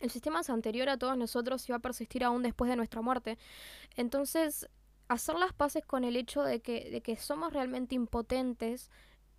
el 0.00 0.10
sistema 0.10 0.40
es 0.40 0.50
anterior 0.50 0.88
a 0.88 0.96
todos 0.96 1.16
nosotros 1.16 1.68
y 1.68 1.72
va 1.72 1.76
a 1.76 1.80
persistir 1.80 2.24
aún 2.24 2.42
después 2.42 2.68
de 2.70 2.76
nuestra 2.76 3.02
muerte. 3.02 3.38
Entonces, 3.96 4.68
hacer 5.08 5.36
las 5.36 5.52
paces 5.52 5.84
con 5.84 6.04
el 6.04 6.16
hecho 6.16 6.42
de 6.42 6.60
que, 6.60 6.90
de 6.90 7.00
que 7.00 7.16
somos 7.16 7.52
realmente 7.52 7.94
impotentes 7.94 8.90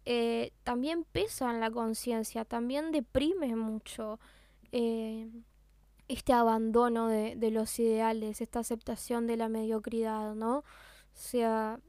eh, 0.06 0.52
también 0.64 1.04
pesa 1.04 1.52
en 1.52 1.60
la 1.60 1.70
conciencia, 1.72 2.46
también 2.46 2.92
deprime 2.92 3.56
mucho 3.56 4.20
eh, 4.72 5.30
este 6.08 6.34
abandono 6.34 7.08
de, 7.08 7.36
de 7.36 7.52
los 7.52 7.78
ideales, 7.80 8.42
esta 8.42 8.60
aceptación 8.60 9.28
de 9.28 9.38
la 9.38 9.48
mediocridad, 9.48 10.34
¿no? 10.34 10.58
O 10.60 10.64
sea, 11.14 11.80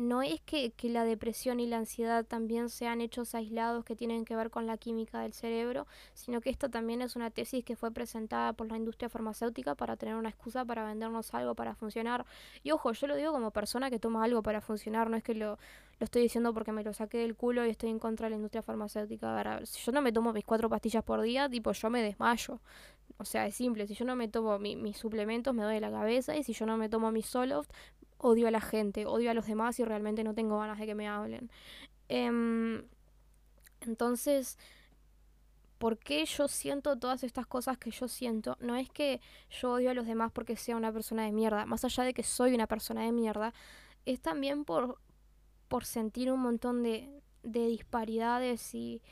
no 0.00 0.22
es 0.22 0.40
que, 0.40 0.72
la 0.82 1.04
depresión 1.04 1.60
y 1.60 1.66
la 1.66 1.78
ansiedad 1.78 2.24
también 2.24 2.68
sean 2.68 3.00
hechos 3.00 3.34
aislados 3.34 3.84
que 3.84 3.94
tienen 3.94 4.24
que 4.24 4.34
ver 4.34 4.50
con 4.50 4.66
la 4.66 4.76
química 4.76 5.20
del 5.20 5.32
cerebro, 5.32 5.86
sino 6.14 6.40
que 6.40 6.50
esto 6.50 6.68
también 6.68 7.02
es 7.02 7.16
una 7.16 7.30
tesis 7.30 7.64
que 7.64 7.76
fue 7.76 7.90
presentada 7.92 8.52
por 8.52 8.68
la 8.68 8.76
industria 8.76 9.08
farmacéutica 9.08 9.74
para 9.74 9.96
tener 9.96 10.16
una 10.16 10.30
excusa 10.30 10.64
para 10.64 10.84
vendernos 10.84 11.32
algo 11.34 11.54
para 11.54 11.74
funcionar. 11.74 12.26
Y 12.62 12.72
ojo, 12.72 12.92
yo 12.92 13.06
lo 13.06 13.16
digo 13.16 13.32
como 13.32 13.50
persona 13.50 13.90
que 13.90 13.98
toma 13.98 14.24
algo 14.24 14.42
para 14.42 14.60
funcionar, 14.60 15.10
no 15.10 15.16
es 15.16 15.22
que 15.22 15.34
lo, 15.34 15.58
lo 16.00 16.04
estoy 16.04 16.22
diciendo 16.22 16.54
porque 16.54 16.72
me 16.72 16.82
lo 16.82 16.94
saqué 16.94 17.18
del 17.18 17.36
culo 17.36 17.66
y 17.66 17.70
estoy 17.70 17.90
en 17.90 17.98
contra 17.98 18.26
de 18.26 18.30
la 18.30 18.36
industria 18.36 18.62
farmacéutica. 18.62 19.34
ver, 19.34 19.66
si 19.66 19.80
yo 19.84 19.92
no 19.92 20.00
me 20.02 20.12
tomo 20.12 20.32
mis 20.32 20.44
cuatro 20.44 20.68
pastillas 20.68 21.04
por 21.04 21.20
día, 21.20 21.48
tipo, 21.48 21.72
yo 21.72 21.90
me 21.90 22.02
desmayo. 22.02 22.58
O 23.18 23.24
sea, 23.26 23.46
es 23.46 23.54
simple, 23.54 23.86
si 23.86 23.94
yo 23.94 24.06
no 24.06 24.16
me 24.16 24.28
tomo 24.28 24.58
mis 24.58 24.96
suplementos 24.96 25.54
me 25.54 25.62
doy 25.62 25.78
la 25.78 25.90
cabeza 25.90 26.36
y 26.36 26.42
si 26.42 26.54
yo 26.54 26.64
no 26.64 26.78
me 26.78 26.88
tomo 26.88 27.12
mis 27.12 27.26
Soloft 27.26 27.70
odio 28.20 28.48
a 28.48 28.50
la 28.50 28.60
gente, 28.60 29.06
odio 29.06 29.30
a 29.30 29.34
los 29.34 29.46
demás 29.46 29.78
y 29.80 29.84
realmente 29.84 30.24
no 30.24 30.34
tengo 30.34 30.58
ganas 30.58 30.78
de 30.78 30.86
que 30.86 30.94
me 30.94 31.08
hablen. 31.08 31.50
Em, 32.08 32.84
entonces, 33.80 34.58
¿por 35.78 35.98
qué 35.98 36.24
yo 36.26 36.48
siento 36.48 36.98
todas 36.98 37.24
estas 37.24 37.46
cosas 37.46 37.78
que 37.78 37.90
yo 37.90 38.08
siento? 38.08 38.56
No 38.60 38.76
es 38.76 38.90
que 38.90 39.20
yo 39.50 39.72
odio 39.72 39.90
a 39.90 39.94
los 39.94 40.06
demás 40.06 40.30
porque 40.32 40.56
sea 40.56 40.76
una 40.76 40.92
persona 40.92 41.24
de 41.24 41.32
mierda, 41.32 41.66
más 41.66 41.84
allá 41.84 42.04
de 42.04 42.14
que 42.14 42.22
soy 42.22 42.54
una 42.54 42.66
persona 42.66 43.02
de 43.02 43.12
mierda, 43.12 43.54
es 44.04 44.20
también 44.20 44.64
por, 44.64 44.98
por 45.68 45.84
sentir 45.84 46.30
un 46.30 46.40
montón 46.40 46.82
de, 46.82 47.08
de 47.42 47.66
disparidades 47.66 48.74
y 48.74 49.02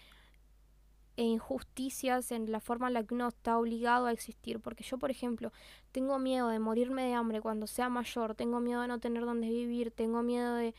e 1.19 1.25
injusticias 1.25 2.31
en 2.31 2.53
la 2.53 2.61
forma 2.61 2.87
en 2.87 2.95
la 2.95 3.03
que 3.03 3.13
uno 3.13 3.27
está 3.27 3.59
obligado 3.59 4.07
a 4.07 4.13
existir. 4.13 4.61
Porque 4.61 4.85
yo, 4.85 4.99
por 4.99 5.11
ejemplo, 5.11 5.53
tengo 5.91 6.21
miedo 6.21 6.49
de 6.49 6.61
morirme 6.61 7.03
de 7.05 7.15
hambre 7.15 7.41
cuando 7.41 7.67
sea 7.67 7.89
mayor, 7.89 8.37
tengo 8.37 8.61
miedo 8.61 8.83
de 8.83 8.89
no 8.89 9.01
tener 9.01 9.25
dónde 9.25 9.49
vivir, 9.49 9.91
tengo 9.91 10.23
miedo 10.23 10.55
de 10.55 10.77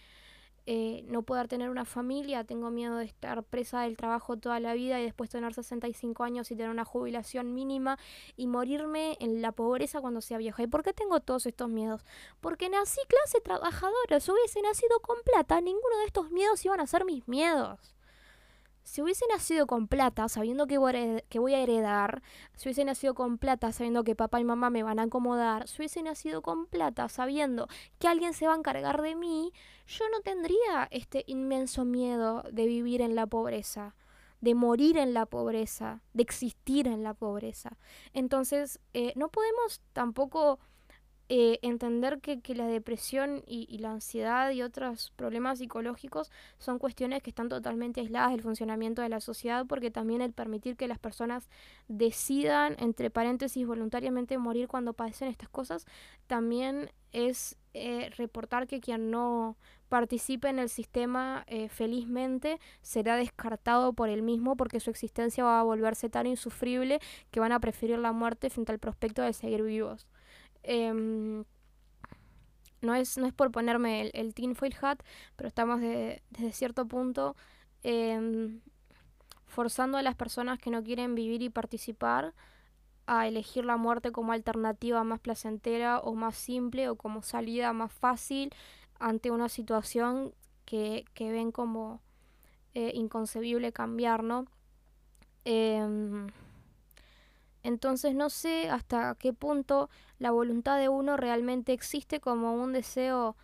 eh, 0.65 1.03
no 1.07 1.23
poder 1.23 1.49
tener 1.49 1.69
una 1.69 1.83
familia, 1.83 2.45
tengo 2.45 2.71
miedo 2.71 2.95
de 2.95 3.03
estar 3.03 3.43
presa 3.43 3.81
del 3.81 3.97
trabajo 3.97 4.37
toda 4.37 4.61
la 4.61 4.73
vida 4.75 5.01
y 5.01 5.03
después 5.03 5.29
tener 5.29 5.53
65 5.53 6.23
años 6.23 6.49
y 6.51 6.55
tener 6.55 6.69
una 6.69 6.85
jubilación 6.85 7.53
mínima 7.53 7.99
y 8.37 8.47
morirme 8.47 9.17
en 9.19 9.41
la 9.41 9.51
pobreza 9.51 9.99
cuando 9.99 10.21
sea 10.21 10.37
vieja. 10.37 10.63
¿Y 10.63 10.67
por 10.67 10.83
qué 10.83 10.93
tengo 10.93 11.19
todos 11.19 11.47
estos 11.47 11.67
miedos? 11.67 12.05
Porque 12.39 12.69
nací 12.69 13.01
clase 13.09 13.41
trabajadora, 13.41 14.21
si 14.21 14.31
hubiese 14.31 14.61
nacido 14.61 15.01
con 15.01 15.17
plata, 15.25 15.59
ninguno 15.59 15.97
de 15.99 16.05
estos 16.05 16.31
miedos 16.31 16.63
iban 16.63 16.79
a 16.79 16.87
ser 16.87 17.03
mis 17.03 17.27
miedos 17.27 17.98
si 18.89 19.03
hubiese 19.03 19.23
nacido 19.31 19.67
con 19.67 19.87
plata, 19.87 20.27
sabiendo 20.29 20.65
que 20.65 20.79
voy, 20.79 21.53
a 21.53 21.59
heredar, 21.59 22.23
si 22.55 22.69
hubiese 22.69 22.83
nacido 22.85 23.13
con 23.13 23.37
plata, 23.37 23.71
sabiendo 23.71 24.03
que 24.03 24.15
papá 24.15 24.39
y 24.39 24.43
mamá 24.43 24.71
me 24.71 24.81
van 24.81 24.97
a 24.97 25.03
acomodar, 25.03 25.67
si 25.67 25.81
hubiese 25.81 26.01
nacido 26.01 26.41
con 26.41 26.65
plata, 26.65 27.07
sabiendo 27.07 27.67
que 27.99 28.07
alguien 28.07 28.33
se 28.33 28.47
va 28.47 28.55
a 28.55 28.57
encargar 28.57 29.03
de 29.03 29.13
mí, 29.13 29.53
yo 29.85 30.05
no 30.09 30.21
tendría 30.21 30.87
este 30.89 31.23
inmenso 31.27 31.85
miedo 31.85 32.41
de 32.51 32.65
vivir 32.65 33.01
en 33.01 33.13
la 33.13 33.27
pobreza, 33.27 33.93
de 34.41 34.55
morir 34.55 34.97
en 34.97 35.13
la 35.13 35.27
pobreza, 35.27 36.01
de 36.13 36.23
existir 36.23 36.87
en 36.87 37.03
la 37.03 37.13
pobreza. 37.13 37.77
Entonces, 38.13 38.79
eh, 38.95 39.13
no 39.15 39.29
podemos 39.29 39.81
tampoco 39.93 40.57
eh, 41.31 41.59
entender 41.61 42.21
que, 42.21 42.41
que, 42.41 42.55
la 42.55 42.65
depresión 42.65 43.43
y, 43.45 43.77
la 43.77 43.91
ansiedad 43.91 44.49
y 44.49 44.63
otros 44.63 45.11
problemas 45.15 45.59
psicológicos 45.59 46.31
son 46.57 46.79
cuestiones 46.79 47.21
que 47.21 47.29
están 47.29 47.49
totalmente 47.49 48.01
aisladas 48.01 48.31
del 48.31 48.41
funcionamiento 48.41 49.03
de 49.03 49.09
la 49.09 49.19
sociedad 49.19 49.67
porque 49.67 49.91
también 49.91 50.21
el 50.21 50.33
permitir 50.33 50.75
que 50.75 50.87
las 50.87 50.97
personas 50.97 51.47
decidan, 51.87 52.75
entre 52.79 53.11
paréntesis, 53.11 53.67
voluntariamente 53.67 54.39
morir 54.39 54.67
cuando 54.67 54.93
padecen 54.93 55.27
estas 55.27 55.49
cosas, 55.49 55.85
también 56.25 56.89
es 57.11 57.57
eh, 57.75 58.09
reportar 58.17 58.65
que 58.65 58.81
quien 58.81 59.11
no 59.11 59.55
participe 59.87 60.49
en 60.49 60.57
el 60.57 60.69
sistema 60.69 61.43
eh, 61.45 61.69
felizmente 61.69 62.59
será 62.81 63.17
descartado 63.17 63.93
por 63.93 64.09
él 64.09 64.23
mismo 64.23 64.57
porque 64.57 64.79
su 64.79 64.89
existencia 64.89 65.43
va 65.43 65.59
a 65.59 65.63
volverse 65.63 66.09
tan 66.09 66.25
insufrible 66.25 66.99
que 67.29 67.39
van 67.39 67.51
a 67.51 67.59
preferir 67.59 67.99
la 67.99 68.13
muerte 68.13 68.49
frente 68.49 68.71
al 68.71 68.79
prospecto 68.79 69.21
de 69.21 69.33
seguir 69.33 69.61
vivos. 69.61 70.07
Em, 70.63 71.43
no, 72.81 72.95
es, 72.95 73.17
no 73.17 73.27
es 73.27 73.33
por 73.33 73.51
ponerme 73.51 74.01
el, 74.01 74.11
el 74.13 74.33
tinfoil 74.33 74.75
hat, 74.81 74.99
pero 75.35 75.47
estamos 75.47 75.81
desde 75.81 76.51
cierto 76.51 76.87
punto 76.87 77.35
em, 77.83 78.61
forzando 79.47 79.97
a 79.97 80.01
las 80.01 80.15
personas 80.15 80.59
que 80.59 80.69
no 80.69 80.83
quieren 80.83 81.15
vivir 81.15 81.41
y 81.41 81.49
participar 81.49 82.33
a 83.07 83.27
elegir 83.27 83.65
la 83.65 83.75
muerte 83.75 84.11
como 84.11 84.33
alternativa 84.33 85.03
más 85.03 85.19
placentera 85.19 85.99
o 85.99 86.13
más 86.13 86.35
simple 86.35 86.89
o 86.89 86.95
como 86.95 87.23
salida 87.23 87.73
más 87.73 87.91
fácil 87.91 88.53
ante 88.99 89.31
una 89.31 89.49
situación 89.49 90.33
que, 90.65 91.05
que 91.15 91.31
ven 91.31 91.51
como 91.51 92.01
eh, 92.75 92.91
inconcebible 92.93 93.73
cambiar, 93.73 94.23
¿no? 94.23 94.45
Em, 95.43 96.27
entonces 97.63 98.15
no 98.15 98.29
sé 98.29 98.69
hasta 98.69 99.15
qué 99.15 99.33
punto 99.33 99.89
la 100.17 100.31
voluntad 100.31 100.79
de 100.79 100.89
uno 100.89 101.17
realmente 101.17 101.73
existe 101.73 102.19
como 102.19 102.53
un 102.53 102.73
deseo 102.73 103.35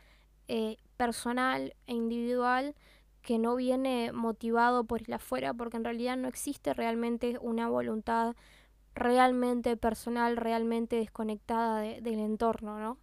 eh, 0.48 0.78
personal 0.98 1.76
e 1.88 1.94
individual 1.94 2.76
que 3.22 3.40
no 3.40 3.56
viene 3.56 4.12
motivado 4.14 4.84
por 4.84 5.02
el 5.02 5.14
afuera, 5.14 5.54
porque 5.54 5.78
en 5.78 5.84
realidad 5.84 6.16
no 6.16 6.28
existe 6.28 6.74
realmente 6.74 7.40
una 7.42 7.68
voluntad 7.68 8.36
realmente 8.94 9.78
personal, 9.78 10.38
realmente 10.38 10.98
desconectada 10.98 11.80
del 11.80 12.20
entorno, 12.20 12.80
¿no? 12.80 12.92
O 12.92 12.98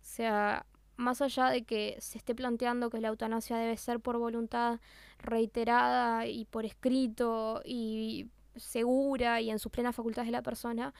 sea, 0.00 0.66
más 0.96 1.20
allá 1.22 1.50
de 1.50 1.64
que 1.64 1.96
se 2.00 2.18
esté 2.18 2.34
planteando 2.34 2.90
que 2.90 3.00
la 3.00 3.08
eutanasia 3.08 3.56
debe 3.56 3.76
ser 3.76 4.00
por 4.00 4.18
voluntad 4.18 4.80
reiterada 5.18 6.26
y 6.26 6.44
por 6.44 6.64
escrito 6.64 7.60
y 7.64 8.28
segura 8.56 9.40
y 9.40 9.50
en 9.50 9.58
sus 9.58 9.70
plenas 9.70 9.94
facultades 9.94 10.28
de 10.28 10.32
la 10.32 10.42
persona, 10.42 10.94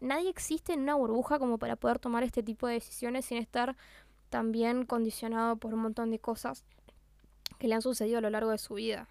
nadie 0.00 0.28
existe 0.30 0.72
en 0.72 0.80
una 0.80 0.94
burbuja 0.94 1.38
como 1.38 1.58
para 1.58 1.76
poder 1.76 1.98
tomar 1.98 2.22
este 2.22 2.42
tipo 2.42 2.66
de 2.66 2.74
decisiones 2.74 3.26
sin 3.26 3.38
estar 3.38 3.76
también 4.28 4.86
condicionado 4.86 5.56
por 5.56 5.74
un 5.74 5.80
montón 5.80 6.10
de 6.10 6.18
cosas 6.18 6.64
que 7.58 7.68
le 7.68 7.74
han 7.74 7.82
sucedido 7.82 8.18
a 8.18 8.20
lo 8.20 8.30
largo 8.30 8.50
de 8.50 8.58
su 8.58 8.74
vida. 8.74 9.08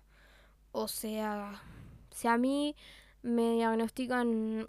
O 0.72 0.88
sea, 0.88 1.62
si 2.12 2.28
a 2.28 2.38
mí 2.38 2.76
me 3.22 3.54
diagnostican 3.54 4.68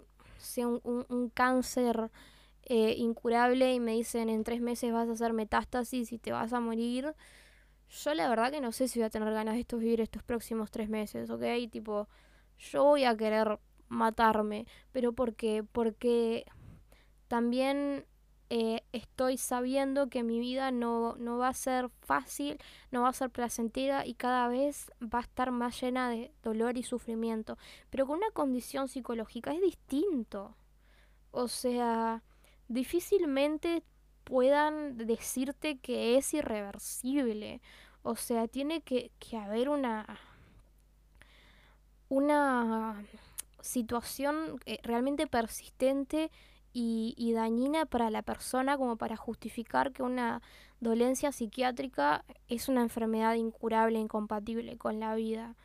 un, 0.57 1.05
un, 1.09 1.29
cáncer 1.29 2.11
eh, 2.63 2.95
incurable 2.97 3.73
y 3.73 3.79
me 3.79 3.93
dicen 3.93 4.29
en 4.29 4.43
tres 4.43 4.61
meses 4.61 4.91
vas 4.91 5.07
a 5.07 5.13
hacer 5.13 5.33
metástasis 5.33 6.11
y 6.11 6.17
te 6.17 6.31
vas 6.31 6.53
a 6.53 6.59
morir, 6.59 7.15
yo 7.89 8.13
la 8.13 8.29
verdad 8.29 8.51
que 8.51 8.61
no 8.61 8.71
sé 8.71 8.87
si 8.87 8.99
voy 8.99 9.07
a 9.07 9.09
tener 9.09 9.31
ganas 9.33 9.55
de 9.55 9.77
vivir 9.77 10.01
estos 10.01 10.23
próximos 10.23 10.71
tres 10.71 10.89
meses, 10.89 11.29
¿ok? 11.29 11.43
Tipo, 11.69 12.07
yo 12.61 12.83
voy 12.83 13.05
a 13.05 13.17
querer 13.17 13.59
matarme, 13.89 14.65
pero 14.91 15.13
¿por 15.13 15.35
qué? 15.35 15.63
Porque 15.63 16.45
también 17.27 18.05
eh, 18.49 18.83
estoy 18.91 19.37
sabiendo 19.37 20.09
que 20.09 20.23
mi 20.23 20.39
vida 20.39 20.71
no, 20.71 21.15
no 21.17 21.37
va 21.37 21.49
a 21.49 21.53
ser 21.53 21.89
fácil, 22.01 22.57
no 22.91 23.01
va 23.01 23.09
a 23.09 23.13
ser 23.13 23.29
placentera 23.29 24.05
y 24.05 24.13
cada 24.13 24.47
vez 24.47 24.91
va 25.01 25.19
a 25.19 25.23
estar 25.23 25.51
más 25.51 25.79
llena 25.81 26.09
de 26.09 26.33
dolor 26.43 26.77
y 26.77 26.83
sufrimiento. 26.83 27.57
Pero 27.89 28.05
con 28.05 28.17
una 28.17 28.31
condición 28.31 28.87
psicológica 28.87 29.53
es 29.53 29.61
distinto. 29.61 30.55
O 31.31 31.47
sea, 31.47 32.23
difícilmente 32.67 33.83
puedan 34.23 34.97
decirte 34.97 35.79
que 35.79 36.17
es 36.17 36.33
irreversible. 36.33 37.61
O 38.03 38.15
sea, 38.15 38.47
tiene 38.47 38.81
que, 38.81 39.11
que 39.19 39.37
haber 39.37 39.69
una 39.69 40.19
una 42.11 43.01
situación 43.61 44.59
eh, 44.65 44.79
realmente 44.83 45.27
persistente 45.27 46.29
y, 46.73 47.31
dañina 47.33 47.85
para 47.85 48.09
la 48.09 48.21
persona 48.21 48.77
como 48.77 48.97
para 48.97 49.15
justificar 49.15 49.93
que 49.93 50.03
una 50.03 50.41
dolencia 50.81 51.31
psiquiátrica 51.31 52.25
es 52.49 52.67
una 52.67 52.81
enfermedad 52.81 53.35
incurable, 53.35 53.97
incompatible 53.97 54.77
con 54.77 54.99
la 54.99 55.15
vida. 55.15 55.55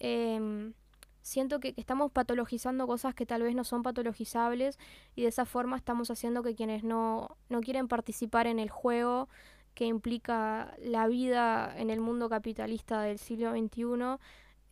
Em, 0.00 0.74
siento 1.22 1.60
que, 1.60 1.74
estamos 1.76 2.10
patologizando 2.10 2.88
cosas 2.88 3.14
que 3.14 3.26
tal 3.26 3.42
vez 3.42 3.54
no 3.54 3.62
son 3.62 3.84
patologizables 3.84 4.78
y 5.14 5.22
de 5.22 5.28
esa 5.28 5.44
forma 5.44 5.76
estamos 5.76 6.10
haciendo 6.10 6.42
que 6.42 6.56
quienes 6.56 6.82
no, 6.82 7.36
no 7.48 7.60
quieren 7.60 7.86
participar 7.86 8.48
en 8.48 8.58
el 8.58 8.70
juego 8.70 9.28
que 9.74 9.86
implica 9.86 10.74
la 10.80 11.06
vida 11.06 11.72
en 11.76 11.90
el 11.90 12.00
mundo 12.00 12.28
capitalista 12.28 13.00
del 13.02 13.18
siglo 13.18 13.52
XXI 13.52 14.18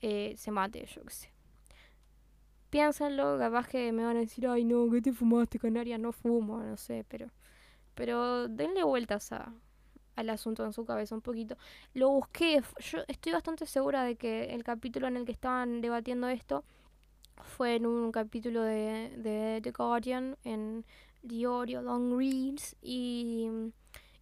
eh, 0.02 0.34
se 0.36 0.50
mate, 0.50 0.86
yo 0.86 1.02
qué 1.04 1.14
sé 1.14 1.32
piénsenlo, 2.72 3.38
capaz 3.38 3.68
que 3.68 3.92
me 3.92 4.02
van 4.02 4.16
a 4.16 4.20
decir, 4.20 4.46
ay 4.48 4.64
no, 4.64 4.90
¿qué 4.90 5.02
te 5.02 5.12
fumaste, 5.12 5.58
Canaria? 5.58 5.98
No 5.98 6.10
fumo, 6.10 6.58
no 6.62 6.78
sé, 6.78 7.04
pero, 7.06 7.28
pero 7.94 8.48
denle 8.48 8.82
vueltas 8.82 9.30
a, 9.30 9.52
al 10.16 10.30
asunto 10.30 10.64
en 10.64 10.72
su 10.72 10.86
cabeza 10.86 11.14
un 11.14 11.20
poquito. 11.20 11.58
Lo 11.92 12.08
busqué, 12.08 12.62
yo 12.78 13.00
estoy 13.08 13.32
bastante 13.32 13.66
segura 13.66 14.04
de 14.04 14.16
que 14.16 14.54
el 14.54 14.64
capítulo 14.64 15.06
en 15.06 15.18
el 15.18 15.26
que 15.26 15.32
estaban 15.32 15.82
debatiendo 15.82 16.28
esto 16.28 16.64
fue 17.42 17.76
en 17.76 17.84
un 17.84 18.10
capítulo 18.10 18.62
de, 18.62 19.12
de 19.18 19.60
The 19.62 19.70
Guardian, 19.72 20.38
en 20.42 20.86
Diario 21.22 21.82
Long 21.82 22.18
Reads, 22.18 22.76
y 22.80 23.50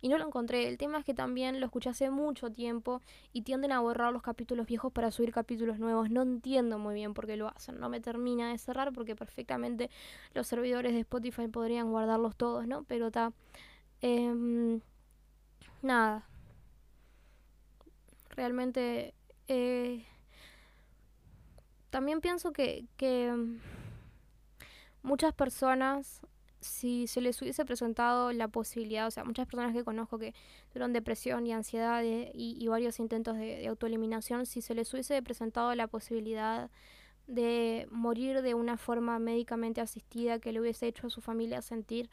y 0.01 0.09
no 0.09 0.19
lo 0.19 0.27
encontré. 0.27 0.69
El 0.69 0.79
tema 0.79 0.99
es 0.99 1.05
que 1.05 1.15
también 1.15 1.61
lo 1.61 1.67
escuché 1.67 1.91
hace 1.91 2.11
mucho 2.11 2.51
tiempo 2.51 3.01
y 3.33 3.43
tienden 3.43 3.73
a 3.73 3.81
borrar 3.81 4.13
los 4.13 4.23
capítulos 4.23 4.67
viejos 4.67 4.93
para 4.93 5.11
subir 5.11 5.33
capítulos 5.33 5.79
nuevos. 5.79 6.11
No 6.11 6.23
entiendo 6.23 6.79
muy 6.79 6.95
bien 6.95 7.15
por 7.15 7.27
qué 7.27 7.37
lo 7.37 7.49
hacen. 7.49 7.79
No 7.81 7.89
me 7.89 8.01
termina 8.01 8.51
de 8.51 8.59
cerrar 8.59 8.93
porque 8.93 9.17
perfectamente 9.17 9.91
los 10.35 10.47
servidores 10.47 10.93
de 10.93 11.01
Spotify 11.01 11.49
podrían 11.49 11.91
guardarlos 11.91 12.37
todos, 12.37 12.67
¿no? 12.67 12.85
Pero 12.85 13.09
está... 13.09 13.33
Em, 14.01 14.81
nada. 15.83 16.27
Realmente... 18.31 19.15
Eh, 19.49 20.07
también 21.91 22.21
pienso 22.21 22.53
que, 22.53 22.87
que 22.97 23.35
muchas 25.03 25.35
personas 25.35 26.21
si 26.61 27.07
se 27.07 27.21
les 27.21 27.41
hubiese 27.41 27.65
presentado 27.65 28.33
la 28.33 28.49
posibilidad, 28.49 29.07
o 29.07 29.11
sea, 29.11 29.25
muchas 29.25 29.47
personas 29.47 29.73
que 29.73 29.85
conozco 29.85 30.19
que 30.19 30.35
tuvieron 30.69 30.93
depresión 30.93 31.47
y 31.47 31.53
ansiedad 31.53 32.03
y, 32.05 32.67
varios 32.69 33.01
intentos 33.01 33.37
de, 33.37 33.67
autoeliminación, 33.67 34.47
si 34.47 34.61
se 34.61 34.75
les 34.75 34.93
hubiese 34.93 35.23
presentado 35.23 35.75
la 35.75 35.87
posibilidad 35.87 36.71
de 37.27 37.87
morir 37.91 38.43
de 38.43 38.55
una 38.55 38.77
forma 38.77 39.19
médicamente 39.19 39.81
asistida 39.81 40.39
que 40.39 40.53
le 40.53 40.61
hubiese 40.61 40.87
hecho 40.87 41.07
a 41.07 41.11
su 41.11 41.21
familia 41.21 41.63
sentir 41.63 42.11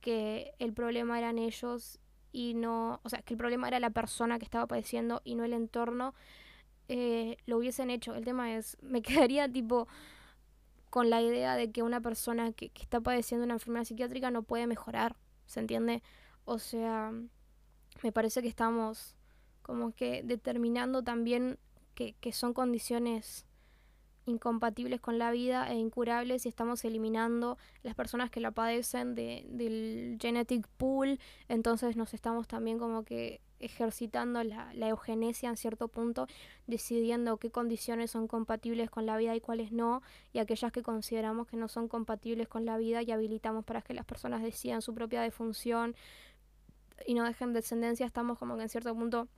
que 0.00 0.52
el 0.58 0.72
problema 0.72 1.18
eran 1.18 1.38
ellos 1.38 1.98
y 2.32 2.54
no, 2.54 3.00
o 3.02 3.08
sea, 3.08 3.22
que 3.22 3.34
el 3.34 3.38
problema 3.38 3.68
era 3.68 3.80
la 3.80 3.90
persona 3.90 4.38
que 4.38 4.44
estaba 4.44 4.66
padeciendo 4.66 5.20
y 5.24 5.34
no 5.34 5.44
el 5.44 5.52
entorno, 5.52 6.14
eh, 6.88 7.36
lo 7.46 7.58
hubiesen 7.58 7.90
hecho. 7.90 8.14
El 8.14 8.24
tema 8.24 8.54
es, 8.54 8.76
me 8.82 9.02
quedaría 9.02 9.50
tipo 9.50 9.88
con 10.92 11.08
la 11.08 11.22
idea 11.22 11.56
de 11.56 11.72
que 11.72 11.82
una 11.82 12.02
persona 12.02 12.52
que, 12.52 12.70
está 12.78 13.00
padeciendo 13.00 13.46
una 13.46 13.54
enfermedad 13.54 13.86
psiquiátrica 13.86 14.30
no 14.30 14.42
puede 14.42 14.66
mejorar, 14.66 15.16
¿se 15.46 15.58
entiende? 15.58 16.02
O 16.44 16.58
sea, 16.58 17.14
me 18.02 18.12
parece 18.12 18.42
que 18.42 18.48
estamos 18.48 19.16
como 19.62 19.92
que 19.92 20.22
determinando 20.22 21.02
también 21.02 21.58
que, 21.94 22.12
que 22.20 22.32
son 22.32 22.52
condiciones 22.52 23.46
incompatibles 24.26 25.00
con 25.00 25.18
la 25.18 25.30
vida 25.30 25.66
e 25.72 25.76
incurables 25.76 26.44
y 26.44 26.50
estamos 26.50 26.84
eliminando 26.84 27.56
las 27.82 27.94
personas 27.94 28.28
que 28.28 28.40
la 28.40 28.50
padecen 28.50 29.14
de, 29.14 29.46
del 29.48 30.18
genetic 30.20 30.68
pool, 30.76 31.18
entonces 31.48 31.96
nos 31.96 32.12
estamos 32.12 32.46
también 32.46 32.78
como 32.78 33.02
que 33.02 33.40
ejercitando 33.62 34.42
la, 34.42 34.72
eugenesia 34.74 35.48
en 35.48 35.56
cierto 35.56 35.88
punto, 35.88 36.26
decidiendo 36.66 37.38
qué 37.38 37.50
condiciones 37.50 38.10
son 38.10 38.28
compatibles 38.28 38.90
con 38.90 39.06
la 39.06 39.16
vida 39.16 39.34
y 39.34 39.40
cuáles 39.40 39.72
no, 39.72 40.02
y 40.32 40.38
aquellas 40.38 40.72
que 40.72 40.82
consideramos 40.82 41.46
que 41.46 41.56
no 41.56 41.68
son 41.68 41.88
compatibles 41.88 42.48
con 42.48 42.66
la 42.66 42.76
vida 42.76 43.02
y 43.02 43.10
habilitamos 43.10 43.64
para 43.64 43.82
que 43.82 43.94
las 43.94 44.04
personas 44.04 44.42
decidan 44.42 44.82
su 44.82 44.94
propia 44.94 45.22
defunción 45.22 45.96
y 47.06 47.14
no 47.14 47.24
dejen 47.24 47.52
descendencia, 47.52 48.04
estamos 48.06 48.38
como 48.38 48.56
que 48.56 48.62
en 48.62 48.68
cierto 48.68 48.94
punto 48.94 49.28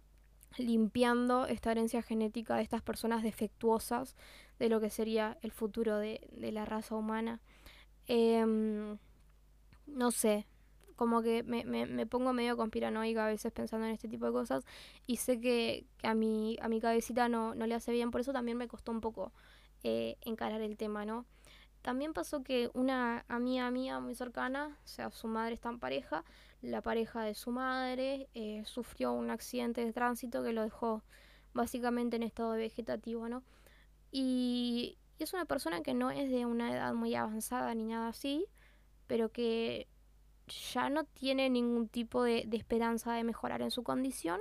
limpiando 0.57 1.47
esta 1.47 1.73
herencia 1.73 2.03
genética 2.03 2.57
de 2.57 2.63
estas 2.63 2.83
personas 2.83 3.23
defectuosas 3.23 4.17
de 4.59 4.69
lo 4.69 4.81
que 4.81 4.91
sería 4.91 5.39
el 5.43 5.53
futuro 5.53 5.99
de, 5.99 6.29
de 6.33 6.53
la 6.53 6.65
raza 6.65 6.95
humana. 6.95 7.41
Em, 8.07 8.99
no 9.87 10.11
sé, 10.11 10.47
como 10.97 11.23
que 11.23 11.43
me, 11.43 11.65
me, 11.65 11.87
me, 11.87 12.07
pongo 12.07 12.33
medio 12.33 12.57
conspiranoica 12.57 13.25
a 13.25 13.29
veces 13.29 13.53
pensando 13.53 13.87
en 13.87 13.93
este 13.93 14.09
tipo 14.09 14.27
de 14.27 14.33
cosas 14.33 14.65
y 15.07 15.17
sé 15.17 15.41
que, 15.41 15.87
que 15.99 16.07
a, 16.07 16.15
mi, 16.15 16.57
a 16.61 16.69
mi 16.69 16.81
cabecita 16.81 17.29
no, 17.29 17.55
no, 17.55 17.67
le 17.67 17.75
hace 17.75 17.93
bien, 17.93 18.11
por 18.11 18.21
eso 18.21 18.33
también 18.33 18.57
me 18.57 18.69
costó 18.69 18.93
un 18.93 19.01
poco 19.01 19.33
eh, 19.83 20.17
encarar 20.23 20.61
el 20.61 20.77
tema, 20.77 21.05
¿no? 21.05 21.27
También 21.83 22.15
pasó 22.15 22.43
que 22.43 22.71
una 22.73 23.25
amiga 23.29 23.71
mía 23.71 24.01
muy 24.01 24.15
cercana, 24.15 24.79
o 24.85 24.89
sea, 24.89 25.11
su 25.11 25.29
madre 25.29 25.55
está 25.55 25.69
en 25.69 25.79
pareja, 25.79 26.25
la 26.63 26.81
pareja 26.81 27.23
de 27.23 27.35
su 27.35 27.51
madre 27.51 28.29
eh, 28.35 28.63
sufrió 28.65 29.13
un 29.13 29.31
accidente 29.31 29.85
de 29.85 29.93
tránsito 29.93 30.43
que 30.43 30.53
lo 30.53 30.63
dejó 30.63 31.03
básicamente 31.53 32.17
en 32.17 32.23
estado 32.23 32.53
vegetativo, 32.53 33.29
¿no? 33.29 33.43
Y, 34.11 34.97
y 35.19 35.23
es 35.23 35.33
una 35.35 35.45
persona 35.45 35.83
que 35.83 35.95
no 35.95 36.11
es 36.11 36.31
de 36.31 36.47
una 36.47 36.73
edad 36.73 36.95
muy 36.95 37.15
avanzada 37.15 37.75
ni 37.75 37.85
nada 37.85 38.09
así, 38.09 38.47
pero 39.07 39.31
que 39.31 39.89
ya 40.47 40.91
no 40.91 41.05
tiene 41.05 41.51
ningún 41.51 41.89
tipo 41.89 42.23
de, 42.23 42.49
esperanza 42.53 43.13
de 43.13 43.25
mejorar 43.25 43.63
en 43.63 43.71
su 43.71 43.83
condición. 43.83 44.41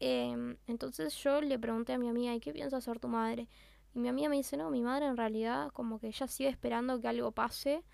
Em, 0.00 0.56
entonces 0.66 1.14
yo 1.16 1.40
le 1.40 1.58
pregunté 1.58 1.92
a 1.92 1.98
mi 1.98 2.08
amiga, 2.08 2.34
¿y 2.34 2.40
qué 2.40 2.52
piensa 2.52 2.78
hacer 2.78 2.98
tu 2.98 3.08
madre? 3.08 3.48
Y 3.94 3.98
mi 3.98 4.08
amiga 4.08 4.28
me 4.28 4.36
dice, 4.36 4.56
no, 4.56 4.70
mi 4.70 4.82
madre 4.82 5.06
en 5.06 5.16
realidad 5.16 5.70
como 5.72 5.98
que 5.98 6.08
ella 6.08 6.26
sigue 6.26 6.48
esperando 6.48 7.00
que 7.00 7.08
algo 7.08 7.32
pase 7.32 7.84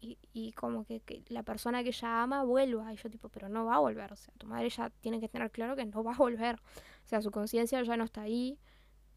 y, 0.00 0.18
y 0.32 0.52
como 0.52 0.84
que, 0.84 1.00
que, 1.00 1.24
la 1.28 1.42
persona 1.42 1.82
que 1.82 1.90
ella 1.90 2.22
ama 2.22 2.44
vuelva. 2.44 2.92
Y 2.92 2.96
yo 2.96 3.10
tipo, 3.10 3.28
pero 3.28 3.48
no 3.48 3.66
va 3.66 3.76
a 3.76 3.78
volver. 3.80 4.12
O 4.12 4.16
sea, 4.16 4.32
tu 4.38 4.46
madre 4.46 4.68
ya 4.70 4.90
tiene 4.90 5.20
que 5.20 5.28
tener 5.28 5.50
claro 5.50 5.76
que 5.76 5.84
no 5.84 6.04
va 6.04 6.12
a 6.12 6.16
volver. 6.16 6.56
O 7.04 7.08
sea, 7.08 7.20
su 7.22 7.30
conciencia 7.30 7.82
ya 7.82 7.96
no 7.96 8.04
está 8.04 8.22
ahí 8.22 8.58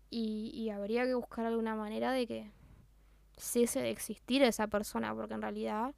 y, 0.10 0.52
y 0.54 0.70
habría 0.72 1.06
que 1.06 1.14
buscar 1.14 1.46
alguna 1.46 1.76
manera 1.76 2.12
de 2.12 2.28
que 2.28 2.52
cese 3.38 3.82
de 3.82 3.90
existir 3.90 4.44
esa 4.44 4.68
persona, 4.68 5.16
porque 5.16 5.34
en 5.34 5.42
realidad 5.42 5.96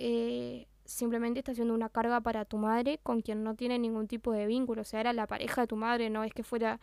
eh, 0.00 0.68
simplemente 0.84 1.40
está 1.40 1.54
siendo 1.54 1.74
una 1.74 1.88
carga 1.88 2.20
para 2.20 2.44
tu 2.44 2.56
madre 2.56 2.98
con 3.02 3.20
quien 3.20 3.42
no 3.42 3.56
tiene 3.56 3.78
ningún 3.78 4.06
tipo 4.06 4.32
de 4.32 4.46
vínculo. 4.46 4.82
O 4.82 4.84
sea, 4.84 5.00
era 5.00 5.12
la 5.12 5.26
pareja 5.26 5.62
de 5.62 5.66
tu 5.66 5.76
madre, 5.76 6.08
no 6.08 6.22
es 6.22 6.32
que 6.32 6.44
fuera 6.44 6.80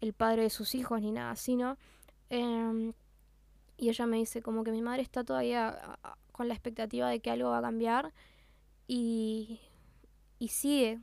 el 0.00 0.12
padre 0.12 0.42
de 0.42 0.50
sus 0.50 0.74
hijos 0.76 1.00
ni 1.00 1.10
nada 1.10 1.32
así, 1.32 1.56
¿no? 1.56 1.76
Em, 2.30 2.92
y 3.76 3.88
ella 3.88 4.06
me 4.06 4.16
dice 4.16 4.42
como 4.42 4.62
que 4.64 4.70
mi 4.70 4.80
madre 4.80 5.02
está 5.02 5.24
todavía 5.24 5.98
con 6.30 6.48
la 6.48 6.54
expectativa 6.54 7.08
de 7.08 7.20
que 7.20 7.30
algo 7.30 7.50
va 7.50 7.58
a 7.58 7.62
cambiar 7.62 8.12
y, 8.86 9.60
y 10.38 10.48
sigue 10.48 11.00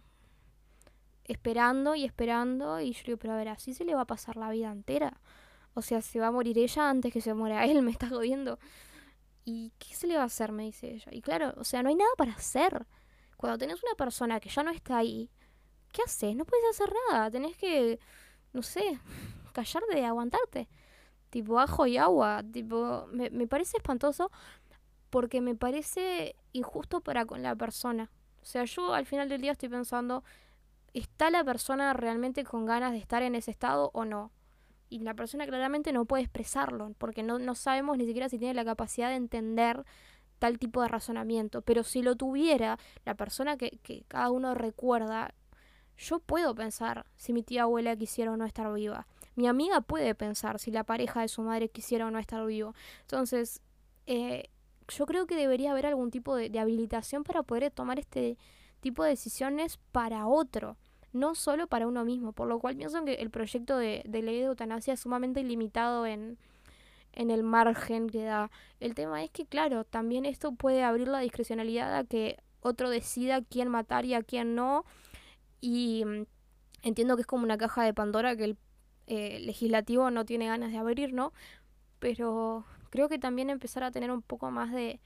esperando 1.26 1.96
y 1.96 2.06
esperando 2.06 2.80
y 2.80 2.94
yo 2.94 3.04
digo, 3.06 3.18
pero 3.18 3.34
a 3.34 3.38
ver, 3.38 3.50
así 3.50 3.74
se 3.74 3.84
le 3.86 3.96
va 3.96 4.02
a 4.02 4.06
pasar 4.06 4.38
la 4.38 4.50
vida 4.50 4.72
entera. 4.72 5.20
O 5.74 5.82
sea, 5.82 6.02
se 6.02 6.20
va 6.20 6.28
a 6.28 6.32
morir 6.32 6.58
ella 6.58 6.90
antes 6.90 7.14
que 7.14 7.22
se 7.22 7.34
muera 7.34 7.66
él, 7.68 7.82
me 7.82 7.92
está 7.92 8.08
jodiendo. 8.08 8.60
¿Y 9.50 9.74
qué 9.80 9.96
se 9.96 10.06
le 10.08 10.16
va 10.16 10.24
a 10.24 10.26
hacer? 10.26 10.52
Me 10.52 10.64
dice 10.64 10.92
ella. 10.94 11.12
Y 11.12 11.22
claro, 11.22 11.54
o 11.58 11.64
sea, 11.64 11.82
no 11.82 11.90
hay 11.90 11.96
nada 11.96 12.12
para 12.18 12.34
hacer. 12.34 12.86
Cuando 13.38 13.58
tenés 13.58 13.82
una 13.84 13.96
persona 13.96 14.40
que 14.40 14.50
ya 14.50 14.64
no 14.64 14.72
está 14.72 14.98
ahí, 14.98 15.32
¿qué 15.92 16.04
haces? 16.04 16.36
No 16.36 16.46
puedes 16.46 16.66
hacer 16.70 16.94
nada. 17.10 17.32
Tenés 17.32 17.58
que, 17.58 18.00
no 18.54 18.62
sé, 18.62 19.00
callar 19.54 19.84
de 19.92 20.06
aguantarte. 20.06 20.70
Tipo 21.32 21.60
ajo 21.60 21.88
y 21.88 21.98
agua. 21.98 22.44
Tipo, 22.52 23.08
me, 23.12 23.30
me 23.32 23.48
parece 23.48 23.78
espantoso 23.78 24.32
porque 25.10 25.42
me 25.42 25.56
parece 25.56 26.36
injusto 26.54 27.02
para 27.02 27.26
con 27.26 27.42
la 27.42 27.56
persona. 27.56 28.12
O 28.42 28.46
sea, 28.46 28.66
yo 28.66 28.94
al 28.94 29.08
final 29.08 29.30
del 29.30 29.42
día 29.42 29.54
estoy 29.54 29.70
pensando, 29.70 30.24
¿está 30.94 31.32
la 31.32 31.44
persona 31.44 31.94
realmente 31.94 32.44
con 32.44 32.66
ganas 32.66 32.92
de 32.92 33.00
estar 33.00 33.24
en 33.24 33.36
ese 33.36 33.52
estado 33.52 33.90
o 33.94 34.06
no? 34.06 34.32
Y 34.90 35.00
la 35.00 35.14
persona 35.14 35.46
claramente 35.46 35.94
no 35.94 36.06
puede 36.06 36.24
expresarlo, 36.24 36.94
porque 36.98 37.24
no, 37.24 37.40
no 37.40 37.56
sabemos 37.56 37.98
ni 37.98 38.06
siquiera 38.06 38.30
si 38.30 38.40
tiene 38.40 38.54
la 38.54 38.66
capacidad 38.66 39.10
de 39.10 39.16
entender 39.16 39.86
tal 40.40 40.58
tipo 40.58 40.82
de 40.82 40.88
razonamiento. 40.88 41.62
Pero 41.62 41.84
si 41.84 42.02
lo 42.02 42.16
tuviera, 42.16 42.80
la 43.06 43.16
persona 43.16 43.58
que, 43.58 43.80
que 43.84 44.04
cada 44.08 44.32
uno 44.32 44.56
recuerda, 44.56 45.34
yo 45.98 46.20
puedo 46.20 46.56
pensar 46.56 47.06
si 47.18 47.34
mi 47.34 47.44
tía 47.44 47.64
abuela 47.64 47.96
quisiera 47.96 48.32
o 48.32 48.38
no 48.38 48.46
estar 48.46 48.74
viva. 48.74 49.06
Mi 49.36 49.48
amiga 49.48 49.82
puede 49.82 50.16
pensar 50.16 50.60
si 50.60 50.72
la 50.72 50.84
pareja 50.84 51.22
de 51.22 51.28
su 51.28 51.42
madre 51.42 51.70
quisiera 51.70 52.08
o 52.08 52.12
no 52.12 52.20
estar 52.20 52.46
vivo. 52.46 52.74
Entonces, 53.02 53.62
eh, 54.08 54.50
yo 54.90 55.06
creo 55.06 55.28
que 55.28 55.36
debería 55.36 55.72
haber 55.72 55.86
algún 55.86 56.12
tipo 56.12 56.36
de, 56.36 56.58
habilitación 56.60 57.24
para 57.24 57.44
poder 57.44 57.70
tomar 57.72 58.00
este 58.00 58.38
tipo 58.80 59.04
de 59.04 59.12
decisiones 59.12 59.78
para 59.92 60.28
otro, 60.28 60.78
no 61.14 61.36
solo 61.36 61.68
para 61.68 61.88
uno 61.88 62.06
mismo, 62.06 62.34
por 62.34 62.48
lo 62.48 62.60
cual 62.60 62.76
pienso 62.76 63.04
que 63.04 63.16
el 63.16 63.30
proyecto 63.30 63.78
de, 63.78 64.04
ley 64.06 64.40
de 64.40 64.46
eutanasia 64.46 64.94
es 64.94 65.00
sumamente 65.00 65.44
limitado 65.44 66.06
en, 66.06 66.38
en 67.14 67.32
el 67.32 67.44
margen 67.44 68.10
que 68.10 68.24
da. 68.24 68.52
El 68.80 68.96
tema 68.96 69.24
es 69.24 69.32
que, 69.32 69.46
claro, 69.46 69.84
también 69.84 70.26
esto 70.26 70.52
puede 70.52 70.84
abrir 70.84 71.08
la 71.08 71.20
discrecionalidad 71.20 71.96
a 71.96 72.04
que 72.04 72.38
otro 72.62 72.90
decida 72.90 73.42
quién 73.42 73.70
matar 73.70 74.06
y 74.06 74.14
a 74.14 74.24
quién 74.24 74.56
no. 74.56 74.86
Y 75.62 76.04
mm, 76.06 76.26
entiendo 76.84 77.16
que 77.16 77.22
es 77.22 77.28
como 77.28 77.44
una 77.44 77.58
caja 77.58 77.84
de 77.84 77.94
Pandora 77.94 78.36
que 78.36 78.46
el 78.46 78.58
eh, 79.08 79.40
legislativo 79.40 80.12
no 80.12 80.26
tiene 80.26 80.48
ganas 80.48 80.72
de 80.72 80.78
abrir, 80.78 81.14
¿no? 81.14 81.34
Pero 82.00 82.66
creo 82.90 83.10
que 83.10 83.20
también 83.20 83.50
empezar 83.50 83.84
a 83.84 83.92
tener 83.92 84.12
un 84.12 84.22
poco 84.22 84.52
más 84.52 84.72
de, 84.72 85.00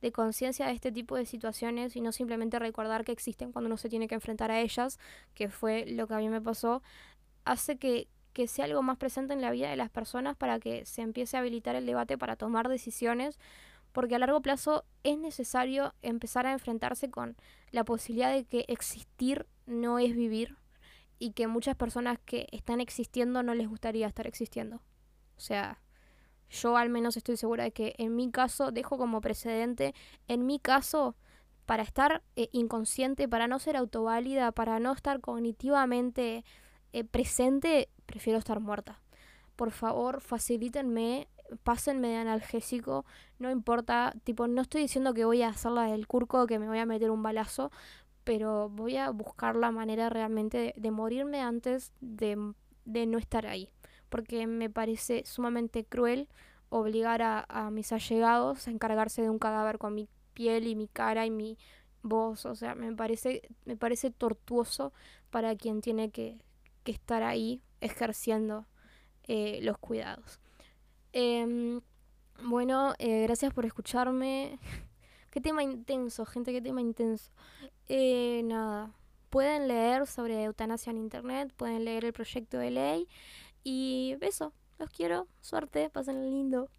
de 0.00 0.12
conciencia 0.12 0.66
de 0.66 0.72
este 0.72 0.92
tipo 0.92 1.16
de 1.16 1.26
situaciones 1.26 1.96
y 1.96 2.00
no 2.00 2.12
simplemente 2.12 2.58
recordar 2.58 3.04
que 3.04 3.12
existen 3.12 3.52
cuando 3.52 3.66
uno 3.66 3.76
se 3.76 3.88
tiene 3.88 4.08
que 4.08 4.14
enfrentar 4.14 4.50
a 4.50 4.60
ellas, 4.60 4.98
que 5.34 5.48
fue 5.48 5.86
lo 5.86 6.06
que 6.06 6.14
a 6.14 6.18
mí 6.18 6.28
me 6.28 6.40
pasó, 6.40 6.82
hace 7.44 7.78
que, 7.78 8.08
que 8.32 8.46
sea 8.46 8.66
algo 8.66 8.82
más 8.82 8.98
presente 8.98 9.32
en 9.32 9.40
la 9.40 9.50
vida 9.50 9.70
de 9.70 9.76
las 9.76 9.90
personas 9.90 10.36
para 10.36 10.58
que 10.60 10.84
se 10.84 11.02
empiece 11.02 11.36
a 11.36 11.40
habilitar 11.40 11.76
el 11.76 11.86
debate 11.86 12.18
para 12.18 12.36
tomar 12.36 12.68
decisiones, 12.68 13.38
porque 13.92 14.14
a 14.14 14.18
largo 14.18 14.42
plazo 14.42 14.84
es 15.04 15.16
necesario 15.18 15.94
empezar 16.02 16.46
a 16.46 16.52
enfrentarse 16.52 17.10
con 17.10 17.36
la 17.70 17.84
posibilidad 17.84 18.32
de 18.32 18.44
que 18.44 18.66
existir 18.68 19.46
no 19.64 19.98
es 19.98 20.14
vivir 20.14 20.56
y 21.18 21.32
que 21.32 21.46
muchas 21.46 21.76
personas 21.76 22.18
que 22.24 22.46
están 22.52 22.80
existiendo 22.80 23.42
no 23.42 23.54
les 23.54 23.68
gustaría 23.68 24.06
estar 24.06 24.26
existiendo. 24.26 24.82
O 25.36 25.40
sea, 25.40 25.80
yo 26.50 26.76
al 26.76 26.90
menos 26.90 27.16
estoy 27.16 27.36
segura 27.36 27.64
de 27.64 27.72
que 27.72 27.94
en 27.98 28.14
mi 28.14 28.30
caso, 28.30 28.70
dejo 28.70 28.98
como 28.98 29.20
precedente, 29.20 29.94
en 30.28 30.46
mi 30.46 30.58
caso, 30.58 31.16
para 31.66 31.82
estar 31.82 32.22
eh, 32.36 32.48
inconsciente, 32.52 33.28
para 33.28 33.48
no 33.48 33.58
ser 33.58 33.76
autoválida, 33.76 34.52
para 34.52 34.78
no 34.78 34.92
estar 34.92 35.20
cognitivamente 35.20 36.44
eh, 36.92 37.04
presente, 37.04 37.88
prefiero 38.06 38.38
estar 38.38 38.60
muerta. 38.60 39.02
Por 39.56 39.72
favor, 39.72 40.20
facilítenme, 40.20 41.28
pásenme 41.64 42.08
de 42.08 42.16
analgésico, 42.16 43.04
no 43.38 43.50
importa, 43.50 44.14
tipo, 44.24 44.46
no 44.46 44.62
estoy 44.62 44.82
diciendo 44.82 45.14
que 45.14 45.24
voy 45.24 45.42
a 45.42 45.48
hacerla 45.48 45.84
del 45.84 46.06
curco, 46.06 46.46
que 46.46 46.58
me 46.58 46.68
voy 46.68 46.78
a 46.78 46.86
meter 46.86 47.10
un 47.10 47.22
balazo, 47.22 47.70
pero 48.22 48.68
voy 48.68 48.96
a 48.96 49.10
buscar 49.10 49.56
la 49.56 49.70
manera 49.70 50.08
realmente 50.08 50.74
de, 50.76 50.90
morirme 50.90 51.40
antes 51.40 51.92
de, 52.00 52.54
de 52.84 53.06
no 53.06 53.18
estar 53.18 53.46
ahí 53.46 53.70
porque 54.08 54.46
me 54.46 54.70
parece 54.70 55.24
sumamente 55.24 55.84
cruel 55.84 56.28
obligar 56.68 57.22
a, 57.22 57.70
mis 57.70 57.92
allegados 57.92 58.66
a 58.66 58.70
encargarse 58.70 59.22
de 59.22 59.30
un 59.30 59.38
cadáver 59.38 59.78
con 59.78 59.94
mi 59.94 60.08
piel 60.34 60.66
y 60.66 60.74
mi 60.74 60.88
cara 60.88 61.26
y 61.26 61.30
mi 61.30 61.58
voz. 62.02 62.46
O 62.46 62.54
sea, 62.54 62.74
me 62.74 62.94
parece, 62.94 63.42
me 63.64 63.76
parece 63.76 64.10
tortuoso 64.10 64.92
para 65.30 65.54
quien 65.56 65.80
tiene 65.80 66.10
que, 66.10 66.38
estar 66.84 67.24
ahí 67.24 67.62
ejerciendo 67.80 68.64
eh, 69.24 69.58
los 69.62 69.76
cuidados. 69.78 70.38
Em, 71.12 71.80
bueno, 72.44 72.94
eh, 72.98 73.22
gracias 73.22 73.52
por 73.52 73.66
escucharme. 73.66 74.60
qué 75.30 75.40
tema 75.40 75.62
intenso, 75.64 76.24
gente, 76.26 76.52
qué 76.52 76.60
tema 76.60 76.80
intenso. 76.80 77.32
Eh, 77.88 78.42
nada, 78.44 78.92
pueden 79.30 79.68
leer 79.68 80.06
sobre 80.06 80.44
eutanasia 80.44 80.90
en 80.90 80.98
internet, 80.98 81.52
pueden 81.56 81.84
leer 81.84 82.04
el 82.04 82.12
proyecto 82.12 82.58
de 82.58 82.70
ley. 82.70 83.08
Y 83.68 84.14
beso, 84.20 84.52
los 84.78 84.90
quiero, 84.90 85.26
suerte, 85.40 85.90
pasen 85.90 86.30
lindo. 86.30 86.70